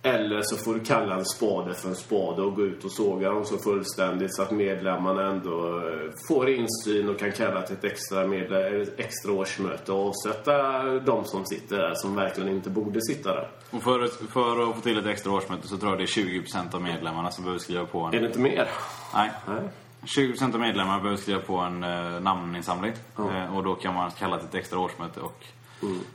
Eller 0.04 0.42
så 0.42 0.56
får 0.58 0.74
du 0.74 0.80
kalla 0.80 1.16
en 1.16 1.26
spade 1.26 1.74
för 1.74 1.90
en 1.90 1.96
spade 1.96 2.42
och 2.42 2.56
gå 2.56 2.62
ut 2.62 2.84
och 2.84 2.92
såga 2.92 3.30
dem 3.30 3.46
så 3.46 3.58
fullständigt 3.58 4.36
så 4.36 4.42
att 4.42 4.52
medlemmarna 4.52 5.22
ändå 5.32 5.78
eh, 5.78 6.12
får 6.28 6.50
insyn 6.50 7.10
och 7.10 7.20
kan 7.20 7.32
kalla 7.32 7.62
till 7.62 7.76
ett 7.76 7.84
extra, 7.84 8.26
medle- 8.28 8.82
ett 8.82 9.00
extra 9.00 9.32
årsmöte 9.32 9.92
och 9.92 10.08
avsätta 10.08 10.84
de 11.00 11.26
som 11.26 11.46
sitter 11.46 11.78
där 11.78 11.94
som 11.96 12.16
verkligen 12.16 12.50
inte 12.50 12.70
borde 12.70 13.02
sitta 13.02 13.34
där. 13.36 13.50
Och 13.72 13.84
för, 13.84 14.08
för 14.32 14.70
att 14.70 14.76
få 14.76 14.82
till 14.82 14.98
ett 14.98 15.06
extra 15.06 15.32
årsmöte 15.32 15.68
så 15.68 15.78
tror 15.78 15.92
jag 15.92 16.00
det 16.00 16.04
är 16.04 16.42
20% 16.42 16.76
av 16.76 16.82
medlemmarna 16.82 17.32
som 17.32 17.44
behöver 17.44 17.60
skriva 17.60 17.86
på 17.86 18.00
en... 18.00 18.14
Är 18.14 18.20
det 18.20 18.28
inte 18.28 18.40
mer? 18.40 18.70
Nej. 19.14 19.32
Nej. 19.48 19.70
20% 20.18 20.54
av 20.54 20.60
medlemmarna 20.60 21.00
behöver 21.00 21.22
skriva 21.22 21.40
på 21.42 21.58
en 21.58 21.84
eh, 21.84 22.20
namninsamling. 22.22 22.94
Eh, 23.18 23.58
och 23.58 23.64
då 23.64 23.76
kan 23.76 23.94
man 23.96 24.12
kalla 24.12 24.38
till 24.38 24.48
ett 24.48 24.56
extra 24.56 24.80
årsmöte 24.80 25.20
och 25.20 25.46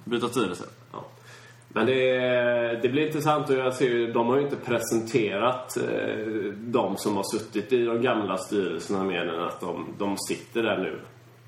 byta 0.05 0.29
styrelse. 0.29 0.65
Ja. 0.93 1.05
Men 1.77 1.87
det, 1.87 2.79
det 2.83 2.89
blir 2.89 3.07
intressant 3.07 3.51
och 3.51 3.57
jag 3.57 3.75
ser 3.75 4.13
de 4.13 4.27
har 4.27 4.37
ju 4.37 4.43
inte 4.43 4.57
presenterat 4.57 5.77
eh, 5.77 6.27
de 6.55 6.97
som 6.97 7.17
har 7.17 7.39
suttit 7.39 7.73
i 7.73 7.85
de 7.85 8.03
gamla 8.03 8.39
styrelserna 8.39 9.05
mer 9.05 9.27
än 9.27 9.43
att 9.43 9.61
de, 9.61 9.95
de 9.99 10.17
sitter 10.29 10.63
där 10.63 10.79
nu. 10.79 10.99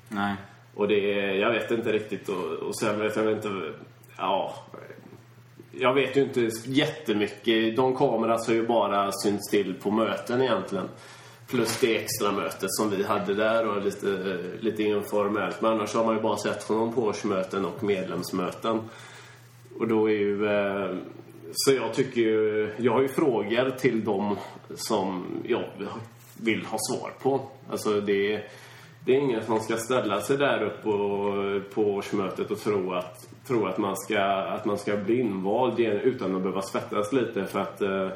Nej. 0.09 0.35
Och 0.75 0.87
det 0.87 0.99
jag 1.35 1.51
vet 1.51 1.71
inte 1.71 1.91
riktigt 1.91 2.29
och, 2.29 2.45
och 2.45 2.75
sen 2.79 2.99
vet 2.99 3.15
jag 3.15 3.31
inte, 3.31 3.49
ja. 4.17 4.55
Jag 5.71 5.93
vet 5.93 6.17
ju 6.17 6.21
inte 6.21 6.49
jättemycket. 6.65 7.75
De 7.75 7.95
kamerorna 7.95 8.37
har 8.47 8.53
ju 8.53 8.67
bara 8.67 9.11
synts 9.11 9.49
till 9.49 9.73
på 9.73 9.91
möten 9.91 10.41
egentligen. 10.41 10.85
Plus 11.47 11.79
det 11.79 11.97
extra 11.97 12.31
mötet 12.31 12.71
som 12.71 12.89
vi 12.89 13.03
hade 13.03 13.33
där 13.33 13.67
och 13.67 13.81
lite, 13.81 14.37
lite 14.59 14.83
informellt. 14.83 15.61
Men 15.61 15.71
annars 15.71 15.93
har 15.93 16.05
man 16.05 16.15
ju 16.15 16.21
bara 16.21 16.37
sett 16.37 16.63
från 16.63 16.93
på 16.93 17.01
årsmöten 17.01 17.65
och 17.65 17.83
medlemsmöten. 17.83 18.81
Och 19.79 19.87
då 19.87 20.09
är 20.09 20.13
ju... 20.17 20.45
Eh, 20.47 20.95
så 21.51 21.73
jag 21.73 21.93
tycker 21.93 22.21
ju... 22.21 22.71
Jag 22.77 22.91
har 22.93 23.01
ju 23.01 23.07
frågor 23.07 23.69
till 23.69 24.03
dem 24.03 24.37
som 24.75 25.25
jag 25.43 25.63
vill 26.37 26.65
ha 26.65 26.77
svar 26.91 27.11
på. 27.21 27.41
Alltså 27.69 28.01
det, 28.01 28.41
det 29.05 29.15
är 29.15 29.19
ingen 29.19 29.43
som 29.43 29.59
ska 29.59 29.77
ställa 29.77 30.21
sig 30.21 30.37
där 30.37 30.63
uppe 30.63 30.81
på, 30.83 31.61
på 31.73 31.81
årsmötet 31.83 32.51
och 32.51 32.59
tro 32.59 32.93
att, 32.93 33.27
tro 33.47 33.65
att, 33.65 33.77
man 33.77 33.97
ska, 33.97 34.21
att 34.23 34.65
man 34.65 34.77
ska 34.77 34.97
bli 34.97 35.19
invald 35.19 35.79
igen 35.79 35.99
utan 35.99 36.35
att 36.35 36.41
behöva 36.41 36.61
svettas 36.61 37.13
lite. 37.13 37.45
För 37.45 37.59
att 37.59 37.81
eh, 37.81 38.07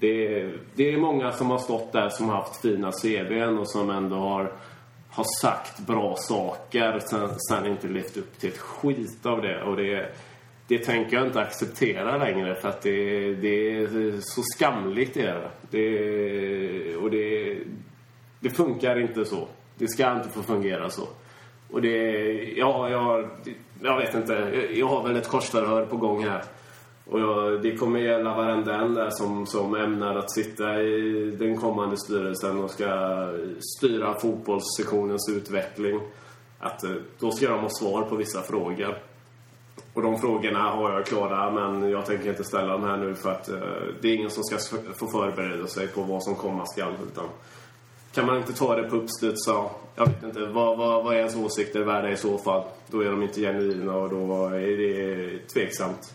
det, 0.00 0.26
är- 0.40 0.52
det 0.74 0.92
är 0.92 0.96
många 0.98 1.32
som 1.32 1.50
har 1.50 1.58
stått 1.58 1.92
där 1.92 2.08
som 2.08 2.28
har 2.28 2.36
haft 2.36 2.60
fina 2.62 2.92
CVn 2.92 3.58
och 3.58 3.68
som 3.68 3.90
ändå 3.90 4.16
har, 4.16 4.52
har 5.10 5.26
sagt 5.42 5.78
bra 5.86 6.14
saker 6.18 6.98
sen, 6.98 7.28
sen 7.48 7.66
inte 7.66 7.88
levt 7.88 8.16
upp 8.16 8.38
till 8.38 8.48
ett 8.48 8.58
skit 8.58 9.26
av 9.26 9.42
det. 9.42 9.62
Och 9.62 9.76
det, 9.76 10.12
det 10.68 10.78
tänker 10.78 11.16
jag 11.16 11.26
inte 11.26 11.40
acceptera 11.40 12.16
längre 12.16 12.54
för 12.54 12.68
att 12.68 12.82
det, 12.82 13.34
det 13.34 13.76
är 13.76 14.20
så 14.20 14.42
skamligt 14.42 15.16
är 15.16 15.34
det. 15.34 15.50
det 15.70 16.96
och 16.96 17.10
det, 17.10 17.58
det 18.40 18.50
funkar 18.50 19.00
inte 19.00 19.24
så. 19.24 19.48
Det 19.78 19.88
ska 19.88 20.12
inte 20.12 20.28
få 20.28 20.42
fungera 20.42 20.90
så. 20.90 21.08
Och 21.70 21.82
det, 21.82 21.98
ja, 22.56 22.90
jag, 22.90 23.30
jag 23.82 23.96
vet 23.96 24.14
inte. 24.14 24.66
Jag 24.74 24.86
har 24.86 25.08
väl 25.08 25.16
ett 25.16 25.28
korsförhör 25.28 25.86
på 25.86 25.96
gång 25.96 26.24
här. 26.24 26.42
Och 27.04 27.20
jag, 27.20 27.62
det 27.62 27.76
kommer 27.76 28.00
gälla 28.00 28.34
varenda 28.34 28.74
en 28.74 28.94
där 28.94 29.10
som, 29.10 29.46
som 29.46 29.74
ämnar 29.74 30.16
att 30.16 30.32
sitta 30.32 30.82
i 30.82 31.30
den 31.38 31.56
kommande 31.56 31.96
styrelsen 31.96 32.58
och 32.60 32.70
ska 32.70 33.28
styra 33.78 34.14
fotbollssektionens 34.14 35.28
utveckling. 35.36 36.00
Att 36.58 36.84
eh, 36.84 36.90
då 37.18 37.30
ska 37.30 37.48
de 37.48 37.60
ha 37.60 37.70
svar 37.70 38.02
på 38.02 38.16
vissa 38.16 38.42
frågor. 38.42 38.98
Och 39.94 40.02
de 40.02 40.20
frågorna 40.20 40.58
har 40.58 40.92
jag 40.92 41.06
klara 41.06 41.50
men 41.50 41.90
jag 41.90 42.06
tänker 42.06 42.30
inte 42.30 42.44
ställa 42.44 42.72
dem 42.72 42.84
här 42.84 42.96
nu 42.96 43.14
för 43.14 43.30
att 43.32 43.48
eh, 43.48 43.58
det 44.00 44.08
är 44.08 44.14
ingen 44.14 44.30
som 44.30 44.44
ska 44.44 44.58
få 44.94 45.06
förbereda 45.06 45.66
sig 45.66 45.88
på 45.88 46.02
vad 46.02 46.22
som 46.22 46.34
komma 46.34 46.66
skall. 46.66 46.92
Utan 47.12 47.28
kan 48.14 48.26
man 48.26 48.36
inte 48.36 48.52
ta 48.52 48.76
det 48.76 48.82
på 48.82 48.96
uppstuds 48.96 49.44
så, 49.44 49.70
jag 49.96 50.06
vet 50.06 50.22
inte, 50.22 50.40
vad, 50.46 50.78
vad, 50.78 51.04
vad 51.04 51.14
är 51.14 51.18
ens 51.18 51.36
åsikter 51.36 51.80
värda 51.80 52.10
i 52.10 52.16
så 52.16 52.38
fall? 52.38 52.64
Då 52.86 53.00
är 53.00 53.10
de 53.10 53.22
inte 53.22 53.40
genuina 53.40 53.94
och 53.96 54.10
då 54.10 54.46
är 54.46 54.76
det 54.76 55.38
tveksamt. 55.38 56.14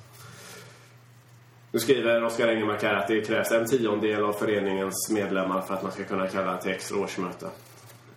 Nu 1.71 1.79
skriver 1.79 2.23
Oskar 2.23 2.47
Engelmark 2.47 2.83
här 2.83 2.93
att 2.93 3.07
det 3.07 3.21
krävs 3.21 3.51
en 3.51 3.67
tiondel 3.67 4.23
av 4.23 4.33
föreningens 4.33 5.09
medlemmar 5.11 5.61
för 5.61 5.73
att 5.73 5.83
man 5.83 5.91
ska 5.91 6.03
kunna 6.03 6.27
kalla 6.27 6.57
till 6.57 6.71
extra 6.71 6.97
årsmöte. 6.97 7.45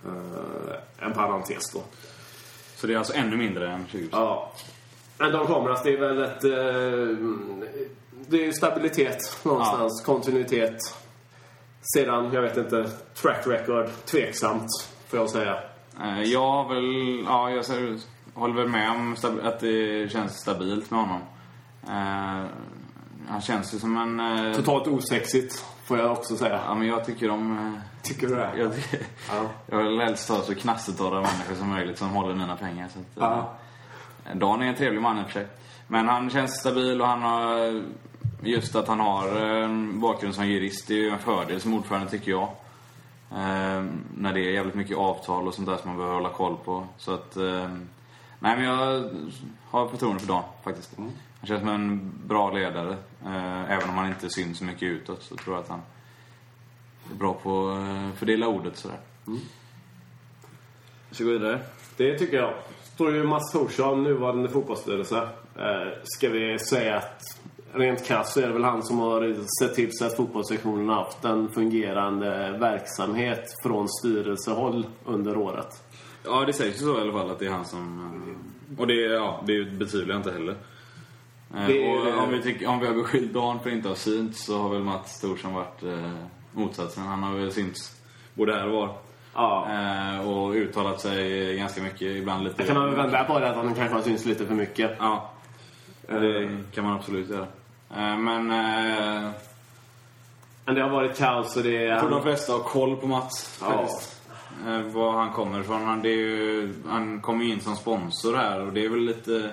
Uh, 0.06 0.74
en 0.98 1.12
parentes 1.12 1.72
då. 1.72 1.82
Så 2.76 2.86
det 2.86 2.94
är 2.94 2.98
alltså 2.98 3.14
ännu 3.14 3.36
mindre 3.36 3.72
än 3.72 3.86
20%? 3.86 4.08
Ja. 4.12 4.52
Men 5.20 5.32
de 5.32 5.46
kameras, 5.46 5.82
det 5.82 5.92
är 5.92 5.98
väl 6.00 6.22
ett... 6.22 6.44
Eh, 6.44 7.16
det 8.28 8.36
är 8.42 8.46
ju 8.46 8.52
stabilitet 8.52 9.38
någonstans, 9.42 10.02
kontinuitet. 10.06 10.78
Sedan, 11.94 12.30
jag 12.32 12.42
vet 12.42 12.56
inte, 12.56 12.90
track 13.14 13.46
record, 13.46 13.88
tveksamt 14.04 14.68
får 15.08 15.18
jag 15.18 15.30
säga. 15.30 15.56
Eh, 16.02 16.22
Jag 16.22 16.68
väl, 16.74 17.22
ja, 17.26 17.50
jag 17.50 17.64
ser, 17.64 17.98
håller 18.34 18.54
väl 18.54 18.68
med 18.68 18.90
om 18.90 19.16
att 19.42 19.60
det 19.60 20.12
känns 20.12 20.32
stabilt 20.40 20.90
med 20.90 21.00
honom. 21.00 21.20
Eh, 21.86 22.46
han 23.28 23.40
känns 23.40 23.74
ju 23.74 23.78
som 23.78 23.96
en... 23.96 24.54
Totalt 24.54 24.86
osexigt, 24.86 25.64
får 25.84 25.98
jag 25.98 26.12
också 26.12 26.36
säga. 26.36 26.60
Ja, 26.66 26.74
men 26.74 26.86
jag 26.86 27.04
tycker 27.04 27.30
om... 27.30 27.76
Tycker 28.02 28.26
du 28.28 28.34
det? 28.34 28.50
Jag, 28.56 28.70
Ja. 29.30 29.42
jag 29.66 29.82
vill 29.82 30.00
helst 30.00 30.28
ha 30.28 30.42
så 30.42 30.54
knassetorra 30.54 31.14
människor 31.20 31.54
som 31.58 31.68
möjligt 31.68 31.98
som 31.98 32.08
håller 32.10 32.34
mina 32.34 32.56
pengar. 32.56 32.88
Så 32.88 32.98
att, 32.98 33.06
Ja. 33.14 33.52
Eh, 34.30 34.36
Dan 34.36 34.62
är 34.62 34.66
en 34.66 34.74
trevlig 34.74 35.02
man 35.02 35.18
i 35.18 35.22
och 35.22 35.26
för 35.26 35.32
sig. 35.32 35.46
Men 35.86 36.08
han 36.08 36.30
känns 36.30 36.60
stabil 36.60 37.00
och 37.00 37.06
han 37.06 37.22
har... 37.22 37.82
Just 38.42 38.74
att 38.74 38.88
han 38.88 39.00
har 39.00 39.26
eh, 39.36 39.64
en 39.64 40.00
bakgrund 40.00 40.34
som 40.34 40.48
jurist, 40.48 40.88
det 40.88 40.94
är 40.94 40.98
ju 40.98 41.10
en 41.10 41.18
fördel 41.18 41.60
som 41.60 41.74
ordförande 41.74 42.10
tycker 42.10 42.30
jag. 42.30 42.48
Eh, 43.30 43.84
när 44.16 44.32
det 44.34 44.40
är 44.40 44.50
jävligt 44.50 44.74
mycket 44.74 44.96
avtal 44.96 45.48
och 45.48 45.54
sånt 45.54 45.68
där 45.68 45.76
som 45.76 45.88
man 45.88 45.96
behöver 45.96 46.14
hålla 46.14 46.28
koll 46.28 46.56
på. 46.64 46.86
Så 46.96 47.14
att... 47.14 47.36
Eh, 47.36 47.70
nej 48.38 48.56
men 48.56 48.64
jag 48.64 49.10
har 49.70 49.88
förtroende 49.88 50.20
för 50.20 50.28
Dan 50.28 50.42
faktiskt. 50.64 50.96
Han 50.96 51.12
känns 51.44 51.60
som 51.60 51.68
en 51.68 52.12
bra 52.26 52.50
ledare. 52.50 52.96
Eh, 53.24 53.70
även 53.70 53.90
om 53.90 53.96
han 53.96 54.08
inte 54.08 54.30
syns 54.30 54.58
så 54.58 54.64
mycket 54.64 54.82
utåt 54.82 55.22
så 55.22 55.36
tror 55.36 55.56
jag 55.56 55.62
att 55.62 55.68
han 55.68 55.82
är 57.10 57.14
bra 57.14 57.34
på 57.34 57.70
att 57.70 58.18
fördela 58.18 58.46
ordet 58.46 58.76
sådär. 58.76 58.98
Ska 61.10 61.24
vi 61.24 61.32
gå 61.32 61.38
vidare? 61.38 61.60
Det 61.96 62.18
tycker 62.18 62.36
jag. 62.36 62.54
Står 63.00 63.14
ju 63.14 63.24
Mats 63.24 63.52
Thorsson, 63.52 64.02
nuvarande 64.02 64.48
fotbollsstyrelse. 64.48 65.16
Eh, 65.56 65.92
ska 66.02 66.28
vi 66.28 66.58
säga 66.58 66.96
att 66.96 67.22
rent 67.72 68.04
krasst 68.04 68.32
så 68.32 68.40
är 68.40 68.46
det 68.46 68.52
väl 68.52 68.64
han 68.64 68.82
som 68.82 68.98
har 68.98 69.36
sett 69.60 69.74
till 69.74 69.88
så 69.92 70.04
att 70.04 70.16
fotbollssektionen 70.16 70.88
har 70.88 70.96
haft 70.96 71.24
en 71.24 71.48
fungerande 71.48 72.56
verksamhet 72.60 73.44
från 73.62 73.88
styrelsehåll 73.88 74.86
under 75.04 75.36
året. 75.36 75.82
Ja, 76.24 76.44
det 76.44 76.52
sägs 76.52 76.76
ju 76.82 76.84
så 76.84 76.98
i 76.98 77.00
alla 77.00 77.12
fall 77.12 77.30
att 77.30 77.38
det 77.38 77.46
är 77.46 77.50
han 77.50 77.64
som... 77.64 77.98
eh, 78.74 78.80
Och 78.80 78.86
det, 78.86 78.94
ja, 78.94 79.42
det 79.46 79.64
betvivlar 79.64 80.14
jag 80.14 80.18
inte 80.18 80.32
heller. 80.32 80.54
Eh, 81.56 81.66
Det 81.66 81.88
och 81.88 82.22
om, 82.24 82.30
vi 82.30 82.42
tycker, 82.42 82.66
om 82.68 82.80
vi 82.80 82.86
har 82.86 82.94
beskyllt 82.94 83.32
Dan 83.32 83.60
för 83.60 83.70
att 83.70 83.76
inte 83.76 83.88
ha 83.88 83.96
synts 83.96 84.44
så 84.44 84.58
har 84.58 84.68
väl 84.70 84.82
Mats 84.82 85.20
Thorsson 85.20 85.54
varit 85.54 85.82
eh, 85.82 86.12
motsatsen. 86.52 87.02
Han 87.02 87.22
har 87.22 87.34
väl 87.34 87.52
synts 87.52 88.00
både 88.34 88.54
här 88.54 88.66
och 88.66 88.72
var. 88.72 88.94
Ja. 89.34 89.66
Eh, 89.70 90.28
och 90.30 90.50
uttalat 90.52 91.00
sig 91.00 91.56
ganska 91.56 91.82
mycket, 91.82 92.02
ibland 92.02 92.44
lite... 92.44 92.54
Jag 92.58 92.66
kan 92.66 92.76
man 92.76 92.86
väl 92.86 92.96
vända 92.96 93.24
på 93.24 93.38
det 93.38 93.50
att 93.50 93.56
han 93.56 93.74
kanske 93.74 93.94
har 93.94 94.02
synts 94.02 94.24
lite 94.24 94.46
för 94.46 94.54
mycket. 94.54 94.90
Ja, 94.98 95.30
det 96.08 96.58
kan 96.74 96.84
man 96.84 96.96
absolut 96.96 97.30
göra. 97.30 97.46
Eh, 97.96 98.16
men... 98.18 98.50
Eh, 98.50 99.30
Men 100.64 100.74
det 100.74 100.82
har 100.82 100.90
varit 100.90 101.18
kaos 101.18 101.56
och 101.56 101.62
det 101.62 101.76
är... 101.76 101.82
jag 101.88 102.00
tror 102.00 102.10
de 102.10 102.22
flesta 102.22 102.52
har 102.52 102.60
koll 102.60 102.96
på 102.96 103.06
Mats 103.06 103.58
Ja. 103.62 103.66
faktiskt. 103.66 104.16
Var 104.92 105.12
han 105.12 105.32
kommer 105.32 105.60
ifrån. 105.60 105.84
Han, 105.84 106.04
ju, 106.04 106.74
han 106.88 107.20
kommer 107.20 107.44
ju 107.44 107.52
in 107.52 107.60
som 107.60 107.76
sponsor 107.76 108.36
här 108.36 108.60
och 108.66 108.72
det 108.72 108.84
är 108.84 108.88
väl 108.88 109.00
lite, 109.04 109.50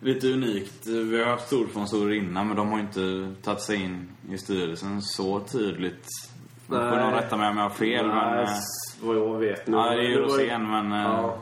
lite 0.00 0.32
unikt. 0.32 0.86
Vi 0.86 1.18
har 1.22 1.30
haft 1.30 1.46
storsponsorer 1.46 2.14
innan 2.14 2.46
men 2.48 2.56
de 2.56 2.68
har 2.72 2.78
inte 2.80 3.34
tagit 3.42 3.60
sig 3.60 3.76
in 3.84 4.08
i 4.30 4.38
styrelsen 4.38 5.02
så 5.02 5.40
tydligt. 5.40 6.06
Man 6.70 6.90
får 6.90 6.96
nog 7.00 7.12
rätta 7.12 7.36
mig 7.36 7.48
om 7.50 7.56
jag 7.56 7.64
har 7.64 7.70
fel 7.70 8.06
men... 8.06 8.16
Nej, 8.34 8.42
eh, 8.44 8.48
vad 9.02 9.16
jag 9.16 9.38
vet 9.38 9.66
nu. 9.66 9.76
Ja, 9.76 9.90
det 9.90 10.00
är 10.00 10.08
ju 10.08 10.18
Rosén 10.18 10.70
men... 10.70 10.92
eh, 10.92 10.98
Ja. 11.02 11.36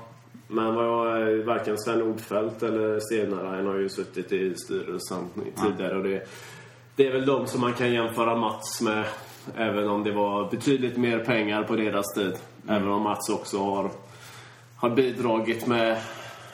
Men 0.49 0.75
vad 0.75 0.85
jag, 0.87 1.37
varken 1.45 1.79
Sven 1.79 1.99
Nordfeldt 1.99 2.63
eller 2.63 3.01
Stenarain 3.01 3.67
har 3.67 3.75
ju 3.75 3.89
suttit 3.89 4.33
i 4.33 4.55
styrelsen 4.55 5.29
tidigare. 5.63 5.97
Och 5.97 6.05
det, 6.05 6.29
det 6.97 7.07
är 7.07 7.13
väl 7.13 7.27
de 7.27 7.47
som 7.47 7.61
man 7.61 7.73
kan 7.73 7.93
jämföra 7.93 8.37
Mats 8.37 8.81
med. 8.83 9.05
Även 9.57 9.89
om 9.89 10.05
det 10.05 10.13
var 10.13 10.51
betydligt 10.51 10.97
mer 10.97 11.19
pengar 11.19 11.63
på 11.63 11.77
deras 11.77 12.15
tid. 12.15 12.33
Även 12.69 12.89
om 12.89 13.03
Mats 13.03 13.29
också 13.29 13.59
har, 13.59 13.91
har 14.77 14.91
bidragit 14.91 15.67
med, 15.67 15.97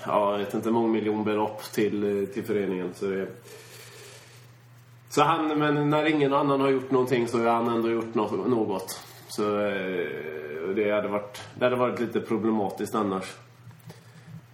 ja, 0.06 0.30
jag 0.32 0.38
vet 0.38 0.54
inte, 0.54 0.70
mångmiljonbelopp 0.70 1.62
till, 1.62 2.26
till 2.34 2.44
föreningen. 2.44 2.90
Så, 2.94 3.06
det, 3.06 3.26
så 5.14 5.22
han, 5.22 5.58
men 5.58 5.90
när 5.90 6.06
ingen 6.06 6.32
annan 6.32 6.60
har 6.60 6.68
gjort 6.68 6.90
någonting 6.90 7.28
så 7.28 7.38
har 7.38 7.50
han 7.50 7.68
ändå 7.68 7.90
gjort 7.90 8.14
något. 8.14 9.00
Så 9.28 9.60
eh, 9.60 10.06
det 10.74 10.90
hade 10.90 11.08
varit, 11.08 11.42
det 11.54 11.64
hade 11.64 11.76
varit 11.76 12.00
lite 12.00 12.20
problematiskt 12.20 12.94
annars. 12.94 13.24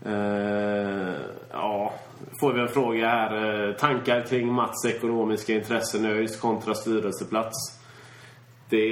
Uh, 0.07 1.15
ja, 1.53 1.95
får 2.41 2.53
vi 2.53 2.61
en 2.61 2.69
fråga 2.69 3.09
här. 3.09 3.67
Uh, 3.69 3.75
tankar 3.75 4.21
kring 4.21 4.53
Mats 4.53 4.85
ekonomiska 4.85 5.55
intressen 5.55 6.05
i 6.05 6.09
ÖIS 6.09 6.41
kontra 6.41 6.75
styrelseplats? 6.75 7.57
Det, 8.69 8.87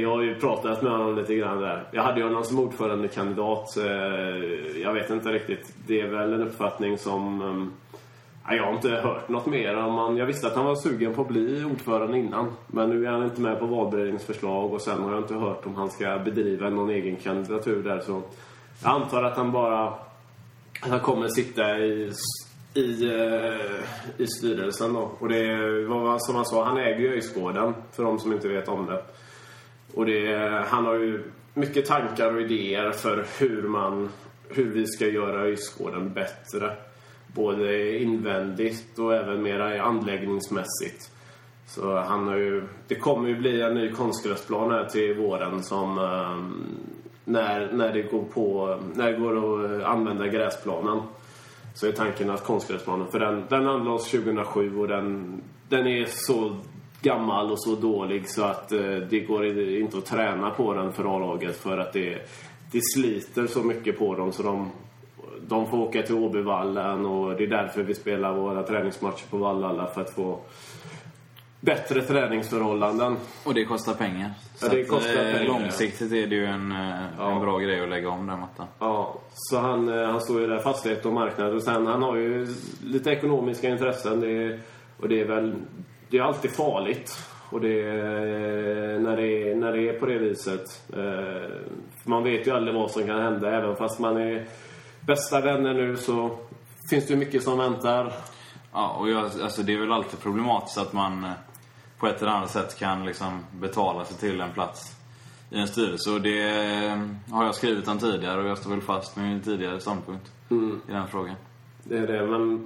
jag 0.00 0.10
har 0.10 0.22
ju 0.22 0.34
pratat 0.34 0.82
med 0.82 0.92
honom 0.92 1.16
lite 1.16 1.34
grann 1.34 1.60
där. 1.60 1.88
Jag 1.90 2.02
hade 2.02 2.20
ju 2.20 2.26
honom 2.26 2.44
som 2.44 2.58
ordförandekandidat. 2.58 3.76
Uh, 3.78 4.80
jag 4.82 4.92
vet 4.92 5.10
inte 5.10 5.28
riktigt. 5.28 5.74
Det 5.86 6.00
är 6.00 6.08
väl 6.08 6.32
en 6.32 6.42
uppfattning 6.42 6.98
som... 6.98 7.42
Um, 7.42 7.72
jag 8.48 8.64
har 8.64 8.72
inte 8.72 8.88
hört 8.88 9.28
något 9.28 9.46
mer. 9.46 9.76
Om 9.76 10.16
jag 10.16 10.26
visste 10.26 10.46
att 10.46 10.56
han 10.56 10.64
var 10.64 10.74
sugen 10.74 11.14
på 11.14 11.22
att 11.22 11.28
bli 11.28 11.64
ordförande 11.64 12.18
innan. 12.18 12.52
Men 12.66 12.90
nu 12.90 13.06
är 13.06 13.10
han 13.10 13.24
inte 13.24 13.40
med 13.40 13.58
på 13.58 13.66
valberedningens 13.66 14.24
förslag 14.24 14.72
och 14.72 14.82
sen 14.82 15.02
har 15.02 15.12
jag 15.12 15.20
inte 15.20 15.34
hört 15.34 15.66
om 15.66 15.74
han 15.74 15.90
ska 15.90 16.18
bedriva 16.18 16.70
någon 16.70 16.90
egen 16.90 17.16
kandidatur 17.16 17.82
där. 17.82 18.00
Så 18.00 18.22
jag 18.82 18.90
antar 18.90 19.22
att 19.22 19.36
han 19.36 19.52
bara 19.52 19.94
han 20.80 21.00
kommer 21.00 21.28
sitta 21.28 21.78
i, 21.78 22.12
i, 22.74 23.04
eh, 23.04 23.84
i 24.16 24.26
styrelsen 24.26 24.92
då. 24.92 25.10
Och 25.18 25.28
det 25.28 25.56
var 25.84 26.18
som 26.18 26.34
han 26.34 26.44
sa, 26.44 26.64
han 26.64 26.78
äger 26.78 27.00
ju 27.00 27.12
Öjsgården, 27.12 27.74
för 27.92 28.02
de 28.02 28.18
som 28.18 28.32
inte 28.32 28.48
vet 28.48 28.68
om 28.68 28.86
det. 28.86 29.02
Och 29.94 30.06
det, 30.06 30.64
han 30.68 30.86
har 30.86 30.94
ju 30.94 31.22
mycket 31.54 31.86
tankar 31.86 32.34
och 32.34 32.40
idéer 32.40 32.90
för 32.90 33.26
hur 33.38 33.62
man, 33.62 34.08
hur 34.48 34.72
vi 34.72 34.86
ska 34.86 35.06
göra 35.06 35.42
Öjsgården 35.42 36.12
bättre. 36.12 36.76
Både 37.34 37.98
invändigt 37.98 38.98
och 38.98 39.14
även 39.14 39.42
mera 39.42 39.82
anläggningsmässigt. 39.82 41.10
Så 41.66 41.96
han 41.96 42.28
har 42.28 42.36
ju, 42.36 42.62
det 42.88 42.94
kommer 42.94 43.28
ju 43.28 43.36
bli 43.36 43.62
en 43.62 43.74
ny 43.74 43.92
konstgräsplan 43.92 44.70
här 44.70 44.84
till 44.84 45.14
våren 45.14 45.62
som 45.62 45.98
ehm, 45.98 46.64
när, 47.24 47.72
när, 47.72 47.92
det 47.92 48.02
går 48.02 48.24
på, 48.24 48.76
när 48.94 49.12
det 49.12 49.18
går 49.18 49.64
att 49.64 49.84
använda 49.84 50.28
gräsplanen 50.28 51.02
så 51.74 51.86
är 51.86 51.92
tanken 51.92 52.30
att 52.30 52.44
konstgräsplanen, 52.44 53.06
för 53.06 53.20
den, 53.20 53.44
den 53.48 53.66
anlades 53.66 54.10
2007 54.10 54.78
och 54.78 54.88
den, 54.88 55.40
den 55.68 55.86
är 55.86 56.06
så 56.08 56.56
gammal 57.02 57.52
och 57.52 57.62
så 57.62 57.74
dålig 57.74 58.28
så 58.28 58.42
att 58.44 58.72
eh, 58.72 58.96
det 59.10 59.20
går 59.20 59.58
inte 59.58 59.98
att 59.98 60.06
träna 60.06 60.50
på 60.50 60.74
den 60.74 60.92
för 60.92 61.16
A-laget 61.16 61.56
för 61.56 61.78
att 61.78 61.92
det, 61.92 62.30
det 62.72 62.80
sliter 62.94 63.46
så 63.46 63.62
mycket 63.62 63.98
på 63.98 64.14
dem 64.14 64.32
så 64.32 64.42
de, 64.42 64.70
de 65.48 65.70
får 65.70 65.78
åka 65.78 66.02
till 66.02 66.14
Åbyvallen 66.14 67.06
och 67.06 67.36
det 67.36 67.44
är 67.44 67.48
därför 67.48 67.82
vi 67.82 67.94
spelar 67.94 68.34
våra 68.34 68.62
träningsmatcher 68.62 69.30
på 69.30 69.36
Vallalla 69.36 69.86
för 69.86 70.00
att 70.00 70.14
få 70.14 70.40
bättre 71.60 72.02
träningsförhållanden. 72.02 73.16
Och 73.44 73.54
det 73.54 73.64
kostar 73.64 73.94
pengar. 73.94 74.30
Så 74.54 74.66
ja, 74.66 74.70
det 74.70 74.84
kostar 74.84 75.10
att, 75.10 75.36
pengar. 75.36 75.48
Långsiktigt 75.48 76.12
är 76.12 76.26
det 76.26 76.34
ju 76.34 76.46
en, 76.46 76.72
eh, 76.72 77.04
ja. 77.18 77.30
en 77.30 77.40
bra 77.40 77.58
grej 77.58 77.82
att 77.82 77.88
lägga 77.88 78.08
om 78.08 78.26
den 78.26 78.40
mattan. 78.40 78.66
Ja, 78.78 79.14
så 79.34 79.58
han, 79.58 79.88
eh, 79.88 80.06
han 80.06 80.20
står 80.20 80.40
ju 80.40 80.46
där 80.46 80.58
fastighet 80.58 81.06
och 81.06 81.12
marknad. 81.12 81.54
Och 81.54 81.62
sen 81.62 81.86
han 81.86 82.02
har 82.02 82.16
ju 82.16 82.46
lite 82.84 83.10
ekonomiska 83.10 83.68
intressen. 83.68 84.20
Det, 84.20 84.58
och 85.00 85.08
det 85.08 85.20
är 85.20 85.24
väl, 85.24 85.54
det 86.08 86.18
är 86.18 86.22
alltid 86.22 86.50
farligt. 86.50 87.18
Och 87.50 87.60
det, 87.60 87.82
när, 88.98 89.16
det 89.16 89.50
är, 89.50 89.54
när 89.54 89.72
det 89.72 89.88
är 89.88 89.92
på 89.92 90.06
det 90.06 90.18
viset. 90.18 90.82
Eh, 90.96 91.50
man 92.04 92.24
vet 92.24 92.46
ju 92.46 92.50
aldrig 92.50 92.74
vad 92.74 92.90
som 92.90 93.06
kan 93.06 93.22
hända. 93.22 93.50
Även 93.50 93.76
fast 93.76 93.98
man 93.98 94.16
är 94.16 94.44
bästa 95.06 95.40
vänner 95.40 95.74
nu 95.74 95.96
så 95.96 96.38
finns 96.90 97.06
det 97.06 97.16
mycket 97.16 97.42
som 97.42 97.58
väntar. 97.58 98.12
Ja, 98.72 98.96
och 98.98 99.10
jag, 99.10 99.24
alltså 99.24 99.62
det 99.62 99.74
är 99.74 99.78
väl 99.78 99.92
alltid 99.92 100.20
problematiskt 100.20 100.78
att 100.78 100.92
man 100.92 101.26
på 101.98 102.06
ett 102.06 102.22
eller 102.22 102.32
annat 102.32 102.50
sätt 102.50 102.78
kan 102.78 103.04
liksom 103.04 103.44
betala 103.52 104.04
sig 104.04 104.16
till 104.16 104.40
en 104.40 104.52
plats 104.52 104.96
i 105.50 105.58
en 105.58 105.68
styrelse. 105.68 106.10
Och 106.10 106.20
det 106.20 106.42
har 107.30 107.44
jag 107.44 107.54
skrivit 107.54 107.88
om 107.88 107.98
tidigare 107.98 108.42
och 108.42 108.48
jag 108.48 108.58
står 108.58 108.70
väl 108.70 108.80
fast 108.80 109.16
med 109.16 109.28
min 109.28 109.40
tidigare 109.40 109.80
ståndpunkt 109.80 110.32
mm. 110.50 110.80
i 110.88 110.92
den 110.92 111.08
frågan. 111.08 111.34
Det 111.84 111.98
är 111.98 112.06
det, 112.06 112.26
men 112.26 112.60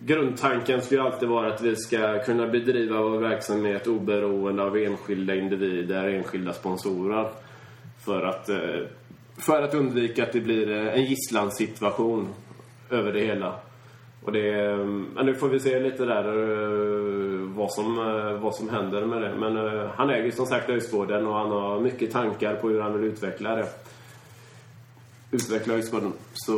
grundtanken 0.00 0.80
ju 0.90 1.00
alltid 1.00 1.28
vara 1.28 1.54
att 1.54 1.60
vi 1.60 1.76
ska 1.76 2.24
kunna 2.24 2.46
bedriva 2.46 3.02
vår 3.02 3.18
verksamhet 3.18 3.86
oberoende 3.86 4.62
av 4.62 4.76
enskilda 4.76 5.34
individer, 5.34 6.08
enskilda 6.08 6.52
sponsorer. 6.52 7.28
För 8.04 8.22
att, 8.22 8.48
eh, 8.48 8.58
för 9.40 9.62
att 9.62 9.74
undvika 9.74 10.22
att 10.22 10.32
det 10.32 10.40
blir 10.40 10.70
en 10.70 11.04
gisslansituation 11.04 12.28
över 12.90 13.12
det 13.12 13.20
hela. 13.20 13.54
Och 14.24 14.32
det, 14.32 14.76
men 15.14 15.26
nu 15.26 15.34
får 15.34 15.48
vi 15.48 15.60
se 15.60 15.80
lite 15.80 16.04
där 16.04 16.24
eh, 16.24 17.40
vad 17.40 17.72
som, 17.72 17.98
eh, 17.98 18.32
vad 18.32 18.54
som 18.54 18.68
händer 18.68 19.06
med 19.06 19.22
det. 19.22 19.34
Men 19.34 19.56
han 19.88 20.10
äger 20.10 20.30
som 20.30 20.46
sagt 20.46 20.70
Öjsgården 20.70 21.26
och 21.26 21.34
han 21.34 21.50
har 21.50 21.80
mycket 21.80 22.12
tankar 22.12 22.54
på 22.54 22.68
hur 22.68 22.80
han 22.80 22.92
vill 22.92 23.10
utveckla 23.10 23.56
det. 23.56 23.66
Utveckla 25.30 25.74
Öjsgården. 25.74 26.12
Så, 26.34 26.52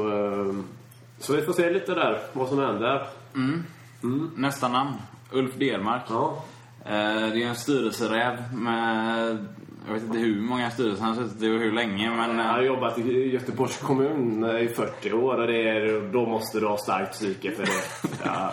så 1.19 1.37
vi 1.37 1.43
får 1.43 1.53
se 1.53 1.71
lite 1.71 1.95
där 1.95 2.19
vad 2.33 2.49
som 2.49 2.59
händer. 2.59 3.07
Mm. 3.35 3.63
Mm. 4.03 4.31
Nästa 4.37 4.69
namn. 4.69 4.93
Ulf 5.33 5.55
Delmark. 5.55 6.03
Ja. 6.09 6.45
Det 6.85 7.43
är 7.43 7.49
en 7.49 7.57
styrelseräv 7.57 8.55
med 8.55 9.47
jag 9.87 9.95
vet 9.95 10.03
inte 10.03 10.19
hur 10.19 10.41
många 10.41 10.71
styrelser 10.71 11.05
han 11.05 11.17
har 11.17 11.25
suttit 11.25 11.43
i 11.43 11.47
och 11.49 11.61
hur 11.61 11.73
länge 11.73 12.11
men... 12.11 12.19
Han 12.19 12.39
har 12.39 12.63
jobbat 12.63 12.99
i 12.99 13.33
Göteborgs 13.33 13.79
kommun 13.79 14.45
i 14.45 14.69
40 14.69 15.13
år 15.13 15.37
och 15.41 15.47
det 15.47 15.69
är, 15.69 16.13
då 16.13 16.27
måste 16.27 16.61
du 16.61 16.67
ha 16.67 16.77
starkt 16.77 17.13
psyke 17.13 17.51
för 17.51 17.63
det. 17.63 18.09
Ja. 18.25 18.53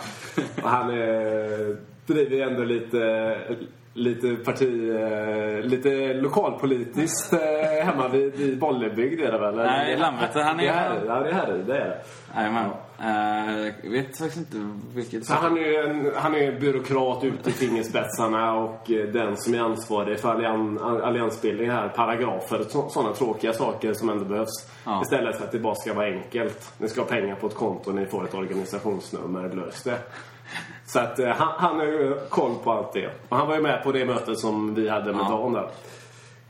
Och 0.62 0.70
han 0.70 0.90
är, 0.90 1.76
driver 2.06 2.46
ändå 2.46 2.64
lite, 2.64 2.98
lite 3.92 4.36
parti... 4.36 4.92
Lite 5.62 6.14
lokalpolitiskt 6.14 7.32
eh, 7.32 7.84
hemma 7.84 8.08
vid, 8.08 8.40
i 8.40 8.56
Bollebygd 8.56 9.20
är 9.20 9.32
det 9.32 9.38
väl? 9.38 9.56
Nej, 9.56 9.96
Landvetter. 9.98 10.42
Han 10.42 10.60
är... 10.60 10.64
Det 10.64 10.68
är, 10.68 11.04
ja, 11.06 11.20
det 11.20 11.28
är 11.28 11.32
Härryda, 11.32 11.64
det 11.64 11.78
är 11.78 11.84
det. 11.84 12.02
Jajamän. 12.36 12.70
Jag 13.82 13.90
vet 13.90 14.18
faktiskt 14.18 14.36
inte 14.36 14.78
vilket... 14.94 15.26
Så 15.26 15.34
han 15.34 15.58
är 15.58 15.88
en, 15.88 16.12
han 16.16 16.34
är 16.34 16.60
byråkrat 16.60 17.24
ute 17.24 17.50
i 17.50 17.52
fingerspetsarna 17.52 18.54
och 18.54 18.90
eh, 18.90 19.06
den 19.06 19.36
som 19.36 19.54
är 19.54 19.60
ansvarig 19.60 20.18
för 20.18 20.28
allian, 20.28 20.78
alliansbildning 20.78 21.70
här. 21.70 21.88
Paragrafer, 21.88 22.88
sådana 22.88 23.14
tråkiga 23.14 23.52
saker 23.52 23.92
som 23.92 24.08
ändå 24.08 24.24
behövs. 24.24 24.70
Ja. 24.84 25.02
Istället 25.02 25.36
för 25.36 25.44
att 25.44 25.52
det 25.52 25.58
bara 25.58 25.74
ska 25.74 25.94
vara 25.94 26.06
enkelt. 26.06 26.72
Ni 26.78 26.88
ska 26.88 27.00
ha 27.00 27.08
pengar 27.08 27.34
på 27.34 27.46
ett 27.46 27.54
konto, 27.54 27.92
ni 27.92 28.06
får 28.06 28.24
ett 28.24 28.34
organisationsnummer, 28.34 29.48
lös 29.48 29.82
det. 29.82 29.98
Så 30.92 30.98
att 30.98 31.18
uh, 31.18 31.26
han, 31.26 31.52
han 31.56 31.76
har 31.76 31.86
ju 31.86 32.16
koll 32.28 32.54
på 32.64 32.72
allt 32.72 32.92
det. 32.92 33.10
Och 33.28 33.36
han 33.36 33.48
var 33.48 33.54
ju 33.54 33.62
med 33.62 33.82
på 33.82 33.92
det 33.92 34.04
mötet 34.04 34.38
som 34.38 34.74
vi 34.74 34.88
hade 34.88 35.12
med 35.12 35.24
ja. 35.24 35.28
Dan 35.28 35.52
där. 35.52 35.70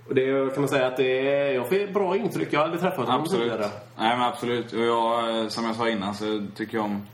Och 0.09 0.15
det 0.15 0.55
kan 0.55 0.63
man 0.63 0.69
säga 0.69 0.87
att 0.87 0.97
det 0.97 1.29
är, 1.29 1.55
jag 1.55 1.69
får 1.69 1.93
bra 1.93 2.17
intryck. 2.17 2.53
Jag 2.53 2.61
har 2.61 2.65
aldrig 2.65 2.83
träffat 2.83 3.09
honom 3.09 3.27
tidigare. 3.27 3.67
Nej 3.99 4.17
men 4.17 4.23
absolut. 4.23 4.73
Och 4.73 4.81
jag, 4.81 5.53
som 5.53 5.65
jag 5.65 5.77
sa 5.77 5.89
innan 5.89 6.15
så 6.15 6.47
tycker 6.55 6.77
jag 6.77 6.85
om 6.85 7.07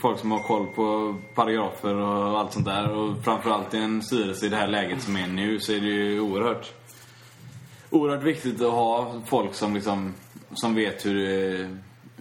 folk 0.00 0.18
som 0.18 0.30
har 0.30 0.38
koll 0.38 0.66
på 0.66 1.16
paragrafer 1.34 1.94
och 1.94 2.38
allt 2.38 2.52
sånt 2.52 2.66
där. 2.66 2.92
Och 2.92 3.24
framförallt 3.24 3.74
i 3.74 3.78
en 3.78 4.02
styrelse 4.02 4.46
i 4.46 4.48
det 4.48 4.56
här 4.56 4.68
läget 4.68 5.02
som 5.02 5.16
är 5.16 5.26
nu 5.26 5.60
så 5.60 5.72
är 5.72 5.80
det 5.80 5.86
ju 5.86 6.20
oerhört, 6.20 6.72
oerhört 7.90 8.22
viktigt 8.22 8.62
att 8.62 8.72
ha 8.72 9.14
folk 9.26 9.54
som 9.54 9.74
liksom, 9.74 10.14
som 10.54 10.74
vet 10.74 11.06
hur, 11.06 11.68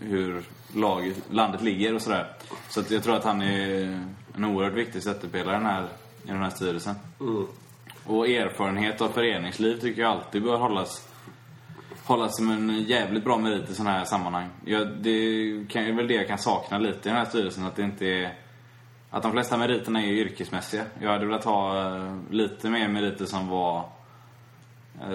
hur 0.01 0.43
lag, 0.75 1.13
landet 1.29 1.61
ligger 1.61 1.95
och 1.95 2.01
sådär. 2.01 2.27
Så 2.69 2.79
att 2.79 2.91
jag 2.91 3.03
tror 3.03 3.15
att 3.15 3.23
han 3.23 3.41
är 3.41 3.99
en 4.35 4.45
oerhört 4.45 4.73
viktig 4.73 5.01
stöttepelare 5.01 5.55
i 5.55 5.59
den 5.59 5.65
här, 5.65 5.83
i 6.23 6.27
den 6.27 6.41
här 6.41 6.49
styrelsen. 6.49 6.95
Mm. 7.19 7.47
Och 8.05 8.27
erfarenhet 8.27 9.01
av 9.01 9.09
föreningsliv 9.09 9.79
tycker 9.79 10.01
jag 10.01 10.11
alltid 10.11 10.43
bör 10.43 10.57
hållas, 10.57 11.07
hållas 12.03 12.37
som 12.37 12.51
en 12.51 12.83
jävligt 12.83 13.23
bra 13.23 13.37
merit 13.37 13.69
i 13.69 13.75
sådana 13.75 13.97
här 13.97 14.05
sammanhang. 14.05 14.49
Ja, 14.65 14.85
det 14.85 15.65
kan, 15.69 15.83
är 15.83 15.91
väl 15.91 16.07
det 16.07 16.13
jag 16.13 16.27
kan 16.27 16.37
sakna 16.37 16.77
lite 16.77 17.09
i 17.09 17.11
den 17.11 17.15
här 17.15 17.25
styrelsen. 17.25 17.65
Att 17.65 17.75
det 17.75 17.83
inte 17.83 18.05
är, 18.05 18.37
Att 19.09 19.23
de 19.23 19.31
flesta 19.31 19.57
meriterna 19.57 20.01
är 20.01 20.07
yrkesmässiga. 20.07 20.83
Jag 21.01 21.09
hade 21.09 21.25
velat 21.25 21.43
ha 21.43 21.87
eh, 21.95 22.17
lite 22.29 22.69
mer 22.69 22.87
meriter 22.87 23.25
som 23.25 23.47
var 23.47 23.89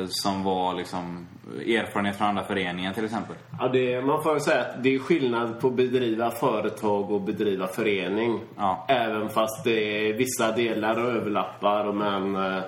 som 0.08 0.44
var 0.44 0.74
liksom 0.74 1.26
erfarenhet 1.66 2.16
från 2.16 2.26
andra 2.26 2.44
föreningar 2.44 2.92
till 2.92 3.04
exempel? 3.04 3.36
Ja, 3.60 3.68
det, 3.68 4.02
man 4.02 4.22
får 4.22 4.38
säga 4.38 4.60
att 4.60 4.82
det 4.82 4.94
är 4.94 4.98
skillnad 4.98 5.60
på 5.60 5.68
att 5.68 5.74
bedriva 5.74 6.30
företag 6.30 7.10
och 7.10 7.20
bedriva 7.20 7.66
förening. 7.66 8.40
Ja. 8.56 8.86
Även 8.88 9.28
fast 9.28 9.64
det 9.64 10.08
är 10.08 10.12
vissa 10.12 10.52
delar 10.52 10.96
överlappar 10.96 11.92
men 11.92 12.36
eh, 12.36 12.62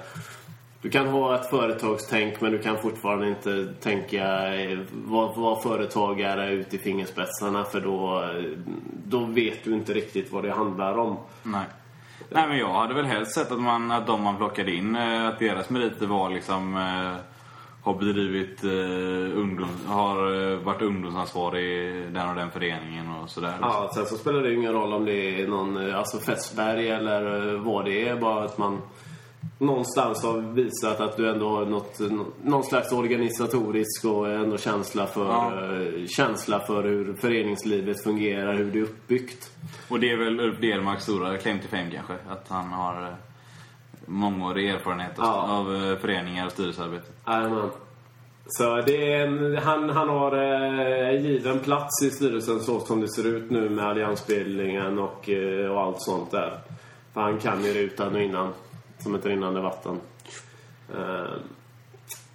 du 0.82 0.90
kan 0.90 1.08
ha 1.08 1.34
ett 1.34 1.50
företagstänk 1.50 2.40
men 2.40 2.52
du 2.52 2.58
kan 2.58 2.78
fortfarande 2.78 3.28
inte 3.28 3.66
tänka 3.80 4.54
eh, 4.54 4.78
vara 4.92 5.32
var 5.32 5.60
företagare 5.60 6.52
ut 6.52 6.74
i 6.74 6.78
fingerspetsarna 6.78 7.64
för 7.64 7.80
då, 7.80 8.30
då 9.04 9.24
vet 9.24 9.64
du 9.64 9.74
inte 9.74 9.92
riktigt 9.92 10.32
vad 10.32 10.42
det 10.42 10.52
handlar 10.52 10.98
om. 10.98 11.16
Nej. 11.42 11.64
Nej 12.30 12.48
men 12.48 12.58
jag 12.58 12.72
hade 12.72 12.94
väl 12.94 13.04
helst 13.04 13.32
sett 13.32 13.52
att, 13.52 13.60
man, 13.60 13.90
att 13.90 14.06
de 14.06 14.22
man 14.22 14.36
plockade 14.36 14.72
in, 14.72 14.96
eh, 14.96 15.26
att 15.26 15.38
deras 15.38 15.70
meriter 15.70 16.06
var 16.06 16.30
liksom 16.30 16.76
eh, 16.76 17.24
har 17.82 17.94
bedrivit 17.94 18.64
eh, 18.64 19.38
ungdom, 19.38 19.68
har 19.86 20.50
eh, 20.52 20.58
varit 20.58 20.82
ungdomsansvarig 20.82 21.64
i 21.64 22.06
den 22.10 22.28
och 22.28 22.34
den 22.34 22.50
föreningen 22.50 23.14
och 23.14 23.30
sådär. 23.30 23.54
Ja, 23.60 23.90
sen 23.94 24.06
så 24.06 24.16
spelar 24.16 24.42
det 24.42 24.54
ingen 24.54 24.72
roll 24.72 24.92
om 24.92 25.04
det 25.04 25.42
är 25.42 25.48
någon, 25.48 25.94
alltså 25.94 26.18
Fässberg 26.18 26.88
eller 26.88 27.54
vad 27.56 27.84
det 27.84 28.08
är. 28.08 28.16
Bara 28.16 28.44
att 28.44 28.58
man 28.58 28.82
någonstans 29.60 30.22
har 30.24 30.38
visat 30.40 31.00
att 31.00 31.16
du 31.16 31.30
ändå 31.30 31.48
har 31.48 31.64
något, 31.66 32.00
någon 32.44 32.64
slags 32.64 32.92
organisatorisk 32.92 34.04
och 34.04 34.28
ändå 34.28 34.58
känsla 34.58 35.06
för, 35.06 35.24
Ja. 35.24 35.52
eh, 35.74 36.06
känsla 36.06 36.60
för 36.60 36.82
hur 36.84 37.14
föreningslivet 37.14 38.02
fungerar, 38.02 38.54
hur 38.54 38.70
det 38.70 38.78
är 38.78 38.82
uppbyggt. 38.82 39.50
Och 39.88 40.00
det 40.00 40.10
är 40.10 40.16
väl 40.16 40.40
Ulf 40.40 40.60
Delmarks 40.60 41.02
stora 41.02 41.36
claim 41.38 41.58
to 41.58 41.68
fame 41.70 41.90
kanske. 41.94 42.14
Att 42.28 42.46
han 42.48 42.68
har 42.68 43.02
eh, 43.02 43.08
mångårig 44.06 44.70
erfarenhet 44.70 45.12
Ja. 45.16 45.48
av 45.58 45.74
eh, 45.74 45.96
föreningar 45.98 46.46
och 46.46 46.52
styrelsearbete. 46.52 47.06
Jajamän. 47.26 47.70
Så 48.46 48.80
det 48.80 49.12
är 49.12 49.26
en, 49.26 49.56
han, 49.56 49.90
han 49.90 50.08
har 50.08 50.32
eh, 51.12 51.20
given 51.26 51.58
plats 51.58 52.02
i 52.02 52.10
styrelsen 52.10 52.60
så 52.60 52.80
som 52.80 53.00
det 53.00 53.08
ser 53.08 53.26
ut 53.26 53.50
nu 53.50 53.68
med 53.70 53.84
alliansbildningen 53.86 54.98
och, 54.98 55.28
och 55.70 55.80
allt 55.80 56.02
sånt 56.02 56.30
där. 56.30 56.60
För 57.14 57.20
han 57.20 57.38
kan 57.38 57.64
ju 57.64 57.72
det 57.72 57.80
utan 57.80 58.14
och 58.14 58.22
innan. 58.22 58.52
Som 59.02 59.14
ett 59.14 59.26
rinnande 59.26 59.60
vatten. 59.60 60.00
Eh, 60.94 61.34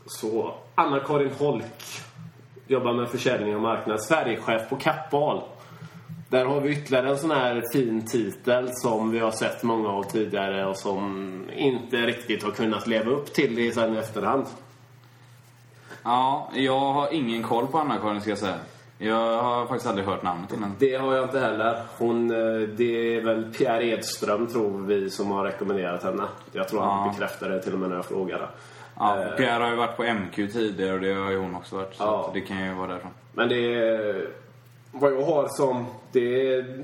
så 0.06 0.54
Anna-Karin 0.76 1.32
Holk 1.38 2.02
jobbar 2.68 2.94
med 2.94 3.10
försäljning 3.10 3.56
och 3.56 3.62
marknad. 3.62 4.04
Sverigechef 4.04 4.70
på 4.70 4.76
Kappahl. 4.76 5.42
Där 6.30 6.46
har 6.46 6.62
vi 6.62 6.70
ytterligare 6.70 7.10
en 7.10 7.18
sån 7.18 7.32
här 7.32 7.64
fin 7.72 8.06
titel 8.06 8.70
som 8.74 9.12
vi 9.12 9.20
har 9.20 9.32
sett 9.32 9.64
många 9.64 9.90
av 9.90 10.04
tidigare 10.04 10.66
och 10.66 10.78
som 10.78 11.44
inte 11.56 11.98
riktigt 11.98 12.44
har 12.44 12.52
kunnat 12.52 12.88
leva 12.88 13.12
upp 13.12 13.34
till 13.34 13.56
det 13.56 13.72
sen 13.72 13.96
i 13.96 13.98
efterhand. 13.98 14.46
Ja, 16.04 16.50
jag 16.54 16.80
har 16.80 17.14
ingen 17.14 17.44
koll 17.44 17.68
på 17.68 17.78
Anna-Karin 17.78 18.22
ska 18.22 18.30
jag 18.30 18.40
säga. 18.40 18.60
Jag 18.98 19.42
har 19.44 19.66
faktiskt 19.66 19.88
aldrig 19.88 20.08
hört 20.08 20.24
namnet 20.24 20.54
innan. 20.54 20.72
Det 20.80 20.96
har 20.96 21.16
jag 21.16 21.24
inte 21.26 21.40
heller. 21.40 21.80
Hon, 21.98 22.32
eh, 22.32 22.68
det 22.70 23.18
är 23.18 23.22
väl 23.22 23.54
Pierre 23.54 23.86
Edström, 23.86 24.48
tror 24.48 24.82
vi, 24.86 25.10
som 25.10 25.32
har 25.32 25.44
rekommenderat 25.44 26.04
henne. 26.04 26.24
Jag 26.52 26.68
tror 26.68 26.82
han 26.82 27.06
Ja. 27.08 27.12
bekräftade 27.14 27.54
det 27.56 27.62
till 27.62 27.74
och 27.74 27.80
med 27.80 27.90
när 27.90 27.96
jag 27.96 28.06
frågade. 28.06 28.48
Ja, 28.98 29.20
Eh, 29.24 29.30
Pierre 29.36 29.64
har 29.64 29.70
ju 29.70 29.76
varit 29.76 29.98
på 29.98 30.04
MQ 30.04 30.36
tidigare 30.36 30.94
och 30.94 31.00
det 31.00 31.14
har 31.14 31.32
ju 31.32 31.38
hon 31.38 31.56
också 31.56 31.76
varit. 31.76 31.96
Så 31.96 32.04
Ja. 32.04 32.32
det 32.34 32.42
kan 32.42 32.66
ju 32.66 32.74
vara 32.74 32.88
därifrån. 32.88 33.12
Men 33.34 33.50
det 33.50 33.76
är... 33.76 34.28
Vad 34.92 35.12
jag 35.14 35.22
har 35.22 35.48
som... 35.50 35.86
Det 36.12 36.54
är, 36.54 36.84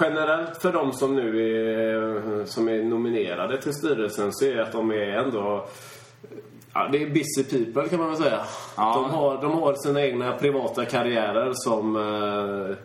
generellt 0.00 0.62
för 0.62 0.72
de 0.72 0.92
som 0.92 1.14
nu 1.16 1.28
är, 1.40 2.44
som 2.44 2.68
är 2.68 2.82
nominerade 2.82 3.62
till 3.62 3.72
styrelsen 3.74 4.32
så 4.32 4.44
är 4.44 4.56
att 4.56 4.72
de 4.72 4.90
är 4.90 4.96
ändå... 5.16 5.66
Ja, 6.78 6.88
det 6.92 7.02
är 7.02 7.06
busy 7.06 7.44
people 7.50 7.88
kan 7.88 7.98
man 7.98 8.08
väl 8.08 8.16
säga. 8.16 8.40
Ja. 8.76 8.94
De, 8.94 9.10
har, 9.10 9.42
de 9.42 9.52
har 9.52 9.74
sina 9.74 10.02
egna 10.02 10.32
privata 10.32 10.84
karriärer 10.84 11.52
som 11.54 11.96
eh, 11.96 12.76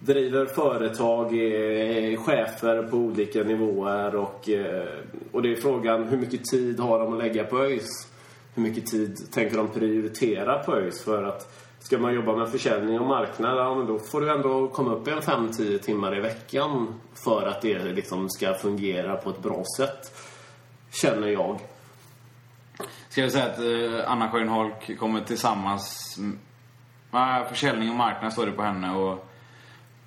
driver 0.00 0.46
företag, 0.46 1.38
är 1.38 2.16
chefer 2.16 2.82
på 2.82 2.96
olika 2.96 3.42
nivåer 3.42 4.16
och, 4.16 4.48
eh, 4.48 4.84
och 5.32 5.42
det 5.42 5.52
är 5.52 5.56
frågan 5.56 6.08
hur 6.08 6.16
mycket 6.16 6.44
tid 6.44 6.80
har 6.80 6.98
de 6.98 7.12
att 7.12 7.18
lägga 7.18 7.44
på 7.44 7.58
ÖIS? 7.58 8.08
Hur 8.54 8.62
mycket 8.62 8.86
tid 8.86 9.16
tänker 9.32 9.56
de 9.56 9.68
prioritera 9.68 10.58
på 10.58 10.76
ÖIS? 10.76 11.04
För 11.04 11.22
att 11.22 11.52
ska 11.78 11.98
man 11.98 12.14
jobba 12.14 12.36
med 12.36 12.48
försäljning 12.48 13.00
och 13.00 13.06
marknad, 13.06 13.58
ja, 13.58 13.74
men 13.74 13.86
då 13.86 13.98
får 13.98 14.20
du 14.20 14.30
ändå 14.30 14.68
komma 14.68 14.94
upp 14.94 15.08
en 15.08 15.20
5-10 15.20 15.78
timmar 15.78 16.16
i 16.16 16.20
veckan 16.20 16.94
för 17.24 17.46
att 17.46 17.62
det 17.62 17.84
liksom 17.84 18.30
ska 18.30 18.54
fungera 18.54 19.16
på 19.16 19.30
ett 19.30 19.42
bra 19.42 19.64
sätt. 19.76 20.12
Känner 20.90 21.28
jag. 21.28 21.58
Ska 23.10 23.20
jag 23.20 23.32
säga 23.32 23.44
att 23.44 23.58
eh, 23.58 24.12
Anna-Karin 24.12 24.48
Holk 24.48 24.98
kommer 24.98 25.20
tillsammans... 25.20 26.14
m- 26.18 26.38
Nej, 27.12 27.44
försäljning 27.48 27.90
och 27.90 27.96
marknad 27.96 28.32
står 28.32 28.46
det 28.46 28.52
på 28.52 28.62
henne 28.62 28.94
och 28.96 29.26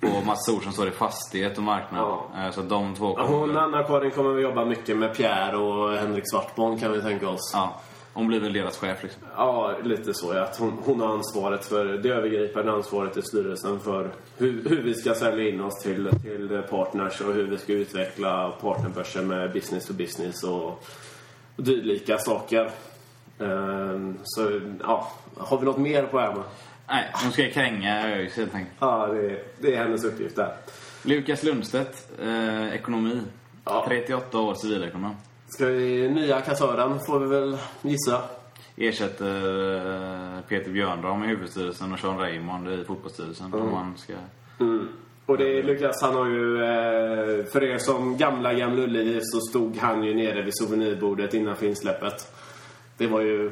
på 0.00 0.06
Mats 0.26 0.46
Thorsson 0.46 0.72
står 0.72 0.84
det 0.84 0.90
fastighet 0.92 1.56
och 1.58 1.62
marknad. 1.64 2.00
Ja. 2.00 2.44
Eh, 2.44 2.50
Så 2.50 2.62
de 2.62 2.94
två 2.94 3.14
kommer... 3.14 3.28
Hon, 3.28 3.56
Anna-Karin, 3.56 4.10
kommer 4.10 4.30
vi 4.32 4.42
jobba 4.42 4.64
mycket 4.64 4.96
med 4.96 5.14
Pierre 5.16 5.56
och 5.56 5.92
Henrik 5.98 6.24
Svartborn 6.30 6.78
kan 6.78 6.92
vi 6.92 7.02
tänka 7.02 7.28
oss. 7.28 7.50
Ja, 7.54 7.80
hon 8.14 8.26
blir 8.26 8.40
väl 8.40 8.52
deras 8.52 8.78
chef 8.78 9.02
liksom. 9.02 9.22
Ja, 9.36 9.74
lite 9.82 10.14
så. 10.14 10.34
Ja. 10.34 10.42
Att 10.42 10.56
hon, 10.58 10.78
hon 10.84 11.00
har 11.00 11.08
ansvaret 11.08 11.64
för 11.64 11.84
det 11.84 12.08
övergripande 12.08 12.72
ansvaret 12.72 13.16
i 13.16 13.22
styrelsen 13.22 13.80
för 13.80 14.10
hur, 14.38 14.68
hur 14.68 14.82
vi 14.82 14.94
ska 14.94 15.14
sälja 15.14 15.48
in 15.48 15.60
oss 15.60 15.82
till, 15.82 16.08
till 16.22 16.62
partners 16.70 17.20
och 17.20 17.32
hur 17.34 17.46
vi 17.46 17.58
ska 17.58 17.72
utveckla 17.72 18.50
partnerbörser 18.60 19.22
med 19.22 19.52
business 19.52 19.86
to 19.86 19.92
business 19.92 20.42
och, 20.44 20.64
och 21.56 21.62
dylika 21.62 22.18
saker. 22.18 22.70
Ehm, 23.38 24.18
så, 24.22 24.60
ja. 24.82 25.12
Har 25.36 25.58
vi 25.58 25.64
något 25.64 25.78
mer 25.78 26.02
på 26.02 26.18
Emma? 26.18 26.42
Nej, 26.88 27.10
hon 27.22 27.32
ska 27.32 27.50
kränga 27.50 28.06
ÖIS 28.08 28.36
helt 28.36 28.54
enkelt. 28.54 28.76
Ja, 28.78 29.06
det, 29.06 29.44
det 29.60 29.74
är 29.74 29.78
hennes 29.78 30.04
uppgift 30.04 30.36
där. 30.36 30.52
Lukas 31.02 31.42
Lundstedt, 31.42 32.08
eh, 32.22 32.74
ekonomi. 32.74 33.20
Ja. 33.64 33.84
38 33.88 34.38
år 34.38 34.54
civilekonom. 34.54 35.16
Ska 35.48 35.66
vi, 35.66 36.08
nya 36.08 36.40
kassören 36.40 36.98
får 37.06 37.20
vi 37.20 37.26
väl 37.26 37.58
gissa. 37.82 38.22
Ersätter 38.76 40.36
eh, 40.36 40.40
Peter 40.48 40.70
Björnram 40.70 41.24
i 41.24 41.26
huvudstyrelsen 41.26 41.92
och 41.92 41.98
Sean 41.98 42.18
Raymond 42.18 42.68
i 42.68 42.84
fotbollsstyrelsen. 42.84 43.54
Om 43.54 43.70
man 43.72 43.96
ska... 43.96 44.12
Mm. 44.60 44.88
Och 45.26 45.38
det 45.38 45.58
är 45.58 45.62
Lukas, 45.62 46.02
han 46.02 46.14
har 46.14 46.26
ju, 46.26 46.64
eh, 46.64 47.44
för 47.44 47.64
er 47.64 47.78
som 47.78 48.16
gamla 48.16 48.54
Gamla 48.54 48.82
Ullevi 48.82 49.20
så 49.22 49.40
stod 49.40 49.76
han 49.76 50.04
ju 50.04 50.14
nere 50.14 50.42
vid 50.42 50.56
souvenirbordet 50.56 51.34
innanför 51.34 51.66
insläppet. 51.66 52.34
Det 52.96 53.06
var 53.06 53.20
ju, 53.20 53.50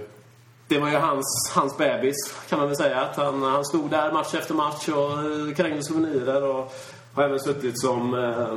det 0.68 0.78
var 0.78 0.88
ju 0.88 0.97
hans, 0.97 1.53
hans 1.55 1.78
bebis 1.78 2.47
kan 2.49 2.59
man 2.59 2.68
väl 2.68 2.76
säga. 2.76 3.01
Att 3.01 3.16
han, 3.16 3.43
han 3.43 3.64
stod 3.64 3.90
där 3.90 4.12
match 4.12 4.34
efter 4.34 4.55
match 4.55 4.88
och 4.88 5.12
eh, 5.12 5.55
krängde 5.57 5.82
souvenirer 5.82 6.49
och 6.57 6.74
har 7.14 7.24
även 7.24 7.40
suttit 7.40 7.80
som, 7.80 8.14
eh, 8.14 8.55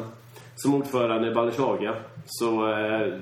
som 0.55 0.73
ordförande 0.75 1.31
i 1.31 1.33
Balenciaga. 1.33 1.95
Så 2.25 2.69
eh, 2.71 3.13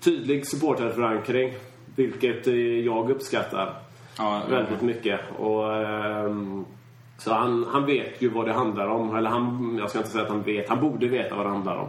tydlig 0.00 0.46
supporterförankring, 0.46 1.54
vilket 1.96 2.46
eh, 2.46 2.54
jag 2.54 3.10
uppskattar 3.10 3.74
Ja, 4.20 4.42
väldigt 4.50 4.80
mycket. 4.82 5.20
Och, 5.38 5.74
ehm, 5.76 6.64
så 7.18 7.34
han, 7.34 7.66
han 7.72 7.86
vet 7.86 8.22
ju 8.22 8.28
vad 8.28 8.46
det 8.46 8.52
handlar 8.52 8.86
om. 8.86 9.16
Eller 9.16 9.30
han, 9.30 9.76
jag 9.80 9.90
ska 9.90 9.98
inte 9.98 10.10
säga 10.10 10.24
att 10.24 10.30
han 10.30 10.42
vet, 10.42 10.68
han 10.68 10.80
borde 10.80 11.08
veta 11.08 11.34
vad 11.34 11.46
det 11.46 11.50
handlar 11.50 11.76
om. 11.76 11.88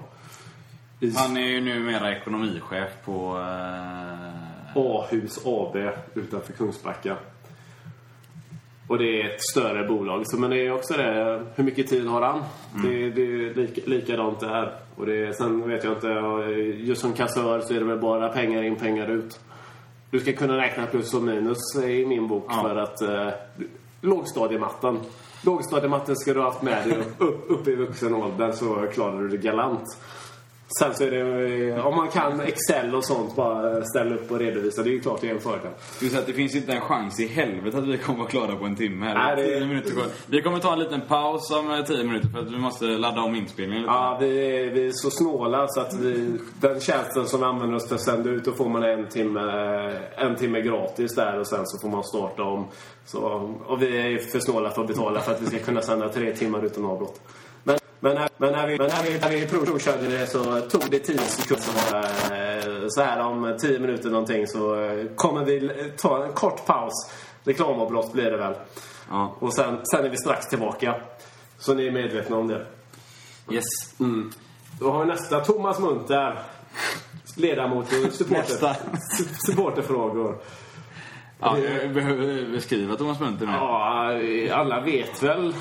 Han 1.15 1.37
är 1.37 1.47
ju 1.47 1.61
numera 1.61 2.11
ekonomichef 2.11 2.89
på... 3.05 3.37
Eh, 3.37 4.10
A-hus 4.75 5.45
AB 5.45 5.75
utanför 6.13 6.53
Kungsbacka. 6.53 7.15
Och 8.87 8.97
det 8.97 9.21
är 9.21 9.29
ett 9.29 9.41
större 9.51 9.87
bolag. 9.87 10.23
Så, 10.27 10.39
men 10.39 10.49
det 10.49 10.65
är 10.67 10.71
också 10.73 10.93
det, 10.93 11.41
hur 11.55 11.63
mycket 11.63 11.87
tid 11.87 12.07
har 12.07 12.21
han? 12.21 12.43
Det, 12.83 13.09
det 13.09 13.21
är 13.21 13.53
lik, 13.53 13.87
likadant 13.87 14.39
där. 14.39 14.73
Och 14.95 15.05
det, 15.05 15.37
sen 15.37 15.69
vet 15.69 15.83
jag 15.83 15.93
inte, 15.93 16.07
just 16.83 17.01
som 17.01 17.13
kassör 17.13 17.59
så 17.61 17.73
är 17.73 17.79
det 17.79 17.85
väl 17.85 17.99
bara 17.99 18.29
pengar 18.29 18.63
in, 18.63 18.75
pengar 18.75 19.07
ut. 19.11 19.39
Du 20.09 20.19
ska 20.19 20.33
kunna 20.33 20.57
räkna 20.57 20.85
plus 20.85 21.13
och 21.13 21.21
minus 21.23 21.75
i 21.83 22.05
min 22.05 22.27
bok 22.27 22.45
Ja. 22.49 22.61
för 22.61 22.75
att 22.75 23.01
eh, 23.01 23.27
lågstadiematten. 24.01 24.99
Lågstadiematten 25.45 26.15
ska 26.15 26.33
du 26.33 26.39
ha 26.39 26.47
haft 26.47 26.61
med 26.61 26.87
dig 26.89 26.97
upp, 26.97 27.15
upp, 27.17 27.43
upp 27.47 27.67
i 27.67 27.75
vuxen 27.75 28.13
ålder 28.15 28.51
så 28.51 28.87
klarar 28.93 29.19
du 29.21 29.27
det 29.27 29.37
galant. 29.37 29.83
Sen 30.79 30.93
så 30.93 31.03
är 31.03 31.11
det, 31.11 31.69
eh, 31.75 31.87
om 31.87 31.95
man 31.95 32.07
kan 32.07 32.39
Excel 32.41 32.95
och 32.95 33.05
sånt, 33.05 33.35
bara 33.35 33.85
ställa 33.85 34.15
upp 34.15 34.31
och 34.31 34.39
redovisa. 34.39 34.83
Det 34.83 34.89
är 34.89 34.91
ju 34.91 34.99
klart 35.01 35.21
det 35.21 35.29
är 35.29 35.33
en 35.33 35.39
fördel. 35.39 35.71
Du 35.99 36.07
säger 36.09 36.21
att 36.21 36.27
det 36.27 36.33
finns 36.33 36.55
inte 36.55 36.71
en 36.73 36.81
chans 36.81 37.19
i 37.19 37.27
helvete 37.27 37.77
att 37.77 37.87
vi 37.87 37.97
kommer 37.97 38.19
vara 38.19 38.29
klara 38.29 38.55
på 38.55 38.65
en 38.65 38.75
timme. 38.75 39.05
Här. 39.05 39.35
Nej, 39.35 39.59
det- 39.59 39.65
minuter 39.65 39.91
kvar. 39.91 40.03
Vi 40.27 40.41
kommer 40.41 40.59
ta 40.59 40.73
en 40.73 40.79
liten 40.79 41.01
paus 41.01 41.51
om 41.51 41.71
eh, 41.71 41.83
tio 41.85 42.03
minuter 42.03 42.27
för 42.27 42.39
att 42.39 42.51
vi 42.51 42.57
måste 42.57 42.85
ladda 42.85 43.21
om 43.21 43.35
inspelningen 43.35 43.81
lite. 43.81 43.93
Ja, 43.93 44.17
vi 44.21 44.57
är, 44.57 44.69
vi 44.71 44.87
är 44.87 44.91
så 44.93 45.09
snåla 45.11 45.67
så 45.67 45.81
att 45.81 45.93
vi, 45.93 46.37
den 46.61 46.79
tjänsten 46.79 47.25
som 47.27 47.39
vi 47.39 47.45
använder 47.45 47.75
oss 47.75 47.85
till 47.85 47.95
att 47.95 48.01
sända 48.01 48.29
ut, 48.29 48.45
då 48.45 48.51
får 48.51 48.69
man 48.69 48.83
en 48.83 49.07
timme, 49.09 49.41
en 50.17 50.35
timme 50.35 50.61
gratis 50.61 51.15
där 51.15 51.39
och 51.39 51.47
sen 51.47 51.61
så 51.67 51.79
får 51.81 51.89
man 51.89 52.03
starta 52.03 52.43
om. 52.43 52.67
Så, 53.05 53.19
och 53.67 53.81
vi 53.81 53.97
är 53.97 54.17
för 54.17 54.39
snåla 54.39 54.69
för 54.69 54.81
att 54.81 54.87
betala 54.87 55.19
för 55.19 55.31
att 55.31 55.41
vi 55.41 55.45
ska 55.45 55.59
kunna 55.59 55.81
sända 55.81 56.09
tre 56.09 56.35
timmar 56.35 56.65
utan 56.65 56.85
avbrott. 56.85 57.21
Men, 58.03 58.15
när, 58.15 58.29
men 58.37 58.51
när 58.51 58.67
vi, 58.67 58.77
men 58.77 58.87
när 58.87 59.03
vi, 59.03 59.19
när 59.19 59.29
vi 59.29 59.47
prov- 59.47 59.65
provkörde 59.65 60.07
det 60.07 60.27
så 60.27 60.61
tog 60.61 60.91
det 60.91 60.99
tio 60.99 61.17
sekunder. 61.17 61.65
Så, 61.65 62.33
eh, 62.33 62.85
så 62.89 63.01
här 63.01 63.19
om 63.19 63.57
tio 63.61 63.79
minuter 63.79 64.09
någonting 64.09 64.47
så 64.47 64.83
eh, 64.83 65.05
kommer 65.15 65.45
vi 65.45 65.71
ta 65.97 66.25
en 66.25 66.33
kort 66.33 66.65
paus. 66.65 66.93
Reklamavbrott 67.43 68.13
blir 68.13 68.31
det 68.31 68.37
väl. 68.37 68.53
Ja. 69.09 69.35
Och 69.39 69.53
sen, 69.53 69.79
sen 69.85 70.05
är 70.05 70.09
vi 70.09 70.17
strax 70.17 70.47
tillbaka. 70.47 70.95
Så 71.57 71.73
ni 71.73 71.87
är 71.87 71.91
medvetna 71.91 72.37
om 72.37 72.47
det. 72.47 72.65
Yes. 73.51 73.63
Då 74.79 74.91
har 74.91 74.99
vi 74.99 75.05
nästa 75.05 75.39
Thomas 75.39 75.79
Munter. 75.79 76.39
ledamot 77.35 77.85
och 77.85 78.13
supporter, 78.13 78.75
supporterfrågor. 79.45 80.37
Ja, 81.41 81.57
jag 81.57 81.93
behöver 81.93 82.51
beskriva 82.51 82.95
Thomas 82.95 83.19
Munter 83.19 83.45
nu. 83.45 83.51
Ja, 83.51 84.55
alla 84.55 84.79
vet 84.81 85.23
väl. 85.23 85.53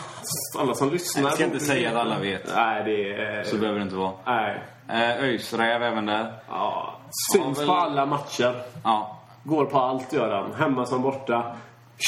Alla 0.58 0.74
som 0.74 0.90
lyssnar. 0.90 1.22
Jag 1.22 1.32
ska 1.32 1.44
inte 1.44 1.60
säga 1.60 1.90
att 1.90 1.96
alla 1.96 2.18
vet. 2.18 2.52
Nej, 2.56 2.84
det 2.84 3.12
är... 3.14 3.42
Så 3.44 3.56
behöver 3.56 3.78
det 3.78 3.82
inte 3.82 3.96
vara. 3.96 4.12
Nej. 4.26 4.62
Eh, 4.88 5.24
Öjsräv 5.24 5.82
även 5.82 6.06
där. 6.06 6.32
Ja, 6.48 7.00
syns 7.32 7.58
väl- 7.60 7.66
på 7.66 7.72
alla 7.72 8.06
matcher. 8.06 8.54
Ja. 8.84 9.18
Går 9.44 9.64
på 9.64 9.78
allt 9.78 10.12
gör 10.12 10.30
han. 10.34 10.54
Hemma 10.54 10.86
som 10.86 11.02
borta. 11.02 11.56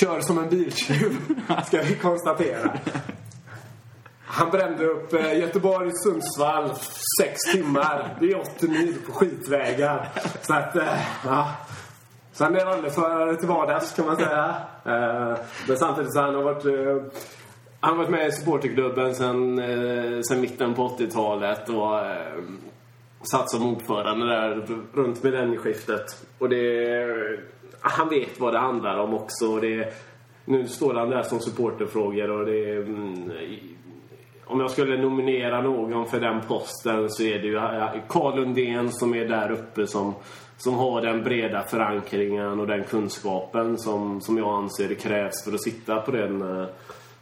Kör 0.01 0.21
som 0.21 0.39
en 0.39 0.49
biltjuv, 0.51 1.17
ska 1.67 1.83
vi 1.83 1.95
konstatera. 1.95 2.71
Han 4.27 4.51
brände 4.51 4.85
upp 4.87 5.13
eh, 5.13 5.39
Göteborg-Sundsvall 5.39 6.71
sex 7.21 7.41
timmar. 7.53 8.09
Det 8.21 8.27
är 8.31 8.41
80 8.41 8.69
mil 8.69 8.95
på 9.07 9.13
skitvägar. 9.13 10.09
Så 10.43 10.55
att, 10.55 10.77
eh, 10.77 10.85
ja. 11.25 11.49
Så 12.33 12.45
han 12.45 12.57
är 12.57 12.65
rallyförare 12.65 13.37
till 13.37 13.49
vardags 13.49 13.93
kan 13.97 14.07
man 14.07 14.17
säga. 14.17 14.55
Eh, 14.85 15.37
Men 15.69 15.77
samtidigt 15.77 16.13
så 16.13 16.21
han 16.21 16.35
har 16.35 16.43
varit 16.43 16.65
eh, 16.65 17.03
han 17.81 17.91
har 17.91 17.97
varit 17.97 18.11
med 18.11 18.29
i 18.29 18.33
supporterklubben 18.33 19.15
sen, 19.15 19.59
eh, 19.59 20.21
sen 20.21 20.41
mitten 20.41 20.75
på 20.75 20.89
80-talet 20.89 21.69
och 21.69 22.01
satt 23.27 23.51
som 23.51 23.67
ordförande 23.75 24.27
där 24.27 24.67
runt 24.95 25.23
millennieskiftet. 25.23 26.27
Och 26.39 26.49
det, 26.49 27.07
han 27.81 28.09
vet 28.09 28.41
vad 28.41 28.53
det 28.53 28.59
handlar 28.59 28.99
om 28.99 29.15
också. 29.15 29.57
Det, 29.57 29.95
nu 30.45 30.69
står 30.69 30.95
han 30.95 31.11
där 31.11 31.23
som 31.23 31.41
supporterfrågor 31.41 32.31
och 32.31 32.47
det 32.47 32.77
mm, 32.77 33.31
om 34.45 34.61
jag 34.61 34.71
skulle 34.71 35.03
nominera 35.03 35.61
någon 35.61 36.07
för 36.07 36.21
den 36.21 36.41
posten 36.41 37.11
så 37.11 37.23
är 37.23 37.39
det 37.39 37.47
ju 37.47 37.61
Carl 38.09 38.37
Lundén 38.37 38.93
som 38.93 39.15
är 39.15 39.29
där 39.29 39.51
uppe 39.51 39.87
som, 39.87 40.15
som 40.63 40.75
har 40.75 41.01
den 41.01 41.25
breda 41.25 41.63
förankringen 41.63 42.61
och 42.61 42.67
den 42.67 42.85
kunskapen 42.85 43.79
som, 43.79 44.21
som 44.21 44.39
jag 44.39 44.49
anser 44.49 44.89
det 44.89 44.95
krävs 44.95 45.45
för 45.45 45.53
att 45.53 45.63
sitta 45.63 46.01
på 46.01 46.11
den, 46.11 46.61
eh, 46.61 46.67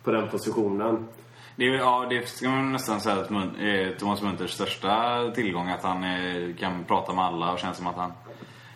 på 0.05 0.11
den 0.11 0.29
positionen. 0.29 1.09
Det, 1.57 1.65
är, 1.65 1.75
ja, 1.75 2.07
det 2.11 2.29
ska 2.29 2.49
man 2.49 2.73
nästan 2.73 3.01
säga 3.01 3.17
att 3.17 3.31
är 3.31 3.99
Thomas 3.99 4.23
Munters 4.23 4.51
största 4.51 5.31
tillgång. 5.35 5.69
Att 5.69 5.83
han 5.83 6.05
är, 6.05 6.57
kan 6.59 6.85
prata 6.85 7.13
med 7.13 7.25
alla 7.25 7.53
och 7.53 7.59
känns 7.59 7.77
som 7.77 7.87
att 7.87 7.97
han 7.97 8.13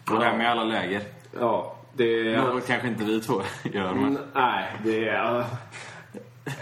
går 0.05 0.21
hem 0.21 0.41
i 0.41 0.47
alla 0.47 0.65
läger. 0.65 1.03
Ja, 1.41 1.77
det... 1.93 2.37
Något 2.37 2.67
kanske 2.67 2.89
inte 2.89 3.05
vi 3.05 3.21
två 3.21 3.43
gör, 3.63 3.95
men... 3.95 4.05
Mm, 4.05 4.23
Nej, 4.35 4.73
det 4.85 5.09
är... 5.09 5.45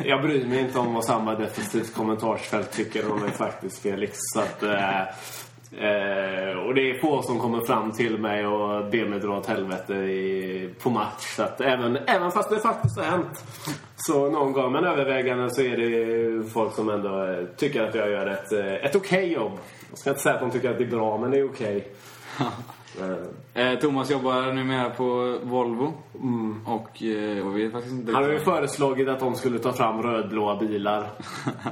Jag 0.05 0.23
bryr 0.23 0.47
mig 0.47 0.61
inte 0.61 0.79
om 0.79 0.95
vad 0.95 1.05
samma 1.05 1.35
defensivt 1.35 1.95
kommentarsfält 1.95 2.73
tycker 2.73 3.13
om 3.13 3.21
mig 3.21 3.31
faktiskt, 3.31 3.83
Felix. 3.83 4.19
Så 4.35 4.41
att, 4.41 4.63
eh, 4.63 5.03
eh, 5.79 6.59
och 6.59 6.75
det 6.75 6.91
är 6.91 7.01
få 7.01 7.23
som 7.23 7.39
kommer 7.39 7.61
fram 7.61 7.93
till 7.93 8.19
mig 8.19 8.47
och 8.47 8.91
ber 8.91 9.09
mig 9.09 9.21
dra 9.21 9.39
åt 9.39 9.47
helvete 9.47 9.95
i, 9.95 10.71
på 10.83 10.91
match. 10.91 11.37
Så 11.37 11.43
att 11.43 11.61
även, 11.61 11.97
även 12.07 12.31
fast 12.31 12.51
det 12.51 12.59
faktiskt 12.59 12.99
har 12.99 13.05
hänt 13.05 13.45
så 13.97 14.31
någon 14.31 14.53
gång, 14.53 14.73
men 14.73 14.85
övervägande 14.85 15.51
så 15.51 15.63
är 15.63 15.77
det 15.77 16.51
folk 16.51 16.75
som 16.75 16.89
ändå 16.89 17.25
eh, 17.25 17.45
tycker 17.57 17.83
att 17.83 17.95
jag 17.95 18.11
gör 18.11 18.27
ett, 18.27 18.53
eh, 18.53 18.75
ett 18.75 18.97
okej 18.97 19.33
jobb. 19.33 19.53
Jag 19.91 19.99
ska 19.99 20.11
inte 20.11 20.23
säga 20.23 20.35
att 20.35 20.41
de 20.41 20.51
tycker 20.51 20.71
att 20.71 20.79
det 20.79 20.85
är 20.85 20.91
bra, 20.91 21.19
men 21.19 21.31
det 21.31 21.39
är 21.39 21.49
okej. 21.49 21.93
Eh, 22.39 22.47
Eh, 23.55 23.79
Thomas 23.79 24.11
jobbar 24.11 24.53
numera 24.53 24.91
på 24.91 25.39
Volvo. 25.43 25.93
Och, 26.65 27.03
eh, 27.03 27.47
och 27.47 27.57
vi 27.57 27.65
är 27.67 27.71
faktiskt 27.71 27.95
inte... 27.95 28.13
Han 28.13 28.25
har 28.25 28.31
ju 28.31 28.39
föreslagit 28.39 29.09
att 29.09 29.21
de 29.21 29.35
skulle 29.35 29.59
ta 29.59 29.73
fram 29.73 30.03
rödblåa 30.03 30.57
bilar 30.57 31.07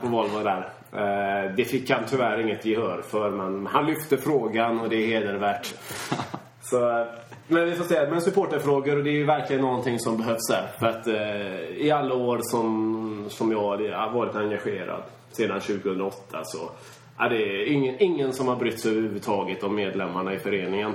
på 0.00 0.06
Volvo 0.06 0.38
där. 0.42 0.72
Eh, 0.92 1.54
Det 1.56 1.64
fick 1.64 1.90
han 1.90 2.04
tyvärr 2.10 2.40
inget 2.40 2.64
gehör 2.64 3.02
för, 3.02 3.30
men 3.30 3.66
han 3.66 3.86
lyfte 3.86 4.16
frågan 4.16 4.80
och 4.80 4.88
det 4.88 4.96
är 4.96 5.06
hedervärt. 5.06 5.74
Så, 6.62 7.00
eh, 7.00 7.06
men 7.48 7.64
vi 7.64 7.74
får 7.74 7.84
se. 7.84 8.10
Men 8.10 8.20
supporterfrågor, 8.20 8.96
och 8.96 9.04
det 9.04 9.10
är 9.10 9.14
ju 9.14 9.24
verkligen 9.24 9.62
någonting 9.62 9.98
som 9.98 10.16
behövs 10.16 10.46
där. 10.48 10.66
För 10.78 10.86
att 10.86 11.06
eh, 11.06 11.86
i 11.86 11.90
alla 11.90 12.14
år 12.14 12.40
som, 12.42 13.24
som 13.28 13.52
jag 13.52 13.62
har 13.62 14.12
varit 14.12 14.36
engagerad, 14.36 15.02
sedan 15.32 15.60
2008, 15.60 16.40
så 16.44 16.70
är 17.18 17.28
det 17.30 17.66
ingen, 17.66 17.96
ingen 18.02 18.32
som 18.32 18.48
har 18.48 18.56
brytt 18.56 18.80
sig 18.80 18.90
överhuvudtaget 18.90 19.62
om 19.62 19.74
medlemmarna 19.74 20.34
i 20.34 20.38
föreningen. 20.38 20.92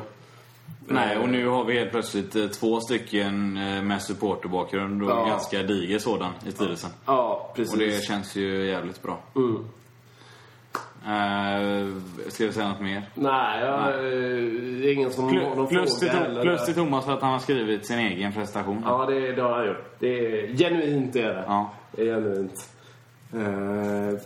Nej, 0.88 1.18
och 1.18 1.30
nu 1.30 1.48
har 1.48 1.64
vi 1.66 1.80
helt 1.80 1.92
plötsligt 1.92 2.36
eh, 2.36 2.48
två 2.48 2.80
stycken 2.80 3.54
med 3.88 4.02
supporterbakgrund 4.02 5.04
och 5.04 5.10
Ja. 5.10 5.26
ganska 5.26 5.64
diger 5.64 6.00
sådan 6.00 6.32
i 6.48 6.52
styrelsen. 6.52 6.90
Ja, 7.06 7.54
precis. 7.56 7.74
Och 7.74 7.80
det 7.80 8.04
känns 8.04 8.36
ju 8.36 8.66
jävligt 8.66 9.02
bra. 9.02 9.18
Mm. 9.36 9.66
Eh, 11.08 11.88
ska 12.30 12.44
jag 12.46 12.54
säga 12.54 12.68
något 12.68 12.82
mer? 12.82 13.02
Nej, 13.14 13.60
jag, 13.62 13.90
eh, 13.90 14.02
det 14.82 14.90
är 14.90 14.94
ingen 14.94 15.12
som 15.12 15.24
har 15.24 15.56
någon 15.56 15.68
Plus 15.68 16.00
till, 16.00 16.10
fråga 16.10 16.24
heller. 16.24 16.42
plus 16.42 16.66
till 16.66 16.74
Thomas 16.76 17.06
för 17.06 17.14
att 17.14 17.22
han 17.22 17.32
har 17.32 17.40
skrivit 17.40 17.88
sin 17.88 18.00
egen 18.00 18.34
prestation. 18.34 18.84
Ja, 18.86 19.06
det, 19.06 19.32
det 19.32 19.42
har 19.42 19.52
han 19.58 19.68
gjort. 19.68 19.96
Det 20.00 20.08
är 20.08 20.58
genuint 20.58 21.16
är 21.16 21.34
det. 21.34 21.44
Ja. 21.48 21.70
Det 21.92 22.02
är 22.10 22.16
genuint. 22.16 22.70
Eh, 23.34 24.20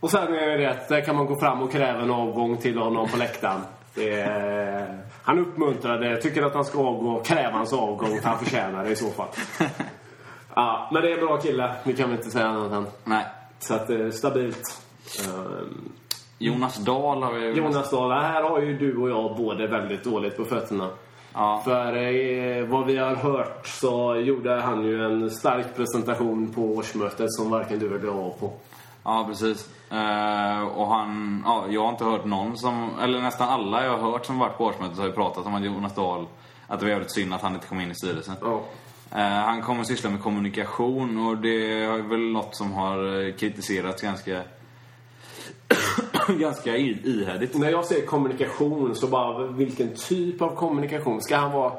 och 0.00 0.10
sen 0.10 0.34
är 0.34 0.46
det 0.46 0.58
rätt, 0.58 0.88
där 0.88 1.00
kan 1.00 1.16
man 1.16 1.26
gå 1.26 1.40
fram 1.40 1.62
och 1.62 1.72
kräva 1.72 2.02
en 2.02 2.10
avgång 2.10 2.56
till 2.56 2.78
honom 2.78 3.08
på 3.08 3.16
läktaren. 3.16 3.60
Är, 3.96 4.98
han 5.22 5.38
uppmuntrade, 5.38 6.16
tycker 6.22 6.42
att 6.42 6.54
han 6.54 6.64
ska 6.64 6.78
avgå, 6.78 7.20
kräva 7.24 7.56
hans 7.56 7.72
avgång 7.72 8.20
för 8.20 8.28
han 8.28 8.38
förtjänar 8.38 8.84
det 8.84 8.90
i 8.90 8.96
så 8.96 9.10
fall. 9.10 9.28
Ja, 10.54 10.88
men 10.92 11.02
det 11.02 11.08
är 11.10 11.14
en 11.18 11.26
bra 11.26 11.36
kille, 11.36 11.74
vi 11.84 11.92
kan 11.96 12.08
väl 12.10 12.18
inte 12.18 12.30
säga 12.30 12.46
annat 12.46 12.72
än. 12.72 12.86
Nej. 13.04 13.24
Så 13.58 13.74
att 13.74 13.86
det 13.86 13.94
är 13.94 14.10
stabilt. 14.10 14.82
Eh, 15.18 15.66
Jonas 16.38 16.76
Dahl 16.76 17.22
har 17.22 17.32
vi... 17.32 17.52
Jonas 17.52 17.90
Dahl, 17.90 18.10
här 18.10 18.42
har 18.42 18.60
ju 18.60 18.78
du 18.78 18.96
och 18.96 19.10
jag 19.10 19.36
både 19.36 19.66
väldigt 19.66 20.04
dåligt 20.04 20.36
på 20.36 20.44
fötterna. 20.44 20.88
Ja. 21.34 21.62
För 21.64 21.96
eh, 21.96 22.64
vad 22.64 22.86
vi 22.86 22.96
har 22.96 23.14
hört 23.14 23.66
så 23.66 24.16
gjorde 24.16 24.60
han 24.60 24.84
ju 24.84 25.04
en 25.04 25.30
stark 25.30 25.76
presentation 25.76 26.52
på 26.54 26.62
årsmötet 26.62 27.32
som 27.32 27.50
varken 27.50 27.78
du 27.78 27.86
eller 27.86 28.06
jag 28.06 28.14
var 28.14 28.30
på. 28.30 28.52
Ja, 29.04 29.24
precis. 29.28 29.68
Eh, 29.90 30.62
och 30.62 30.86
han, 30.86 31.42
ja, 31.46 31.64
jag 31.68 31.82
har 31.82 31.88
inte 31.88 32.04
hört 32.04 32.24
någon 32.24 32.58
som, 32.58 32.90
eller 33.02 33.20
nästan 33.20 33.48
alla 33.48 33.84
jag 33.84 33.98
har 33.98 34.10
hört 34.10 34.26
som 34.26 34.38
varit 34.38 34.58
på 34.58 34.64
årsmötet 34.64 34.98
har 34.98 35.06
ju 35.06 35.12
pratat 35.12 35.46
om 35.46 35.54
att 35.54 35.64
Jonas 35.64 35.94
Dahl, 35.94 36.26
att 36.66 36.80
det 36.80 36.86
var 36.86 36.90
jävligt 36.90 37.14
synd 37.14 37.34
att 37.34 37.42
han 37.42 37.54
inte 37.54 37.66
kom 37.66 37.80
in 37.80 37.90
i 37.90 37.94
styrelsen. 37.94 38.34
Ja. 38.40 38.60
Eh, 39.14 39.20
han 39.20 39.62
kommer 39.62 39.84
syssla 39.84 40.10
med 40.10 40.22
kommunikation 40.22 41.26
och 41.26 41.36
det 41.36 41.82
är 41.82 42.08
väl 42.08 42.32
något 42.32 42.56
som 42.56 42.72
har 42.72 43.26
eh, 43.26 43.34
kritiserats 43.34 44.02
ganska, 44.02 44.42
ganska 46.28 46.76
ihärdigt. 46.76 47.58
När 47.58 47.70
jag 47.70 47.84
säger 47.84 48.06
kommunikation 48.06 48.94
så 48.94 49.06
bara, 49.06 49.46
vilken 49.46 49.94
typ 49.94 50.42
av 50.42 50.54
kommunikation? 50.56 51.22
Ska 51.22 51.36
han 51.36 51.52
vara... 51.52 51.72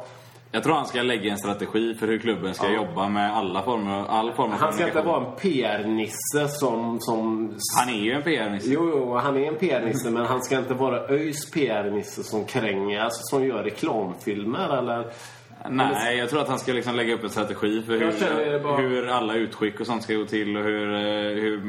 Jag 0.53 0.63
tror 0.63 0.73
han 0.75 0.85
ska 0.85 1.01
lägga 1.01 1.31
en 1.31 1.37
strategi 1.37 1.95
för 1.95 2.07
hur 2.07 2.19
klubben 2.19 2.53
ska 2.53 2.67
Ja. 2.67 2.73
jobba 2.87 3.09
med 3.09 3.37
alla 3.37 3.63
former, 3.63 4.05
all 4.09 4.33
form 4.33 4.51
av 4.51 4.57
Han 4.57 4.73
ska 4.73 4.87
inte 4.87 5.01
vara 5.01 5.25
en 5.25 5.31
PR-nisse 5.41 6.47
som... 6.47 6.99
som 6.99 7.53
Han 7.79 7.89
är 7.95 7.99
ju 7.99 8.11
en 8.11 8.23
PR-nisse. 8.23 8.69
Jo, 8.69 8.89
jo, 8.95 9.15
han 9.15 9.37
är 9.37 9.47
en 9.47 9.55
PR-nisse 9.55 10.09
men 10.09 10.25
han 10.25 10.43
ska 10.43 10.57
inte 10.57 10.73
vara 10.73 11.07
ÖIS 11.07 11.51
PR-nisse 11.51 12.23
som 12.23 12.45
kränger, 12.45 12.99
alltså 12.99 13.21
som 13.23 13.45
gör 13.45 13.63
reklamfilmer 13.63 14.77
eller... 14.77 15.11
Nej, 15.69 16.17
jag 16.17 16.29
tror 16.29 16.41
att 16.41 16.47
han 16.47 16.59
ska 16.59 16.73
liksom 16.73 16.95
lägga 16.95 17.13
upp 17.13 17.23
en 17.23 17.29
strategi 17.29 17.81
för 17.81 17.93
Jag 17.93 18.11
hur, 18.11 18.59
bara- 18.63 18.77
hur 18.77 19.07
alla 19.07 19.33
utskick 19.35 19.79
och 19.79 19.85
sånt 19.85 20.03
ska 20.03 20.13
gå 20.13 20.25
till 20.25 20.57
och 20.57 20.63
hur, 20.63 20.93
eh, 20.93 21.41
hur 21.41 21.61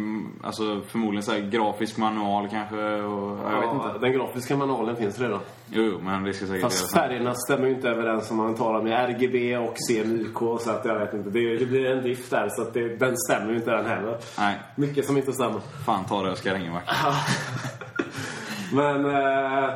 alltså 0.43 0.81
förmodligen 0.89 1.23
så 1.23 1.33
grafisk 1.43 1.97
manual 1.97 2.49
kanske 2.49 2.77
och, 2.77 3.39
jag 3.53 3.61
vet 3.61 3.73
inte. 3.75 3.99
Den 4.01 4.13
grafiska 4.13 4.57
manualen 4.57 4.97
finns 4.97 5.19
redan. 5.19 5.41
Jo, 5.71 5.99
men 6.03 6.25
det 6.25 6.33
ska 6.33 6.47
säkert 6.47 6.63
Fast 6.63 6.93
färgerna 6.95 7.35
stämmer 7.35 7.67
ju 7.67 7.73
inte 7.75 7.89
överens 7.89 8.31
om 8.31 8.37
man 8.37 8.55
talar 8.55 8.83
med 8.83 8.93
RGB 9.11 9.57
och 9.57 9.75
CMYK 9.89 10.39
så 10.61 10.71
att 10.71 10.85
jag 10.85 10.99
vet 10.99 11.15
inte. 11.15 11.31
Det, 11.31 11.57
det 11.57 11.67
blir 11.67 11.87
en 11.91 12.03
diff 12.03 12.31
där 12.31 12.49
så 12.51 12.63
att 12.63 12.75
det, 12.75 12.97
den 12.97 13.17
stämmer 13.17 13.51
ju 13.51 13.57
inte 13.57 13.71
den 13.71 13.87
heller. 13.87 14.19
Nej, 14.39 14.59
Mycket 14.77 15.07
som 15.07 15.17
inte 15.17 15.33
stämmer. 15.33 15.61
fan 15.87 16.05
ta 16.05 16.23
det 16.23 16.31
och 16.31 16.39
ska 16.39 16.55
ringa 16.55 16.81
Men 18.73 19.05
eh, 19.07 19.71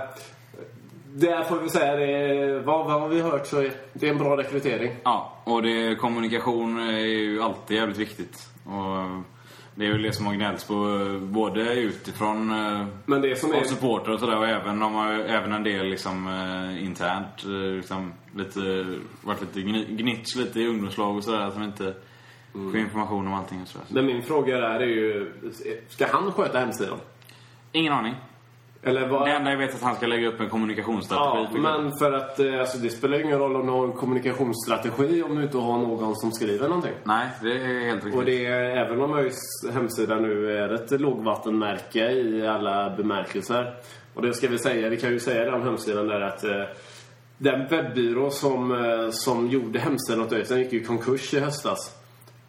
där 1.20 1.42
får 1.44 1.58
vi 1.58 1.68
säga 1.68 1.96
det, 1.96 2.60
vad, 2.60 2.86
vad 2.86 3.00
har 3.00 3.08
vi 3.08 3.20
hört 3.20 3.46
så 3.46 3.58
är 3.60 3.72
det 3.92 4.06
är 4.06 4.10
en 4.10 4.18
bra 4.18 4.36
rekrytering. 4.36 4.92
Ja, 5.04 5.32
och 5.44 5.62
det, 5.62 5.94
kommunikation 5.94 6.78
är 6.88 6.98
ju 6.98 7.42
alltid 7.42 7.76
jävligt 7.76 7.98
viktigt. 7.98 8.48
Och 8.64 9.22
det 9.74 9.86
är 9.86 9.92
väl 9.92 10.02
det 10.02 10.12
som 10.12 10.26
har 10.26 10.34
gnällts 10.34 10.64
på 10.64 10.74
både 11.22 11.74
utifrån 11.74 12.50
eh, 12.50 12.86
Men 13.06 13.20
det 13.20 13.36
som 13.36 13.50
av 13.52 13.56
är... 13.56 13.64
supportrar 13.64 14.14
och 14.14 14.20
sådär 14.20 14.38
och 14.38 14.46
även, 14.48 14.80
de 14.80 14.94
har, 14.94 15.12
även 15.12 15.52
en 15.52 15.62
del 15.64 15.86
liksom, 15.86 16.26
eh, 16.28 16.84
internt 16.84 17.44
eh, 17.44 17.76
liksom, 17.76 18.12
lite, 18.36 18.86
varit 19.22 19.40
lite 19.40 19.58
gni- 19.60 19.96
gnitch 19.96 20.36
lite 20.36 20.60
i 20.60 20.66
ungdomslag 20.68 21.16
och 21.16 21.24
sådär 21.24 21.50
de 21.54 21.62
inte 21.62 21.94
får 22.52 22.76
information 22.76 23.26
om 23.26 23.34
allting 23.34 23.62
och 23.62 23.68
sådär. 23.68 23.86
Men 23.90 24.06
min 24.06 24.22
fråga 24.22 24.56
där 24.56 24.80
är 24.80 24.86
ju, 24.86 25.32
ska 25.88 26.06
han 26.06 26.32
sköta 26.32 26.58
hemsidan? 26.58 26.98
Ingen 27.72 27.92
aning. 27.92 28.14
Eller 28.82 29.08
vad... 29.08 29.26
Det 29.26 29.32
enda 29.32 29.50
jag 29.50 29.58
vet 29.58 29.70
är 29.70 29.74
att 29.74 29.82
han 29.82 29.94
ska 29.94 30.06
lägga 30.06 30.28
upp 30.28 30.40
en 30.40 30.48
kommunikationsstrategi. 30.48 31.48
Ja, 31.54 31.60
men 31.60 31.98
för 31.98 32.12
att 32.12 32.40
eh, 32.40 32.60
alltså, 32.60 32.78
det 32.78 32.90
spelar 32.90 33.20
ingen 33.20 33.38
roll 33.38 33.56
om 33.56 33.66
du 33.66 33.72
har 33.72 33.84
en 33.84 33.92
kommunikationsstrategi 33.92 35.22
om 35.22 35.36
du 35.36 35.42
inte 35.42 35.58
har 35.58 35.78
någon 35.78 36.16
som 36.16 36.32
skriver 36.32 36.68
någonting. 36.68 36.94
Nej, 37.04 37.28
det 37.42 37.52
är 37.52 37.86
helt 37.86 38.04
riktigt. 38.04 38.20
Och 38.20 38.24
det 38.24 38.46
är, 38.46 38.76
även 38.76 39.00
om 39.00 39.14
ÖIS 39.14 39.70
hemsida 39.72 40.16
nu 40.16 40.58
är 40.58 40.74
ett 40.74 41.00
lågvattenmärke 41.00 42.10
i 42.10 42.46
alla 42.46 42.96
bemärkelser. 42.96 43.74
Och 44.14 44.22
det 44.22 44.34
ska 44.34 44.48
vi 44.48 44.58
säga, 44.58 44.88
vi 44.88 44.96
kan 44.96 45.10
ju 45.10 45.20
säga 45.20 45.50
den 45.50 45.62
hemsidan 45.62 46.06
där 46.06 46.20
att 46.20 46.44
eh, 46.44 46.62
den 47.38 47.68
webbyrå 47.68 48.30
som, 48.30 48.72
eh, 48.72 49.10
som 49.10 49.48
gjorde 49.48 49.78
hemsidan 49.78 50.22
åt 50.22 50.32
ÖIS, 50.32 50.48
den 50.48 50.58
gick 50.58 50.72
i 50.72 50.84
konkurs 50.84 51.34
i 51.34 51.40
höstas. 51.40 51.95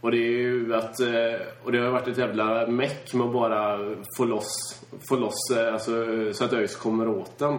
Och 0.01 0.11
det 0.11 0.17
är 0.17 0.31
ju 0.31 0.75
att, 0.75 0.99
eh, 0.99 1.41
och 1.63 1.71
det 1.71 1.79
har 1.79 1.89
varit 1.89 2.07
ett 2.07 2.17
jävla 2.17 2.67
meck 2.67 3.13
med 3.13 3.27
att 3.27 3.33
bara 3.33 3.79
få 4.17 4.25
loss, 4.25 4.81
få 5.09 5.15
loss 5.15 5.51
eh, 5.57 5.73
alltså, 5.73 6.05
så 6.33 6.45
att 6.45 6.53
ÖIS 6.53 6.75
kommer 6.75 7.07
åt 7.07 7.37
den. 7.37 7.57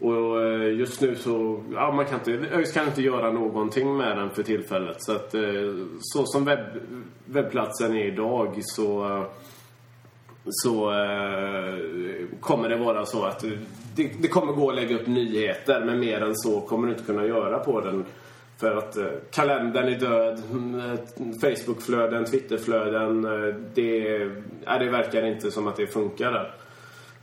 Och 0.00 0.42
eh, 0.42 0.78
just 0.78 1.00
nu 1.00 1.16
så, 1.16 1.64
ja 1.74 1.92
man 1.92 2.04
kan 2.04 2.18
inte, 2.18 2.56
ÖIS 2.56 2.72
kan 2.72 2.86
inte 2.86 3.02
göra 3.02 3.32
någonting 3.32 3.96
med 3.96 4.16
den 4.16 4.30
för 4.30 4.42
tillfället. 4.42 4.96
Så 4.98 5.12
att 5.12 5.34
så 6.00 6.26
som 6.26 6.44
webb, 6.44 6.66
webbplatsen 7.24 7.96
är 7.96 8.04
idag 8.04 8.58
så, 8.62 9.24
så 10.48 10.92
kommer 12.40 12.68
det 12.68 12.76
vara 12.76 13.06
så 13.06 13.24
att 13.24 13.44
det, 13.96 14.10
det 14.22 14.28
kommer 14.28 14.52
gå 14.52 14.70
att 14.70 14.76
lägga 14.76 14.96
upp 14.96 15.06
nyheter 15.06 15.84
men 15.84 16.00
mer 16.00 16.20
än 16.22 16.36
så 16.36 16.60
kommer 16.60 16.86
du 16.86 16.92
inte 16.92 17.04
kunna 17.04 17.26
göra 17.26 17.58
på 17.58 17.80
den. 17.80 18.04
För 18.60 18.76
att 18.76 18.96
eh, 18.96 19.06
kalendern 19.30 19.88
är 19.88 19.98
död, 19.98 20.42
mm, 20.50 20.80
eh, 20.80 20.98
Facebookflöden, 21.40 22.24
Twitterflöden. 22.24 23.24
Eh, 23.24 23.54
det, 23.74 24.30
ja, 24.64 24.78
det 24.78 24.90
verkar 24.90 25.26
inte 25.26 25.50
som 25.50 25.68
att 25.68 25.76
det 25.76 25.86
funkar 25.86 26.32
där 26.32 26.54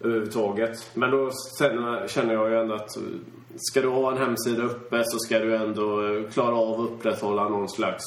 överhuvudtaget. 0.03 0.89
Men 0.93 1.11
då 1.11 1.31
sen 1.57 1.77
eh, 1.77 2.07
känner 2.07 2.33
jag 2.33 2.49
ju 2.49 2.59
ändå 2.59 2.75
att 2.75 2.97
eh, 2.97 3.03
ska 3.55 3.81
du 3.81 3.87
ha 3.87 4.11
en 4.11 4.17
hemsida 4.17 4.63
uppe 4.63 5.03
så 5.05 5.19
ska 5.19 5.39
du 5.39 5.55
ändå 5.55 6.07
eh, 6.07 6.29
klara 6.29 6.55
av 6.55 6.81
att 6.81 6.89
upprätthålla 6.89 7.49
någon 7.49 7.69
slags, 7.69 8.03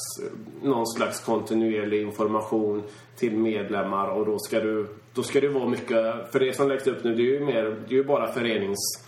någon 0.61 0.87
slags 0.87 1.19
kontinuerlig 1.19 2.01
information 2.01 2.83
till 3.15 3.37
medlemmar 3.37 4.07
och 4.07 4.25
då 4.25 4.39
ska 4.39 4.59
du, 4.59 4.87
då 5.13 5.23
ska 5.23 5.41
det 5.41 5.47
vara 5.47 5.69
mycket, 5.69 6.31
för 6.31 6.39
det 6.39 6.55
som 6.55 6.69
läggs 6.69 6.87
upp 6.87 7.03
nu 7.03 7.15
det 7.15 7.21
är 7.21 7.39
ju 7.39 7.45
mer, 7.45 7.63
det 7.87 7.95
är 7.95 7.97
ju 7.97 8.03
bara 8.03 8.31
förenings 8.31 9.04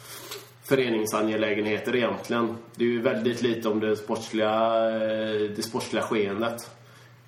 föreningsangelägenheter 0.68 1.96
egentligen. 1.96 2.58
Det 2.76 2.84
är 2.84 2.90
ju 2.90 3.02
väldigt 3.02 3.42
lite 3.42 3.70
om 3.70 3.80
det 3.80 3.96
sportsliga, 3.96 4.52
eh, 4.90 5.42
det 5.56 5.64
sportsliga 5.64 6.04
skeendet. 6.04 6.72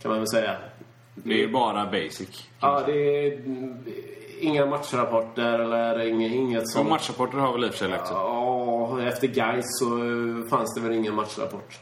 Kan 0.02 0.12
man 0.12 0.20
väl 0.20 0.28
säga. 0.28 0.58
Det 1.14 1.44
är 1.44 1.48
bara 1.48 1.86
basic. 1.86 2.48
Ja, 2.60 2.84
det 2.86 2.92
är 2.92 3.34
mm, 3.34 3.86
inga 4.40 4.66
matchrapporter 4.66 5.60
eller 5.60 6.00
inget, 6.00 6.32
inget 6.32 6.78
Och 6.78 6.86
matchrapporter 6.86 7.38
har 7.38 7.54
väl 7.54 7.64
i 7.64 7.70
och 7.70 7.74
för 7.74 7.78
sig. 7.78 8.00
Ja, 8.10 9.02
efter 9.02 9.28
Gais 9.28 9.66
så 9.80 9.98
eh, 9.98 10.50
fanns 10.50 10.76
det 10.76 10.82
väl 10.82 10.92
ingen 10.92 11.16
matchrapport. 11.16 11.80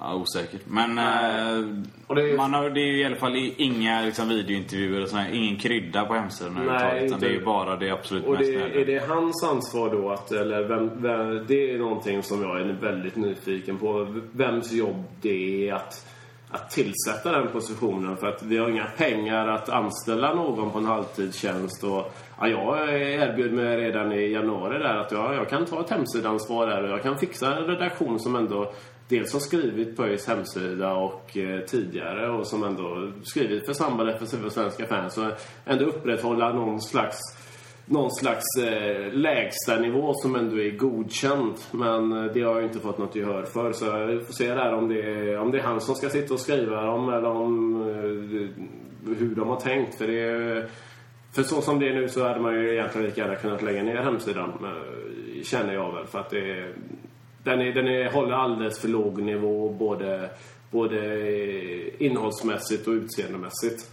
Ja, 0.00 0.14
osäkert. 0.14 0.60
Men 0.66 0.98
eh, 0.98 1.66
Och 2.06 2.14
det 2.14 2.30
är- 2.30 2.36
man 2.36 2.54
har, 2.54 2.70
det 2.70 2.80
är 2.80 2.86
ju 2.86 3.00
i 3.00 3.04
alla 3.04 3.16
fall 3.16 3.52
inga 3.56 4.00
liksom, 4.02 4.28
videointervjuer 4.28 5.02
och 5.02 5.08
sådär. 5.08 5.28
Ingen 5.32 5.56
krydda 5.56 6.04
på 6.04 6.14
hemsidan 6.14 6.56
överhuvudtaget. 6.56 7.02
Utan 7.04 7.20
det 7.20 7.26
är 7.26 7.30
ju 7.30 7.44
bara 7.44 7.76
det 7.76 7.90
absolut 7.90 8.24
Och 8.24 8.32
mest 8.32 8.44
det, 8.52 8.80
är 8.80 8.86
det 8.86 9.08
hans 9.08 9.44
ansvar 9.44 9.90
då 9.90 10.10
att, 10.10 10.32
eller 10.32 10.64
vem, 10.64 10.90
vem, 11.02 11.46
det 11.46 11.70
är 11.74 11.78
någonting 11.78 12.22
som 12.22 12.42
jag 12.42 12.60
är 12.60 12.64
väldigt 12.80 13.16
nyfiken 13.16 13.78
på. 13.78 14.06
Vems 14.32 14.72
jobb 14.72 15.04
det 15.20 15.68
är 15.68 15.74
att, 15.74 16.06
att 16.50 16.70
tillsätta 16.70 17.32
den 17.32 17.48
positionen. 17.48 18.16
För 18.16 18.26
att 18.26 18.42
vi 18.42 18.58
har 18.58 18.68
inga 18.68 18.84
pengar 18.96 19.48
att 19.48 19.68
anställa 19.68 20.34
någon 20.34 20.70
på 20.70 20.78
en 20.78 20.84
halvtidstjänst. 20.84 21.84
Och, 21.84 22.14
ja, 22.40 22.48
jag 22.48 23.02
erbjöd 23.02 23.52
mig 23.52 23.76
redan 23.76 24.12
i 24.12 24.32
januari 24.32 24.78
där 24.78 24.96
att 24.96 25.12
ja, 25.12 25.34
jag 25.34 25.48
kan 25.48 25.64
ta 25.66 25.80
ett 25.80 25.90
hemsidansvar 25.90 26.66
där 26.66 26.82
och 26.82 26.90
jag 26.90 27.02
kan 27.02 27.18
fixa 27.18 27.56
en 27.56 27.64
redaktion 27.64 28.20
som 28.20 28.36
ändå 28.36 28.72
dels 29.08 29.32
har 29.32 29.40
skrivit 29.40 29.96
på 29.96 30.04
ÖIS 30.04 30.26
hemsida 30.26 30.94
och 30.94 31.36
eh, 31.36 31.60
tidigare 31.60 32.30
och 32.30 32.46
som 32.46 32.64
ändå 32.64 33.12
skrivit 33.22 33.66
för 33.66 33.72
Samband 33.72 34.10
FSF 34.10 34.44
och 34.44 34.52
Svenska 34.52 34.86
fans. 34.86 35.18
Och 35.18 35.30
ändå 35.64 35.84
upprätthålla 35.84 36.52
någon 36.52 36.80
slags 36.80 37.18
någon 37.90 38.10
slags 38.10 38.44
eh, 38.62 39.12
lägstanivå 39.12 40.14
som 40.14 40.36
ändå 40.36 40.60
är 40.60 40.70
godkänd. 40.70 41.54
Men 41.70 42.12
eh, 42.12 42.32
det 42.32 42.42
har 42.42 42.54
jag 42.54 42.64
inte 42.64 42.78
fått 42.78 42.98
något 42.98 43.16
gehör 43.16 43.42
för. 43.42 43.72
Så 43.72 44.06
vi 44.06 44.20
får 44.20 44.32
se 44.32 44.54
där 44.54 44.74
om 44.74 44.88
det, 44.88 45.02
är, 45.02 45.38
om 45.38 45.50
det 45.50 45.58
är 45.58 45.62
han 45.62 45.80
som 45.80 45.94
ska 45.94 46.08
sitta 46.08 46.34
och 46.34 46.40
skriva 46.40 46.82
dem 46.82 47.08
eller 47.08 47.28
om 47.28 47.82
eh, 47.82 49.16
hur 49.16 49.34
de 49.36 49.48
har 49.48 49.60
tänkt. 49.60 49.94
För, 49.94 50.06
det, 50.06 50.68
för 51.32 51.42
så 51.42 51.60
som 51.60 51.80
det 51.80 51.88
är 51.88 51.94
nu 51.94 52.08
så 52.08 52.28
hade 52.28 52.40
man 52.40 52.54
ju 52.54 52.72
egentligen 52.72 53.06
lika 53.06 53.20
gärna 53.20 53.36
kunnat 53.36 53.62
lägga 53.62 53.82
ner 53.82 53.96
hemsidan. 53.96 54.52
Eh, 54.62 55.42
känner 55.42 55.74
jag 55.74 55.94
väl. 55.94 56.06
För 56.06 56.18
att 56.18 56.30
det, 56.30 56.72
den, 57.48 57.60
är, 57.60 57.72
den 57.72 57.88
är, 57.88 58.12
håller 58.12 58.34
alldeles 58.34 58.80
för 58.80 58.88
låg 58.88 59.22
nivå 59.22 59.68
både, 59.68 60.30
både 60.70 62.04
innehållsmässigt 62.04 62.86
och 62.86 62.92
utseendemässigt. 62.92 63.90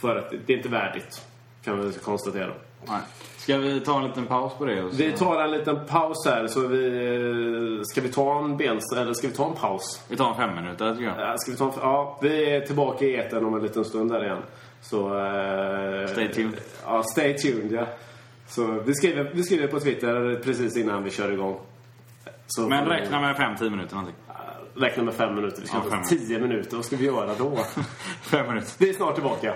För 0.00 0.16
att 0.16 0.30
det 0.46 0.52
är 0.52 0.56
inte 0.56 0.68
värdigt. 0.68 1.22
Kan 1.64 1.80
vi 1.80 1.92
konstatera. 1.92 2.52
Nej. 2.88 3.00
Ska 3.36 3.56
vi 3.56 3.80
ta 3.80 3.98
en 3.98 4.04
liten 4.06 4.26
paus 4.26 4.52
på 4.58 4.64
det? 4.64 4.82
Vi 4.92 5.12
tar 5.12 5.42
en 5.42 5.50
liten 5.50 5.86
paus 5.86 6.26
här. 6.26 6.46
Så 6.46 6.66
vi, 6.66 6.86
eh, 6.86 7.82
ska 7.82 8.00
vi 8.00 8.08
ta 8.08 8.38
en 8.44 8.56
bens... 8.56 8.92
Eller 8.96 9.12
ska 9.12 9.28
vi 9.28 9.34
ta 9.34 9.46
en 9.48 9.54
paus? 9.54 10.02
vi 10.08 10.16
tar 10.16 10.28
en 10.30 10.36
fem 10.36 10.54
minuter 10.54 10.92
tycker 10.94 11.06
jag. 11.06 11.20
Ja, 11.20 11.34
Ska 11.38 11.50
vi, 11.50 11.56
ta 11.56 11.64
en, 11.64 11.72
ja, 11.80 12.18
vi 12.22 12.50
är 12.50 12.60
tillbaka 12.60 13.04
i 13.04 13.16
etern 13.16 13.44
om 13.44 13.54
en 13.54 13.62
liten 13.62 13.84
stund 13.84 14.10
där 14.10 14.24
igen. 14.24 14.42
Så... 14.80 15.18
eh, 15.18 16.06
Stay 16.06 16.28
tuned. 16.28 16.60
Ja, 16.84 17.02
stay 17.02 17.34
tuned, 17.38 17.72
ja. 17.72 17.86
Så 18.48 18.82
vi 18.86 18.94
skriver, 18.94 19.30
vi 19.34 19.42
skriver 19.42 19.66
på 19.66 19.80
Twitter 19.80 20.40
precis 20.44 20.76
innan 20.76 21.04
vi 21.04 21.10
kör 21.10 21.32
igång. 21.32 21.58
Så 22.54 22.68
Men 22.68 22.86
räkna 22.86 23.20
med 23.20 23.36
fem, 23.36 23.56
tio 23.56 23.70
minuter 23.70 23.94
någonting. 23.94 24.16
Räkna 24.76 25.02
med 25.02 25.14
fem 25.14 25.34
minuter. 25.34 25.60
Vi 25.60 25.66
ska 25.66 25.76
Ja, 25.76 25.90
fem 25.90 26.02
tio 26.02 26.38
minuter. 26.38 26.76
Vad 26.76 26.84
ska 26.84 26.96
vi 26.96 27.04
göra 27.04 27.34
då? 27.38 27.56
fem 28.22 28.46
minuter. 28.46 28.70
vi 28.78 28.88
är 28.88 28.94
snart 28.94 29.14
tillbaka. 29.14 29.54